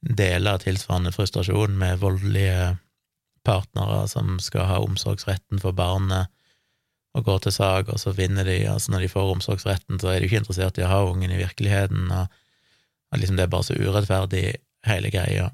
deler 0.00 0.60
tilsvarende 0.62 1.12
frustrasjon 1.12 1.76
med 1.78 2.00
voldelige 2.00 2.76
partnere 3.44 4.04
som 4.08 4.38
skal 4.42 4.68
ha 4.68 4.78
omsorgsretten 4.84 5.60
for 5.62 5.76
barnet, 5.76 6.30
og 7.16 7.24
går 7.26 7.40
til 7.42 7.54
sak, 7.56 7.88
og 7.90 7.98
så 7.98 8.12
vinner 8.14 8.46
de. 8.46 8.68
altså 8.70 8.92
Når 8.92 9.00
de 9.00 9.08
får 9.10 9.30
omsorgsretten, 9.32 9.98
så 9.98 10.12
er 10.12 10.20
de 10.20 10.28
ikke 10.28 10.42
interessert 10.44 10.78
i 10.78 10.84
å 10.86 10.90
ha 10.90 11.00
ungen 11.08 11.32
i 11.32 11.40
virkeligheten, 11.40 12.10
og, 12.14 12.28
og 13.10 13.18
liksom 13.18 13.38
det 13.38 13.48
er 13.48 13.54
bare 13.54 13.66
så 13.66 13.74
urettferdig, 13.74 14.44
hele 14.86 15.10
greia. 15.12 15.48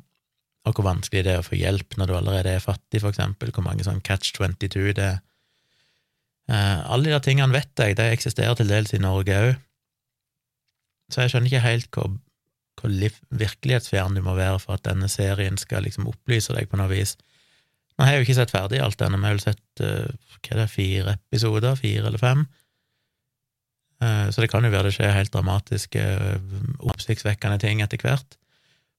Og 0.66 0.74
hvor 0.76 0.84
vanskelig 0.86 1.24
det 1.24 1.32
er 1.32 1.40
å 1.40 1.46
få 1.46 1.56
hjelp 1.58 1.96
når 1.96 2.10
du 2.10 2.16
allerede 2.18 2.52
er 2.52 2.62
fattig, 2.62 3.00
for 3.00 3.14
eksempel, 3.14 3.54
hvor 3.54 3.64
mange 3.64 3.86
sånn 3.86 4.02
catch 4.04 4.36
22 4.36 4.92
det 4.98 5.06
er. 5.06 5.22
Eh, 6.46 6.82
alle 6.84 7.08
de 7.08 7.14
der 7.14 7.24
tingene 7.24 7.54
vet 7.54 7.72
jeg, 7.80 7.96
de 7.98 8.10
eksisterer 8.12 8.54
til 8.58 8.68
dels 8.70 8.92
i 8.94 9.02
Norge 9.02 9.40
òg, 9.40 9.56
så 11.10 11.22
jeg 11.22 11.32
skjønner 11.32 11.50
ikke 11.50 11.64
helt 11.64 11.88
hvor, 11.94 12.12
hvor 12.76 12.92
virkelighetsfjern 13.40 14.16
du 14.16 14.22
må 14.24 14.36
være 14.36 14.60
for 14.62 14.76
at 14.76 14.84
denne 14.84 15.08
serien 15.08 15.56
skal 15.60 15.86
liksom 15.86 16.08
opplyse 16.10 16.54
deg 16.54 16.68
på 16.70 16.78
noe 16.80 16.90
vis. 16.92 17.16
Nå 17.96 18.04
har 18.04 18.12
jeg 18.12 18.20
jo 18.20 18.26
ikke 18.26 18.38
sett 18.40 18.52
ferdig 18.52 18.82
alt 18.84 19.00
ennå, 19.00 19.18
vi 19.20 19.28
har 19.28 19.36
vel 19.36 19.44
sett 19.44 19.82
uh, 19.82 20.08
hva 20.36 20.52
er 20.52 20.60
det, 20.60 20.70
fire 20.72 21.16
episoder, 21.16 21.78
fire 21.80 22.10
eller 22.10 22.20
fem. 22.20 22.44
Uh, 24.04 24.28
så 24.28 24.44
det 24.44 24.50
kan 24.52 24.66
jo 24.66 24.72
være 24.74 24.90
det 24.90 24.96
skjer 24.98 25.14
helt 25.16 25.32
dramatiske, 25.32 26.02
uh, 26.02 26.66
oppsiktsvekkende 26.92 27.60
ting 27.62 27.80
etter 27.84 28.02
hvert. 28.04 28.36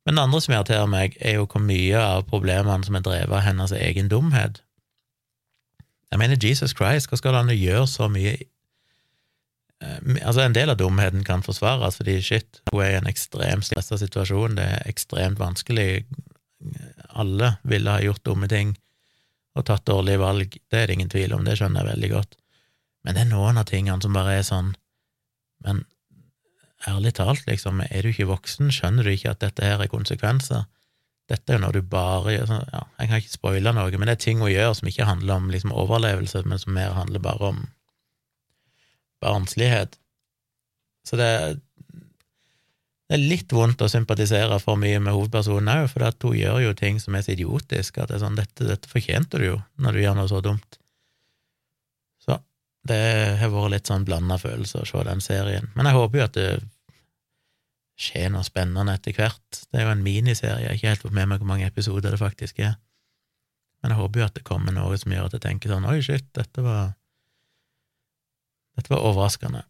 Men 0.07 0.17
det 0.17 0.23
andre 0.23 0.41
som 0.41 0.55
irriterer 0.55 0.89
meg, 0.89 1.17
er 1.21 1.37
jo 1.37 1.45
hvor 1.45 1.61
mye 1.61 2.01
av 2.01 2.25
problemene 2.31 2.87
som 2.87 2.97
er 2.97 3.05
drevet 3.05 3.37
av 3.37 3.45
hennes 3.45 3.75
egen 3.75 4.09
dumhet. 4.09 4.63
Jeg 6.07 6.21
mener, 6.21 6.39
Jesus 6.39 6.71
Christ, 6.71 7.11
hva 7.11 7.19
skal 7.19 7.35
han 7.35 7.51
gjøre 7.51 7.87
så 7.91 8.07
mye 8.09 8.37
Altså, 9.77 10.41
en 10.41 10.55
del 10.55 10.71
av 10.73 10.79
dumheten 10.79 11.21
kan 11.25 11.43
forsvares, 11.45 11.99
fordi 11.99 12.17
shit, 12.25 12.61
hun 12.71 12.81
er 12.81 12.95
i 12.95 12.97
en 12.97 13.09
ekstremt 13.09 13.67
stressa 13.67 13.99
situasjon, 14.01 14.57
det 14.57 14.65
er 14.65 14.89
ekstremt 14.89 15.37
vanskelig, 15.37 16.05
alle 17.13 17.51
ville 17.61 17.93
ha 17.93 18.01
gjort 18.01 18.23
dumme 18.25 18.49
ting, 18.49 18.73
og 19.57 19.67
tatt 19.69 19.85
dårlige 19.89 20.21
valg, 20.21 20.57
det 20.69 20.79
er 20.79 20.89
det 20.89 20.97
ingen 20.97 21.13
tvil 21.13 21.35
om, 21.37 21.45
det 21.45 21.59
skjønner 21.59 21.83
jeg 21.83 21.93
veldig 21.93 22.09
godt. 22.15 22.33
Men 23.05 23.15
det 23.15 23.23
er 23.23 23.29
noen 23.29 23.61
av 23.61 23.69
tingene 23.69 24.03
som 24.03 24.17
bare 24.17 24.39
er 24.39 24.43
sånn 24.43 24.73
Men 25.63 25.85
ærlig 26.85 27.15
talt, 27.17 27.45
liksom, 27.47 27.79
er 27.81 28.05
du 28.05 28.11
ikke 28.11 28.27
voksen, 28.29 28.69
skjønner 28.73 29.07
du 29.07 29.13
ikke 29.13 29.31
at 29.31 29.41
dette 29.41 29.65
her 29.65 29.81
er 29.81 29.89
konsekvenser? 29.89 30.67
Dette 31.27 31.53
er 31.53 31.57
jo 31.57 31.63
noe 31.63 31.73
du 31.73 31.81
bare 31.81 32.35
gjør 32.35 32.45
sånn, 32.51 32.67
ja, 32.71 32.83
Jeg 32.99 33.09
kan 33.09 33.23
ikke 33.23 33.33
spoile 33.33 33.73
noe, 33.73 33.97
men 33.97 34.09
det 34.09 34.13
er 34.17 34.21
ting 34.21 34.43
hun 34.43 34.51
gjør 34.51 34.75
som 34.77 34.91
ikke 34.91 35.07
handler 35.09 35.41
om 35.41 35.49
liksom, 35.53 35.73
overlevelse, 35.73 36.43
men 36.45 36.61
som 36.61 36.77
mer 36.77 36.93
handler 36.95 37.23
bare 37.23 37.49
om 37.51 37.65
barnslighet. 39.23 39.97
Så 41.07 41.17
det, 41.19 41.29
det 43.07 43.15
er 43.15 43.23
litt 43.23 43.53
vondt 43.55 43.81
å 43.81 43.89
sympatisere 43.91 44.59
for 44.59 44.79
mye 44.79 44.99
med 45.03 45.15
hovedpersonen 45.15 45.71
òg, 45.73 45.85
for 45.93 46.07
at 46.09 46.23
hun 46.27 46.35
gjør 46.37 46.59
jo 46.65 46.73
ting 46.77 46.99
som 46.99 47.15
er 47.15 47.23
så 47.25 47.33
idiotisk 47.35 48.01
at 48.01 48.11
det 48.11 48.17
er 48.17 48.25
sånn, 48.25 48.39
dette, 48.39 48.67
dette 48.67 48.91
fortjente 48.91 49.39
du 49.39 49.47
jo, 49.47 49.59
når 49.79 49.95
du 49.95 50.03
gjør 50.03 50.17
noe 50.19 50.31
så 50.31 50.41
dumt. 50.43 50.79
Så 52.23 52.39
det 52.87 53.03
har 53.39 53.53
vært 53.53 53.77
litt 53.77 53.91
sånn 53.93 54.07
blanda 54.07 54.39
følelse 54.41 54.83
å 54.83 54.89
se 54.89 55.05
den 55.07 55.23
serien. 55.23 55.71
Men 55.77 55.89
jeg 55.89 55.99
håper 55.99 56.19
jo 56.19 56.27
at 56.27 56.35
det 56.35 56.49
skjer 57.97 58.29
noe 58.33 58.45
spennende 58.45 58.93
etter 58.93 59.15
hvert. 59.17 59.63
Det 59.71 59.79
er 59.79 59.87
jo 59.87 59.95
en 59.95 60.03
miniserie, 60.05 60.59
jeg 60.61 60.69
har 60.69 60.77
ikke 60.77 60.91
helt 60.91 61.07
fått 61.07 61.15
med 61.17 61.31
meg 61.31 61.41
hvor 61.41 61.49
mange 61.49 61.65
episoder 61.69 62.13
det 62.13 62.21
faktisk 62.21 62.59
er. 62.61 62.75
Men 63.81 63.93
jeg 63.93 64.01
håper 64.01 64.19
jo 64.19 64.27
at 64.27 64.37
det 64.37 64.45
kommer 64.45 64.75
noe 64.75 64.97
som 64.99 65.13
gjør 65.13 65.29
at 65.29 65.37
jeg 65.37 65.45
tenker 65.47 65.71
sånn 65.71 65.87
oi, 65.89 65.99
shit, 66.05 66.27
dette 66.35 66.63
var 66.65 66.91
Dette 68.77 68.93
var 68.93 69.03
overraskende. 69.09 69.63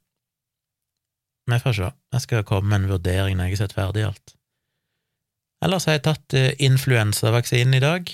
Vi 1.47 1.59
får 1.63 1.73
se. 1.77 1.91
Jeg 2.13 2.21
skal 2.21 2.47
komme 2.47 2.69
med 2.69 2.83
en 2.83 2.91
vurdering 2.91 3.37
når 3.37 3.47
jeg 3.47 3.55
har 3.55 3.63
sett 3.63 3.77
ferdig 3.77 4.03
alt. 4.09 4.33
Ellers 5.63 5.87
har 5.87 5.97
jeg 5.97 6.05
tatt 6.05 6.35
eh, 6.37 6.53
influensavaksinen 6.61 7.77
i 7.77 7.81
dag. 7.81 8.11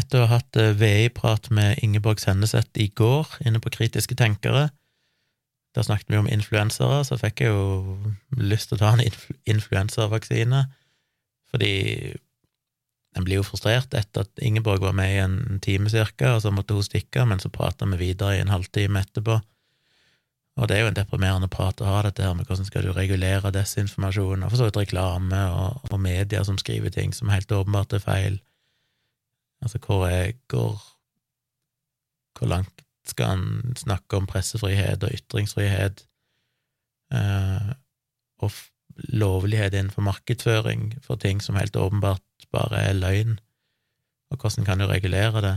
Etter 0.00 0.22
å 0.22 0.26
ha 0.26 0.38
hatt 0.38 0.58
eh, 0.58 0.72
VI-prat 0.78 1.50
med 1.54 1.82
Ingeborg 1.84 2.22
Senneset 2.22 2.80
i 2.80 2.88
går 2.96 3.28
inne 3.44 3.62
på 3.62 3.72
Kritiske 3.76 4.16
tenkere. 4.18 4.70
Der 5.76 5.86
snakket 5.86 6.10
vi 6.10 6.18
om 6.18 6.30
influensere, 6.30 7.04
så 7.06 7.18
fikk 7.20 7.44
jeg 7.44 7.52
jo 7.52 8.14
lyst 8.40 8.70
til 8.70 8.80
å 8.80 8.82
ta 8.82 8.94
en 8.96 9.04
influ 9.04 9.36
influensavaksine, 9.52 10.64
fordi 11.52 11.74
en 13.16 13.26
blir 13.26 13.40
jo 13.40 13.46
frustrert 13.46 13.94
etter 13.96 14.22
at 14.26 14.42
Ingeborg 14.44 14.84
var 14.84 14.94
med 14.94 15.14
i 15.14 15.22
en 15.22 15.60
time 15.64 15.90
cirka, 15.90 16.36
og 16.36 16.44
så 16.44 16.52
måtte 16.54 16.76
hun 16.76 16.86
stikke, 16.86 17.24
men 17.26 17.42
så 17.42 17.50
prata 17.50 17.88
vi 17.90 17.98
videre 18.04 18.36
i 18.36 18.42
en 18.42 18.52
halvtime 18.52 19.02
etterpå. 19.02 19.40
Og 20.60 20.68
det 20.68 20.76
er 20.76 20.84
jo 20.84 20.90
en 20.90 20.98
deprimerende 20.98 21.48
prat 21.50 21.80
å 21.80 21.88
ha, 21.88 22.02
dette 22.04 22.22
her 22.22 22.36
med 22.36 22.46
hvordan 22.46 22.68
skal 22.68 22.84
du 22.86 22.92
regulere 22.94 23.52
desinformasjon, 23.54 24.44
og 24.44 24.52
for 24.52 24.60
så 24.60 24.68
vidt 24.68 24.78
reklame 24.82 25.40
og, 25.56 25.90
og 25.90 26.02
medier 26.02 26.46
som 26.46 26.58
skriver 26.60 26.94
ting 26.94 27.14
som 27.16 27.32
helt 27.32 27.50
åpenbart 27.54 27.96
er 27.96 28.04
feil. 28.04 28.38
Altså, 29.64 29.80
hvor 29.84 30.06
er 30.08 30.34
hvor, 30.50 30.78
hvor 32.38 32.50
langt 32.52 32.84
skal 33.08 33.38
en 33.38 33.76
snakke 33.78 34.20
om 34.20 34.28
pressefrihet 34.30 35.02
og 35.02 35.14
ytringsfrihet, 35.16 36.04
eh, 37.16 37.72
og 38.40 38.52
lovlighet 39.08 39.74
innenfor 39.74 40.04
markedsføring 40.06 40.90
for 41.04 41.20
ting 41.20 41.40
som 41.44 41.58
helt 41.58 41.76
åpenbart 41.76 42.24
bare 42.54 42.84
er 42.90 42.98
løgn, 42.98 43.38
og 44.30 44.38
hvordan 44.38 44.66
kan 44.66 44.80
du 44.80 44.86
regulere 44.90 45.42
det? 45.44 45.56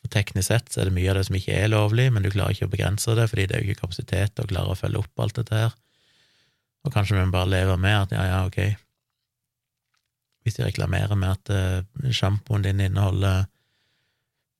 For 0.00 0.12
teknisk 0.14 0.48
sett 0.48 0.70
så 0.72 0.80
er 0.80 0.88
det 0.88 0.96
mye 0.96 1.10
av 1.12 1.18
det 1.18 1.26
som 1.28 1.36
ikke 1.36 1.56
er 1.56 1.72
lovlig, 1.72 2.08
men 2.12 2.24
du 2.24 2.30
klarer 2.32 2.56
ikke 2.56 2.70
å 2.70 2.72
begrense 2.72 3.16
det, 3.18 3.26
fordi 3.30 3.46
det 3.46 3.56
er 3.56 3.64
jo 3.64 3.72
ikke 3.72 3.84
kapasitet 3.84 4.34
til 4.34 4.46
å 4.46 4.52
klare 4.52 4.74
å 4.74 4.78
følge 4.78 5.02
opp 5.02 5.24
alt 5.24 5.40
dette 5.40 5.64
her. 5.64 5.74
Og 6.86 6.94
kanskje 6.94 7.18
vi 7.18 7.26
bare 7.34 7.50
lever 7.50 7.80
med 7.80 7.96
at 7.98 8.14
ja, 8.16 8.24
ja, 8.30 8.38
ok, 8.48 8.60
hvis 10.40 10.56
de 10.56 10.64
reklamerer 10.64 11.18
med 11.20 11.34
at 11.34 11.52
uh, 11.52 12.12
sjampoen 12.16 12.64
din 12.64 12.80
inneholder 12.80 13.44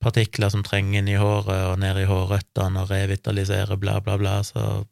partikler 0.01 0.51
som 0.53 0.63
trenger 0.65 1.01
inn 1.01 1.09
i 1.09 1.17
håret 1.17 1.71
og 1.71 1.79
ned 1.81 1.99
i 2.01 2.07
hårrøttene 2.09 2.83
og 2.83 2.91
revitaliserer, 2.93 3.77
bla, 3.81 3.99
bla, 4.05 4.17
bla, 4.21 4.39
så, 4.45 4.83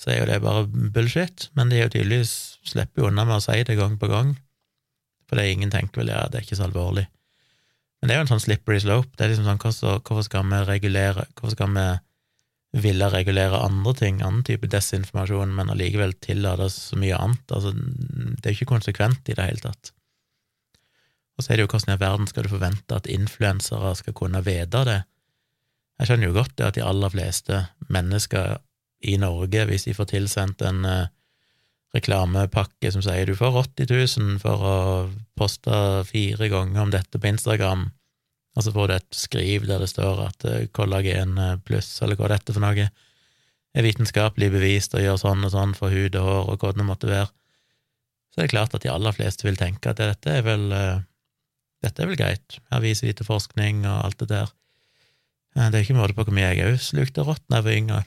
så 0.00 0.12
er 0.12 0.20
jo 0.20 0.28
det 0.30 0.40
bare 0.40 0.66
bullshit. 0.94 1.50
Men 1.58 1.68
de 1.68 1.76
er 1.76 1.86
jo 1.86 1.94
tydeligvis 1.94 2.34
slipper 2.70 3.10
unna 3.10 3.26
med 3.28 3.36
å 3.36 3.44
si 3.44 3.58
det 3.68 3.76
gang 3.76 3.98
på 4.00 4.08
gang, 4.08 4.34
for 5.28 5.36
det 5.36 5.44
er 5.44 5.54
ingen 5.54 5.72
tenker 5.72 6.02
vel 6.02 6.12
ja, 6.12 6.24
det 6.28 6.40
er 6.40 6.46
ikke 6.46 6.58
så 6.58 6.68
alvorlig. 6.68 7.04
Men 8.00 8.08
det 8.08 8.14
er 8.14 8.20
jo 8.20 8.24
en 8.24 8.32
sånn 8.32 8.46
slippery 8.46 8.80
slope. 8.80 9.12
Det 9.14 9.26
er 9.26 9.34
liksom 9.34 9.46
sånn, 9.46 10.00
Hvorfor 10.00 10.24
skal 10.24 10.46
vi 10.48 10.62
regulere 10.64 11.26
Hvorfor 11.34 11.52
skal 11.52 11.74
vi 11.74 11.88
ville 12.80 13.08
regulere 13.10 13.58
andre 13.66 13.92
ting, 13.98 14.20
annen 14.22 14.44
type 14.46 14.68
desinformasjon, 14.70 15.50
men 15.56 15.72
allikevel 15.72 16.14
tillate 16.22 16.68
så 16.72 16.96
mye 17.00 17.18
annet? 17.18 17.44
Altså, 17.50 17.74
det 17.74 18.44
er 18.46 18.54
jo 18.54 18.60
ikke 18.60 18.74
konsekvent 18.76 19.28
i 19.28 19.36
det 19.36 19.48
hele 19.48 19.64
tatt. 19.64 19.92
Og 21.36 21.44
så 21.44 21.52
er 21.52 21.58
det 21.58 21.64
jo 21.66 21.72
hvordan 21.72 21.96
i 21.96 22.00
verden 22.00 22.30
skal 22.30 22.46
du 22.46 22.52
forvente 22.52 22.96
at 22.96 23.10
influensere 23.10 23.94
skal 23.98 24.16
kunne 24.16 24.42
vite 24.46 24.84
det? 24.86 25.00
Jeg 26.00 26.08
skjønner 26.08 26.30
jo 26.30 26.36
godt 26.38 26.56
det 26.56 26.66
at 26.68 26.78
de 26.78 26.86
aller 26.86 27.12
fleste 27.12 27.62
mennesker 27.92 28.60
i 29.00 29.16
Norge, 29.20 29.64
hvis 29.68 29.86
de 29.88 29.94
får 29.96 30.10
tilsendt 30.12 30.62
en 30.66 30.84
uh, 30.84 31.08
reklamepakke 31.96 32.92
som 32.92 33.02
sier 33.02 33.26
du 33.26 33.34
får 33.38 33.56
80 33.64 33.88
000 34.20 34.40
for 34.42 34.66
å 34.66 34.76
poste 35.38 35.72
fire 36.10 36.50
ganger 36.52 36.84
om 36.84 36.92
dette 36.92 37.18
på 37.18 37.30
Instagram, 37.32 37.88
og 38.56 38.66
så 38.66 38.74
får 38.74 38.90
du 38.90 38.94
et 38.96 39.16
skriv 39.16 39.66
der 39.66 39.82
det 39.82 39.88
står 39.90 40.24
at 40.26 40.44
eh, 40.46 40.66
kollagen 40.74 41.38
pluss, 41.66 41.88
eller 42.02 42.18
hva 42.18 42.28
dette 42.32 42.54
for 42.54 42.62
noe, 42.62 42.88
er 43.70 43.86
vitenskapelig 43.86 44.50
bevist 44.50 44.94
og 44.98 45.04
gjør 45.04 45.18
sånn 45.22 45.46
og 45.46 45.52
sånn 45.54 45.74
for 45.78 45.94
hud 45.94 46.16
og 46.18 46.26
hår 46.26 46.48
og 46.54 46.64
hva 46.64 46.72
det 46.74 46.86
måtte 46.86 47.10
være, 47.10 47.30
så 48.30 48.40
er 48.40 48.46
det 48.46 48.54
klart 48.54 48.74
at 48.74 48.84
de 48.84 48.90
aller 48.92 49.14
fleste 49.14 49.46
vil 49.46 49.58
tenke 49.58 49.90
at 49.90 50.00
dette 50.02 50.34
er 50.38 50.46
vel, 50.46 50.70
eh, 50.74 51.02
dette 51.82 52.02
er 52.02 52.10
vel 52.10 52.18
greit, 52.18 52.58
her 52.70 52.82
viser 52.84 53.10
de 53.10 53.18
til 53.18 53.28
forskning 53.28 53.84
og 53.86 54.06
alt 54.06 54.22
det 54.22 54.30
der. 54.30 54.54
Eh, 55.56 55.70
Det 55.70 55.74
er 55.74 55.84
ikke 55.84 55.98
måte 55.98 56.14
på 56.14 56.26
hvor 56.26 56.34
mye 56.34 56.54
jeg 56.54 56.66
òg 56.66 56.78
slukte 56.82 57.26
rått 57.26 57.42
da 57.48 57.58
jeg 57.58 57.66
var 57.66 57.78
yngre. 57.78 58.04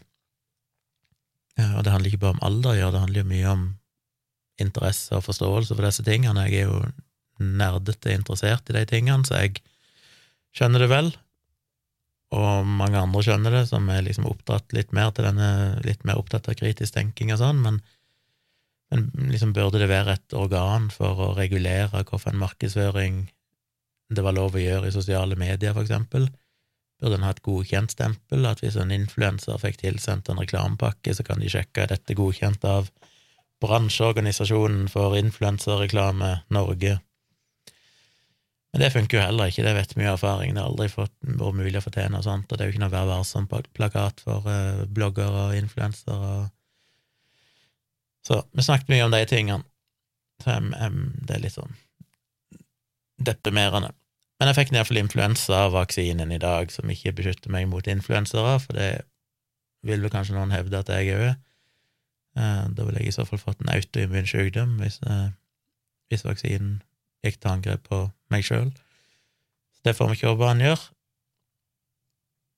Eh, 1.59 1.73
Og 1.77 1.83
det 1.83 1.93
handler 1.93 2.11
ikke 2.11 2.23
bare 2.25 2.37
om 2.37 2.45
alder 2.45 2.73
å 2.73 2.77
gjøre, 2.77 2.93
det 2.95 3.03
handler 3.05 3.23
jo 3.23 3.31
mye 3.31 3.49
om 3.53 3.65
interesse 4.61 5.17
og 5.17 5.25
forståelse 5.25 5.75
for 5.75 5.85
disse 5.85 6.05
tingene. 6.05 6.47
Jeg 6.49 6.63
er 6.63 6.71
jo 6.71 6.79
nerdete 7.43 8.13
interessert 8.13 8.69
i 8.69 8.77
de 8.77 8.85
tingene, 8.89 9.25
så 9.25 9.41
jeg 9.41 9.61
skjønner 10.53 10.85
det 10.85 10.91
vel. 10.91 11.11
Og 12.33 12.65
mange 12.65 12.97
andre 12.97 13.21
skjønner 13.25 13.53
det, 13.53 13.65
som 13.69 13.89
er 13.93 14.05
liksom 14.05 14.25
oppdratt 14.29 14.73
litt 14.73 14.93
mer 14.95 15.11
til 15.13 15.27
denne, 15.27 15.79
litt 15.85 16.05
mer 16.07 16.21
opptatt 16.21 16.49
av 16.49 16.57
kritisk 16.57 16.95
tenking 16.95 17.33
og 17.33 17.41
sånn, 17.41 17.61
men, 17.61 17.81
men 18.93 19.09
liksom 19.33 19.53
burde 19.53 19.81
det 19.81 19.89
være 19.91 20.17
et 20.17 20.37
organ 20.37 20.89
for 20.93 21.21
å 21.21 21.33
regulere 21.37 21.91
hvilken 21.93 22.39
markedsføring 22.41 23.25
det 24.13 24.23
var 24.25 24.35
lov 24.37 24.57
å 24.57 24.61
gjøre 24.61 24.89
i 24.89 24.93
sosiale 24.93 25.37
medier, 25.39 25.73
for 25.73 25.85
eksempel? 25.85 26.27
Burde 27.03 27.17
en 27.19 27.25
ha 27.27 27.33
et 27.35 27.43
godkjentstempel, 27.43 28.45
at 28.47 28.61
hvis 28.63 28.77
en 28.79 28.93
influenser 28.95 29.59
fikk 29.59 29.81
tilsendt 29.81 30.29
en 30.31 30.39
reklamepakke, 30.39 31.11
så 31.11 31.25
kan 31.27 31.41
de 31.43 31.49
sjekke 31.51 31.83
er 31.83 31.89
dette 31.91 32.15
godkjent 32.15 32.63
av 32.63 32.87
bransjeorganisasjonen 33.63 34.85
for 34.91 35.17
influenserreklame 35.19 36.37
Norge. 36.55 36.93
Men 38.71 38.81
det 38.81 38.93
funker 38.95 39.19
jo 39.19 39.23
heller 39.25 39.51
ikke, 39.51 39.65
det 39.67 39.75
vet 39.75 39.91
vi 39.93 40.05
av 40.07 40.15
erfaring, 40.15 40.55
det 40.55 40.63
har 40.63 40.71
aldri 40.71 40.87
fått, 40.89 41.13
vært 41.21 41.59
mulig 41.59 41.77
å 41.77 41.83
få 41.83 41.91
til 41.93 42.07
noe 42.09 42.23
sånt, 42.25 42.47
og 42.47 42.57
det 42.57 42.63
er 42.63 42.71
jo 42.71 42.73
ikke 42.73 42.83
noe 42.85 42.93
Vær 42.95 43.09
varsom-plakat 43.11 44.23
for 44.25 44.47
uh, 44.49 44.85
bloggere 44.89 45.49
og 45.49 45.57
influensere. 45.59 46.31
Så 48.23 48.39
vi 48.55 48.65
snakket 48.65 48.89
mye 48.89 49.03
om 49.05 49.13
de 49.13 49.21
tingene, 49.29 49.67
så 50.41 50.55
um, 50.57 51.03
det 51.19 51.35
er 51.35 51.43
litt 51.43 51.57
sånn 51.59 51.75
deprimerende. 53.23 53.91
Men 54.43 54.49
jeg 54.51 54.57
fikk 54.57 54.73
iallfall 54.75 54.97
influensavaksinen 54.99 56.31
i 56.35 56.37
dag, 56.43 56.67
som 56.67 56.89
ikke 56.91 57.13
beskytter 57.15 57.51
meg 57.53 57.69
mot 57.71 57.85
influensere, 57.87 58.57
for 58.59 58.75
det 58.75 59.05
vil 59.87 60.01
vel 60.03 60.11
kanskje 60.11 60.35
noen 60.35 60.51
hevde 60.51 60.81
at 60.83 60.89
jeg 60.91 61.13
òg 61.15 61.21
er. 61.29 61.37
Eh, 62.35 62.65
Da 62.75 62.83
ville 62.83 62.99
jeg 62.99 63.07
i 63.07 63.15
så 63.15 63.23
fall 63.23 63.39
fått 63.39 63.61
en 63.63 63.71
autoimmun 63.71 64.27
sykdom 64.27 64.73
hvis, 64.81 64.99
eh, 65.07 65.29
hvis 66.11 66.25
vaksinen 66.27 66.81
gikk 67.23 67.39
til 67.39 67.53
angrep 67.53 67.87
på 67.87 68.01
meg 68.35 68.43
sjøl. 68.43 68.73
Det 69.87 69.95
får 69.95 70.11
vi 70.11 70.19
ikke 70.19 70.33
håpe 70.33 70.51
han 70.51 70.59
gjør. 70.59 70.83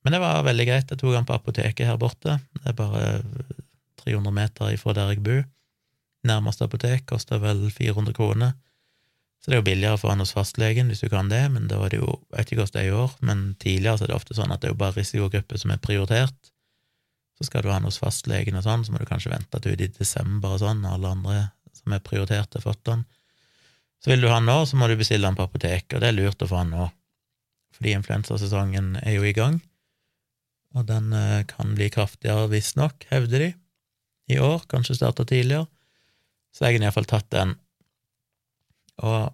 Men 0.02 0.18
det 0.18 0.22
var 0.26 0.42
veldig 0.50 0.66
greit. 0.66 0.90
Jeg 0.90 0.98
tok 0.98 1.14
han 1.14 1.30
på 1.30 1.38
apoteket 1.38 1.86
her 1.86 2.02
borte. 2.02 2.40
Det 2.64 2.66
er 2.66 2.74
bare 2.82 3.22
300 4.02 4.34
meter 4.34 4.74
ifra 4.74 4.98
der 4.98 5.14
jeg 5.14 5.22
bor. 5.22 5.46
Nærmeste 6.26 6.66
apotek 6.66 7.06
koster 7.06 7.38
vel 7.38 7.70
400 7.70 8.18
kroner. 8.18 8.58
Så 9.46 9.52
det 9.52 9.60
er 9.60 9.60
jo 9.60 9.68
billigere 9.68 9.98
for 10.02 10.10
han 10.10 10.24
hos 10.24 10.32
fastlegen 10.34 10.88
hvis 10.90 11.04
du 11.04 11.10
kan 11.12 11.28
det, 11.30 11.44
men 11.54 11.68
da 11.70 11.78
var 11.78 11.92
det 11.94 12.00
jo, 12.00 12.16
jeg 12.32 12.40
vet 12.40 12.52
ikke 12.52 12.64
hvordan 12.64 12.74
det 12.74 12.82
er 12.82 12.88
i 12.88 12.96
år, 12.98 13.12
men 13.30 13.42
tidligere 13.62 14.00
så 14.00 14.06
er 14.08 14.10
det 14.10 14.16
ofte 14.16 14.34
sånn 14.34 14.54
at 14.56 14.64
det 14.64 14.72
er 14.72 14.72
jo 14.72 14.78
bare 14.80 14.96
risikogrupper 14.96 15.60
som 15.62 15.74
er 15.76 15.82
prioritert. 15.84 16.50
Så 17.38 17.46
skal 17.46 17.62
du 17.62 17.70
ha 17.70 17.76
han 17.78 17.86
hos 17.86 18.00
fastlegen 18.02 18.58
og 18.58 18.64
sånn, 18.66 18.88
så 18.88 18.96
må 18.96 18.98
du 18.98 19.06
kanskje 19.06 19.30
vente 19.36 19.60
til 19.62 19.76
ut 19.76 19.84
i 19.86 19.90
desember 20.00 20.56
og 20.56 20.64
sånn, 20.64 20.82
når 20.82 20.96
alle 20.98 21.12
andre 21.14 21.36
som 21.78 21.94
er 21.94 22.02
prioritert, 22.02 22.58
har 22.58 22.64
fått 22.64 22.90
han. 22.90 23.04
Så 24.02 24.10
vil 24.10 24.26
du 24.26 24.32
ha 24.32 24.40
han 24.40 24.50
nå, 24.50 24.56
så 24.66 24.80
må 24.82 24.88
du 24.90 24.96
bestille 24.98 25.30
han 25.30 25.38
på 25.38 25.46
apoteket, 25.46 25.94
og 25.94 26.02
det 26.02 26.10
er 26.10 26.18
lurt 26.18 26.42
å 26.42 26.50
få 26.50 26.64
han 26.64 26.74
nå, 26.74 26.88
fordi 27.78 27.94
influensasesongen 28.00 28.96
er 29.04 29.20
jo 29.20 29.28
i 29.30 29.36
gang, 29.38 29.60
og 30.74 30.88
den 30.90 31.14
eh, 31.14 31.44
kan 31.46 31.78
bli 31.78 31.92
kraftigere 31.94 32.50
visstnok, 32.50 33.06
hevder 33.14 33.46
de, 33.46 33.52
i 34.34 34.42
år, 34.42 34.66
kanskje 34.74 34.98
starta 34.98 35.28
tidligere, 35.30 35.70
så 36.50 36.66
jeg 36.66 36.80
har 36.80 36.88
iallfall 36.88 37.10
tatt 37.14 37.30
den 37.36 37.54
og 39.04 39.34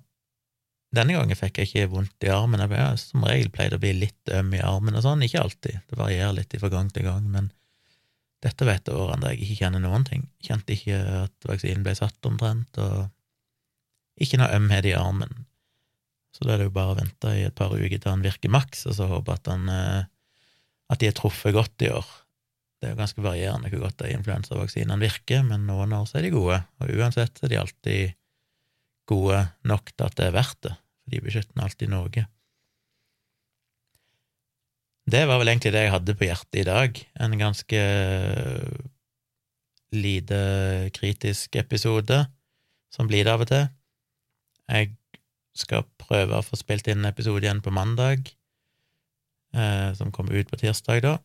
denne 0.96 1.16
gangen 1.16 1.38
fikk 1.40 1.62
jeg 1.62 1.70
ikke 1.70 1.92
vondt 1.94 2.26
i 2.28 2.32
armen. 2.34 2.60
Jeg 2.60 2.72
ble, 2.74 2.84
som 3.00 3.24
regel 3.24 3.52
pleide 3.54 3.78
å 3.80 3.82
bli 3.82 3.94
litt 3.96 4.32
øm 4.36 4.52
i 4.58 4.64
armen 4.66 4.98
og 5.00 5.06
sånn, 5.06 5.24
ikke 5.24 5.40
alltid, 5.40 5.84
det 5.88 6.00
varierer 6.00 6.36
litt 6.36 6.56
fra 6.60 6.72
gang 6.74 6.90
til 6.92 7.08
gang, 7.08 7.30
men 7.32 7.52
dette 8.44 8.66
var 8.66 8.80
et 8.80 8.90
av 8.90 8.98
årene 8.98 9.24
der 9.24 9.36
jeg 9.36 9.46
ikke 9.46 9.60
kjenner 9.62 9.84
noen 9.84 10.06
ting. 10.08 10.26
Kjente 10.44 10.76
ikke 10.76 10.98
at 11.22 11.48
vaksinen 11.48 11.86
ble 11.86 11.94
satt 11.96 12.28
omtrent, 12.28 12.80
og 12.82 13.08
ikke 14.22 14.42
noe 14.42 14.52
ømhet 14.58 14.90
i 14.90 14.96
armen. 14.98 15.46
Så 16.36 16.48
da 16.48 16.56
er 16.56 16.62
det 16.62 16.70
jo 16.70 16.76
bare 16.76 16.96
å 16.96 17.00
vente 17.00 17.36
i 17.38 17.46
et 17.48 17.56
par 17.56 17.74
uker 17.76 17.98
til 17.98 18.12
han 18.12 18.26
virker 18.26 18.52
maks, 18.52 18.88
og 18.90 18.98
så 18.98 19.08
håpe 19.12 19.36
at, 19.36 19.48
han, 19.52 19.70
eh, 19.72 20.10
at 20.92 21.02
de 21.02 21.10
er 21.12 21.16
truffet 21.16 21.56
godt 21.56 21.86
i 21.86 21.92
år. 21.94 22.08
Det 22.82 22.90
er 22.90 22.96
jo 22.96 23.02
ganske 23.04 23.24
varierende 23.24 23.70
hvor 23.70 23.86
godt 23.86 24.02
de 24.02 24.16
influensavaksinene 24.16 24.98
virker, 25.04 25.46
men 25.46 25.68
noen 25.70 25.94
år 25.94 26.08
så 26.10 26.18
er 26.18 26.26
de 26.26 26.34
gode, 26.34 26.58
og 26.82 26.94
uansett 26.98 27.44
er 27.46 27.52
de 27.52 27.60
alltid 27.62 28.18
gode 29.10 29.42
nok 29.68 29.92
til 29.94 30.08
at 30.08 30.18
det 30.18 30.28
er 30.28 30.36
verdt 30.36 30.62
det, 30.68 30.76
for 30.76 31.14
de 31.14 31.24
beskytter 31.26 31.64
alltid 31.66 31.92
Norge. 31.92 32.26
Det 35.12 35.24
var 35.28 35.42
vel 35.42 35.52
egentlig 35.52 35.74
det 35.74 35.86
jeg 35.86 35.94
hadde 35.96 36.16
på 36.16 36.28
hjertet 36.28 36.62
i 36.62 36.68
dag, 36.68 37.00
en 37.26 37.38
ganske 37.40 37.82
lite 39.92 40.40
kritisk 40.96 41.58
episode, 41.60 42.22
som 42.94 43.10
blir 43.10 43.26
det 43.26 43.34
av 43.34 43.44
og 43.44 43.50
til. 43.50 43.66
Jeg 44.72 44.94
skal 45.58 45.84
prøve 46.00 46.38
å 46.38 46.46
få 46.46 46.60
spilt 46.60 46.88
inn 46.88 47.02
en 47.02 47.10
episode 47.10 47.44
igjen 47.44 47.64
på 47.64 47.74
mandag, 47.76 48.30
eh, 49.58 49.92
som 49.98 50.14
kommer 50.16 50.38
ut 50.38 50.52
på 50.52 50.62
tirsdag, 50.62 51.02
da. 51.04 51.18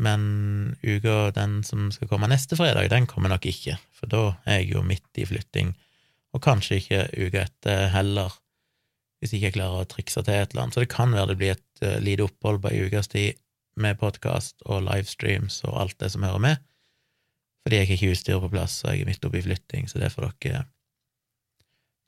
Men 0.00 0.76
uka, 0.80 1.34
den 1.36 1.60
som 1.66 1.90
skal 1.92 2.08
komme 2.08 2.30
neste 2.30 2.56
fredag, 2.56 2.88
den 2.88 3.06
kommer 3.10 3.28
nok 3.28 3.44
ikke, 3.50 3.76
for 3.92 4.08
da 4.08 4.22
er 4.46 4.62
jeg 4.62 4.72
jo 4.72 4.86
midt 4.86 5.20
i 5.20 5.28
flytting 5.28 5.74
og 6.32 6.40
kanskje 6.44 6.76
ikke 6.80 7.00
uka 7.26 7.38
etter 7.46 7.88
heller, 7.92 8.30
hvis 9.20 9.34
ikke 9.36 9.54
klarer 9.58 9.84
å 9.84 9.88
trikse 9.88 10.20
til 10.24 10.34
et 10.34 10.50
eller 10.52 10.62
annet. 10.64 10.74
Så 10.76 10.82
det 10.82 10.94
kan 10.94 11.10
være 11.14 11.28
det 11.32 11.40
blir 11.40 11.52
et 11.54 11.72
uh, 11.84 12.02
lite 12.02 12.26
opphold 12.26 12.58
på 12.62 12.68
ei 12.72 12.78
ukes 12.88 13.08
tid 13.12 13.30
med 13.80 14.00
podkast 14.00 14.56
og 14.66 14.84
livestreams 14.88 15.54
og 15.68 15.72
alt 15.84 15.96
det 16.02 16.10
som 16.12 16.24
hører 16.26 16.42
med, 16.42 16.56
fordi 17.62 17.76
jeg 17.78 17.86
har 17.86 17.94
ikke 17.96 18.12
utstyret 18.16 18.42
på 18.42 18.52
plass, 18.52 18.74
og 18.84 18.90
jeg 18.90 18.98
er 19.04 19.08
midt 19.08 19.26
oppe 19.28 19.38
i 19.38 19.46
flytting, 19.46 19.84
så 19.88 19.94
det 20.02 20.10
får 20.12 20.22
dere, 20.42 20.62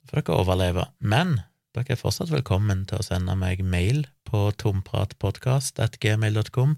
får 0.09 0.17
dere 0.19 0.35
overleve. 0.35 0.83
Men 0.99 1.29
dere 1.73 1.91
er 1.95 2.01
fortsatt 2.01 2.33
velkommen 2.33 2.79
til 2.89 2.97
å 2.99 3.07
sende 3.07 3.33
meg 3.39 3.57
mail 3.63 3.99
på 4.27 4.39
tompratpodkast.gmail.com. 4.61 6.71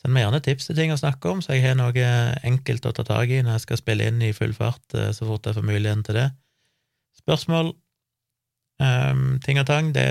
Send 0.00 0.12
meg 0.16 0.22
gjerne 0.24 0.46
tips 0.46 0.64
til 0.70 0.78
ting 0.80 0.90
å 0.94 1.02
snakke 1.02 1.24
om, 1.28 1.38
så 1.44 1.48
jeg 1.52 1.64
har 1.68 1.76
noe 1.76 2.06
enkelt 2.48 2.82
å 2.88 2.96
ta 2.96 3.02
tak 3.04 3.28
i 3.28 3.44
når 3.44 3.52
jeg 3.58 3.64
skal 3.66 3.82
spille 3.82 4.04
inn 4.08 4.20
i 4.24 4.32
full 4.32 4.54
fart, 4.56 4.88
eh, 4.96 5.12
så 5.12 5.22
fort 5.28 5.44
jeg 5.44 5.56
får 5.58 5.68
muligheten 5.68 6.04
til 6.08 6.16
det 6.22 6.30
spørsmål, 7.30 7.72
um, 8.82 9.38
ting 9.44 9.60
og 9.62 9.68
tang. 9.70 9.94
Det, 9.94 10.06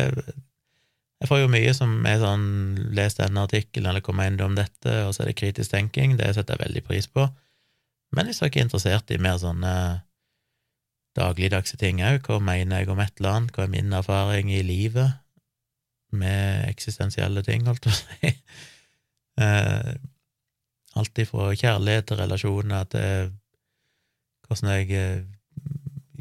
jeg 1.19 1.27
får 1.27 1.43
jo 1.43 1.51
mye 1.51 1.75
som 1.75 1.97
er 2.07 2.21
sånn 2.21 2.45
Les 2.95 3.17
denne 3.19 3.43
artikkelen, 3.43 3.89
eller 3.91 4.03
kom 4.05 4.21
inn 4.23 4.39
om 4.41 4.55
dette, 4.55 5.01
og 5.05 5.13
så 5.13 5.25
er 5.25 5.31
det 5.31 5.39
kritisk 5.41 5.73
tenking. 5.73 6.15
Det 6.19 6.31
setter 6.35 6.55
jeg 6.55 6.65
veldig 6.67 6.85
pris 6.87 7.09
på. 7.11 7.27
Men 8.15 8.29
dere 8.29 8.47
er 8.47 8.61
interessert 8.63 9.11
i 9.11 9.19
mer 9.21 9.37
sånne 9.41 9.73
dagligdagse 11.17 11.77
ting 11.81 11.99
òg, 12.05 12.21
hva 12.25 12.37
mener 12.41 12.81
jeg 12.81 12.91
om 12.93 13.01
et 13.03 13.17
eller 13.19 13.35
annet, 13.35 13.55
hva 13.55 13.65
er 13.65 13.73
min 13.73 13.93
erfaring 13.97 14.51
i 14.53 14.61
livet 14.63 15.17
med 16.15 16.69
eksistensielle 16.69 17.43
ting, 17.45 17.67
holdt 17.67 17.89
jeg 17.89 17.91
på 17.91 17.97
å 17.97 18.31
si? 18.31 18.31
Uh, 19.41 19.93
alt 20.99 21.21
ifra 21.21 21.51
kjærlighet 21.53 22.07
til 22.09 22.17
relasjoner 22.19 22.87
til 22.89 23.29
hvordan 24.47 24.71
jeg 24.73 24.89
eh, 24.97 25.27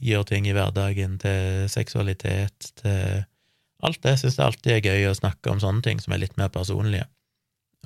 gjør 0.04 0.26
ting 0.28 0.48
i 0.48 0.54
hverdagen, 0.56 1.18
til 1.22 1.68
seksualitet, 1.72 2.72
til 2.80 3.22
alt 3.84 4.02
det. 4.02 4.16
Jeg 4.16 4.22
syns 4.24 4.38
det 4.38 4.44
alltid 4.46 4.74
er 4.74 4.90
gøy 4.90 5.08
å 5.10 5.16
snakke 5.18 5.52
om 5.52 5.62
sånne 5.62 5.84
ting 5.86 6.02
som 6.02 6.14
er 6.14 6.22
litt 6.24 6.36
mer 6.40 6.50
personlige. 6.54 7.06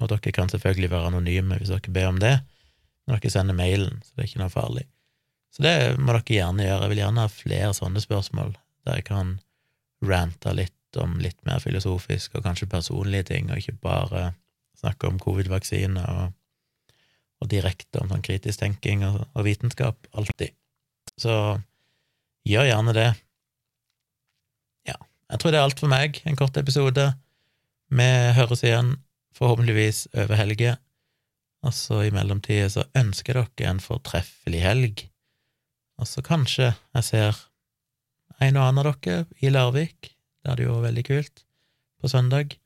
Og 0.01 0.09
dere 0.11 0.35
kan 0.35 0.51
selvfølgelig 0.51 0.91
være 0.93 1.13
anonyme 1.13 1.61
hvis 1.61 1.73
dere 1.73 1.95
ber 1.95 2.11
om 2.11 2.21
det, 2.23 2.37
når 3.07 3.21
dere 3.21 3.35
sender 3.35 3.59
mailen, 3.59 4.03
så 4.05 4.15
det 4.15 4.25
er 4.25 4.31
ikke 4.31 4.43
noe 4.43 4.53
farlig. 4.55 4.87
Så 5.53 5.65
det 5.67 5.75
må 6.01 6.15
dere 6.15 6.37
gjerne 6.39 6.65
gjøre. 6.65 6.85
Jeg 6.87 6.93
vil 6.93 7.03
gjerne 7.03 7.25
ha 7.25 7.33
flere 7.33 7.73
sånne 7.77 8.03
spørsmål, 8.03 8.55
der 8.87 9.01
jeg 9.01 9.09
kan 9.11 9.35
rante 10.03 10.55
litt 10.57 11.01
om 11.01 11.19
litt 11.23 11.39
mer 11.49 11.61
filosofisk 11.63 12.37
og 12.37 12.47
kanskje 12.47 12.71
personlige 12.73 13.31
ting, 13.33 13.51
og 13.51 13.61
ikke 13.61 13.79
bare 13.85 14.33
snakke 14.81 15.09
om 15.09 15.21
covid-vaksine 15.23 16.03
og, 16.03 16.33
og, 17.41 17.47
direkte 17.53 18.03
om 18.03 18.11
sånn 18.11 18.25
kritisk 18.25 18.61
tenking 18.61 19.05
og, 19.07 19.23
og 19.33 19.47
vitenskap, 19.47 20.09
alltid. 20.17 20.57
Så 21.21 21.35
gjør 22.49 22.69
gjerne 22.69 22.95
det. 22.97 23.11
Ja, 24.89 24.99
jeg 25.31 25.43
tror 25.43 25.55
det 25.55 25.61
er 25.61 25.67
alt 25.69 25.83
for 25.83 25.93
meg, 25.93 26.21
en 26.27 26.39
kort 26.39 26.57
episode. 26.61 27.13
Vi 27.93 28.09
høres 28.39 28.65
igjen 28.65 28.97
forhåpentligvis 29.37 30.07
over 30.15 30.39
helga. 30.39 30.77
og 31.63 31.75
så 31.75 32.01
i 32.03 32.11
mellomtida 32.11 32.67
så 32.69 32.83
ønsker 32.99 33.39
dere 33.39 33.71
en 33.71 33.81
fortreffelig 33.81 34.63
helg, 34.65 35.05
og 35.95 36.09
så 36.11 36.23
kanskje 36.27 36.73
jeg 36.73 37.05
ser 37.07 37.39
en 38.43 38.59
og 38.59 38.65
annen 38.65 38.89
av 38.91 38.97
dere 39.05 39.27
i 39.39 39.53
Larvik, 39.53 40.11
det 40.43 40.51
hadde 40.51 40.67
jo 40.67 40.75
vært 40.75 40.89
veldig 40.89 41.05
kult, 41.07 41.45
på 42.03 42.11
søndag. 42.11 42.57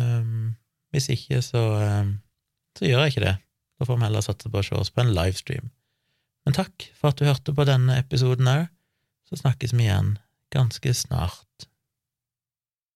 Um, 0.00 0.56
hvis 0.94 1.10
ikke, 1.12 1.42
så, 1.44 1.60
um, 2.00 2.14
så 2.78 2.88
gjør 2.88 3.04
jeg 3.04 3.12
ikke 3.12 3.26
det. 3.26 3.36
Da 3.76 3.88
får 3.88 3.98
vi 3.98 4.06
heller 4.06 4.24
satse 4.24 4.52
på 4.52 4.62
å 4.62 4.64
se 4.64 4.78
oss 4.80 4.92
på 4.94 5.04
en 5.04 5.12
livestream. 5.12 5.68
Men 6.46 6.56
takk 6.56 6.88
for 6.96 7.12
at 7.12 7.20
du 7.20 7.26
hørte 7.28 7.54
på 7.56 7.66
denne 7.68 7.98
episoden 8.00 8.48
òg. 8.50 8.68
Så 9.28 9.38
snakkes 9.42 9.74
vi 9.76 9.86
igjen 9.86 10.16
ganske 10.50 10.94
snart. 10.96 11.44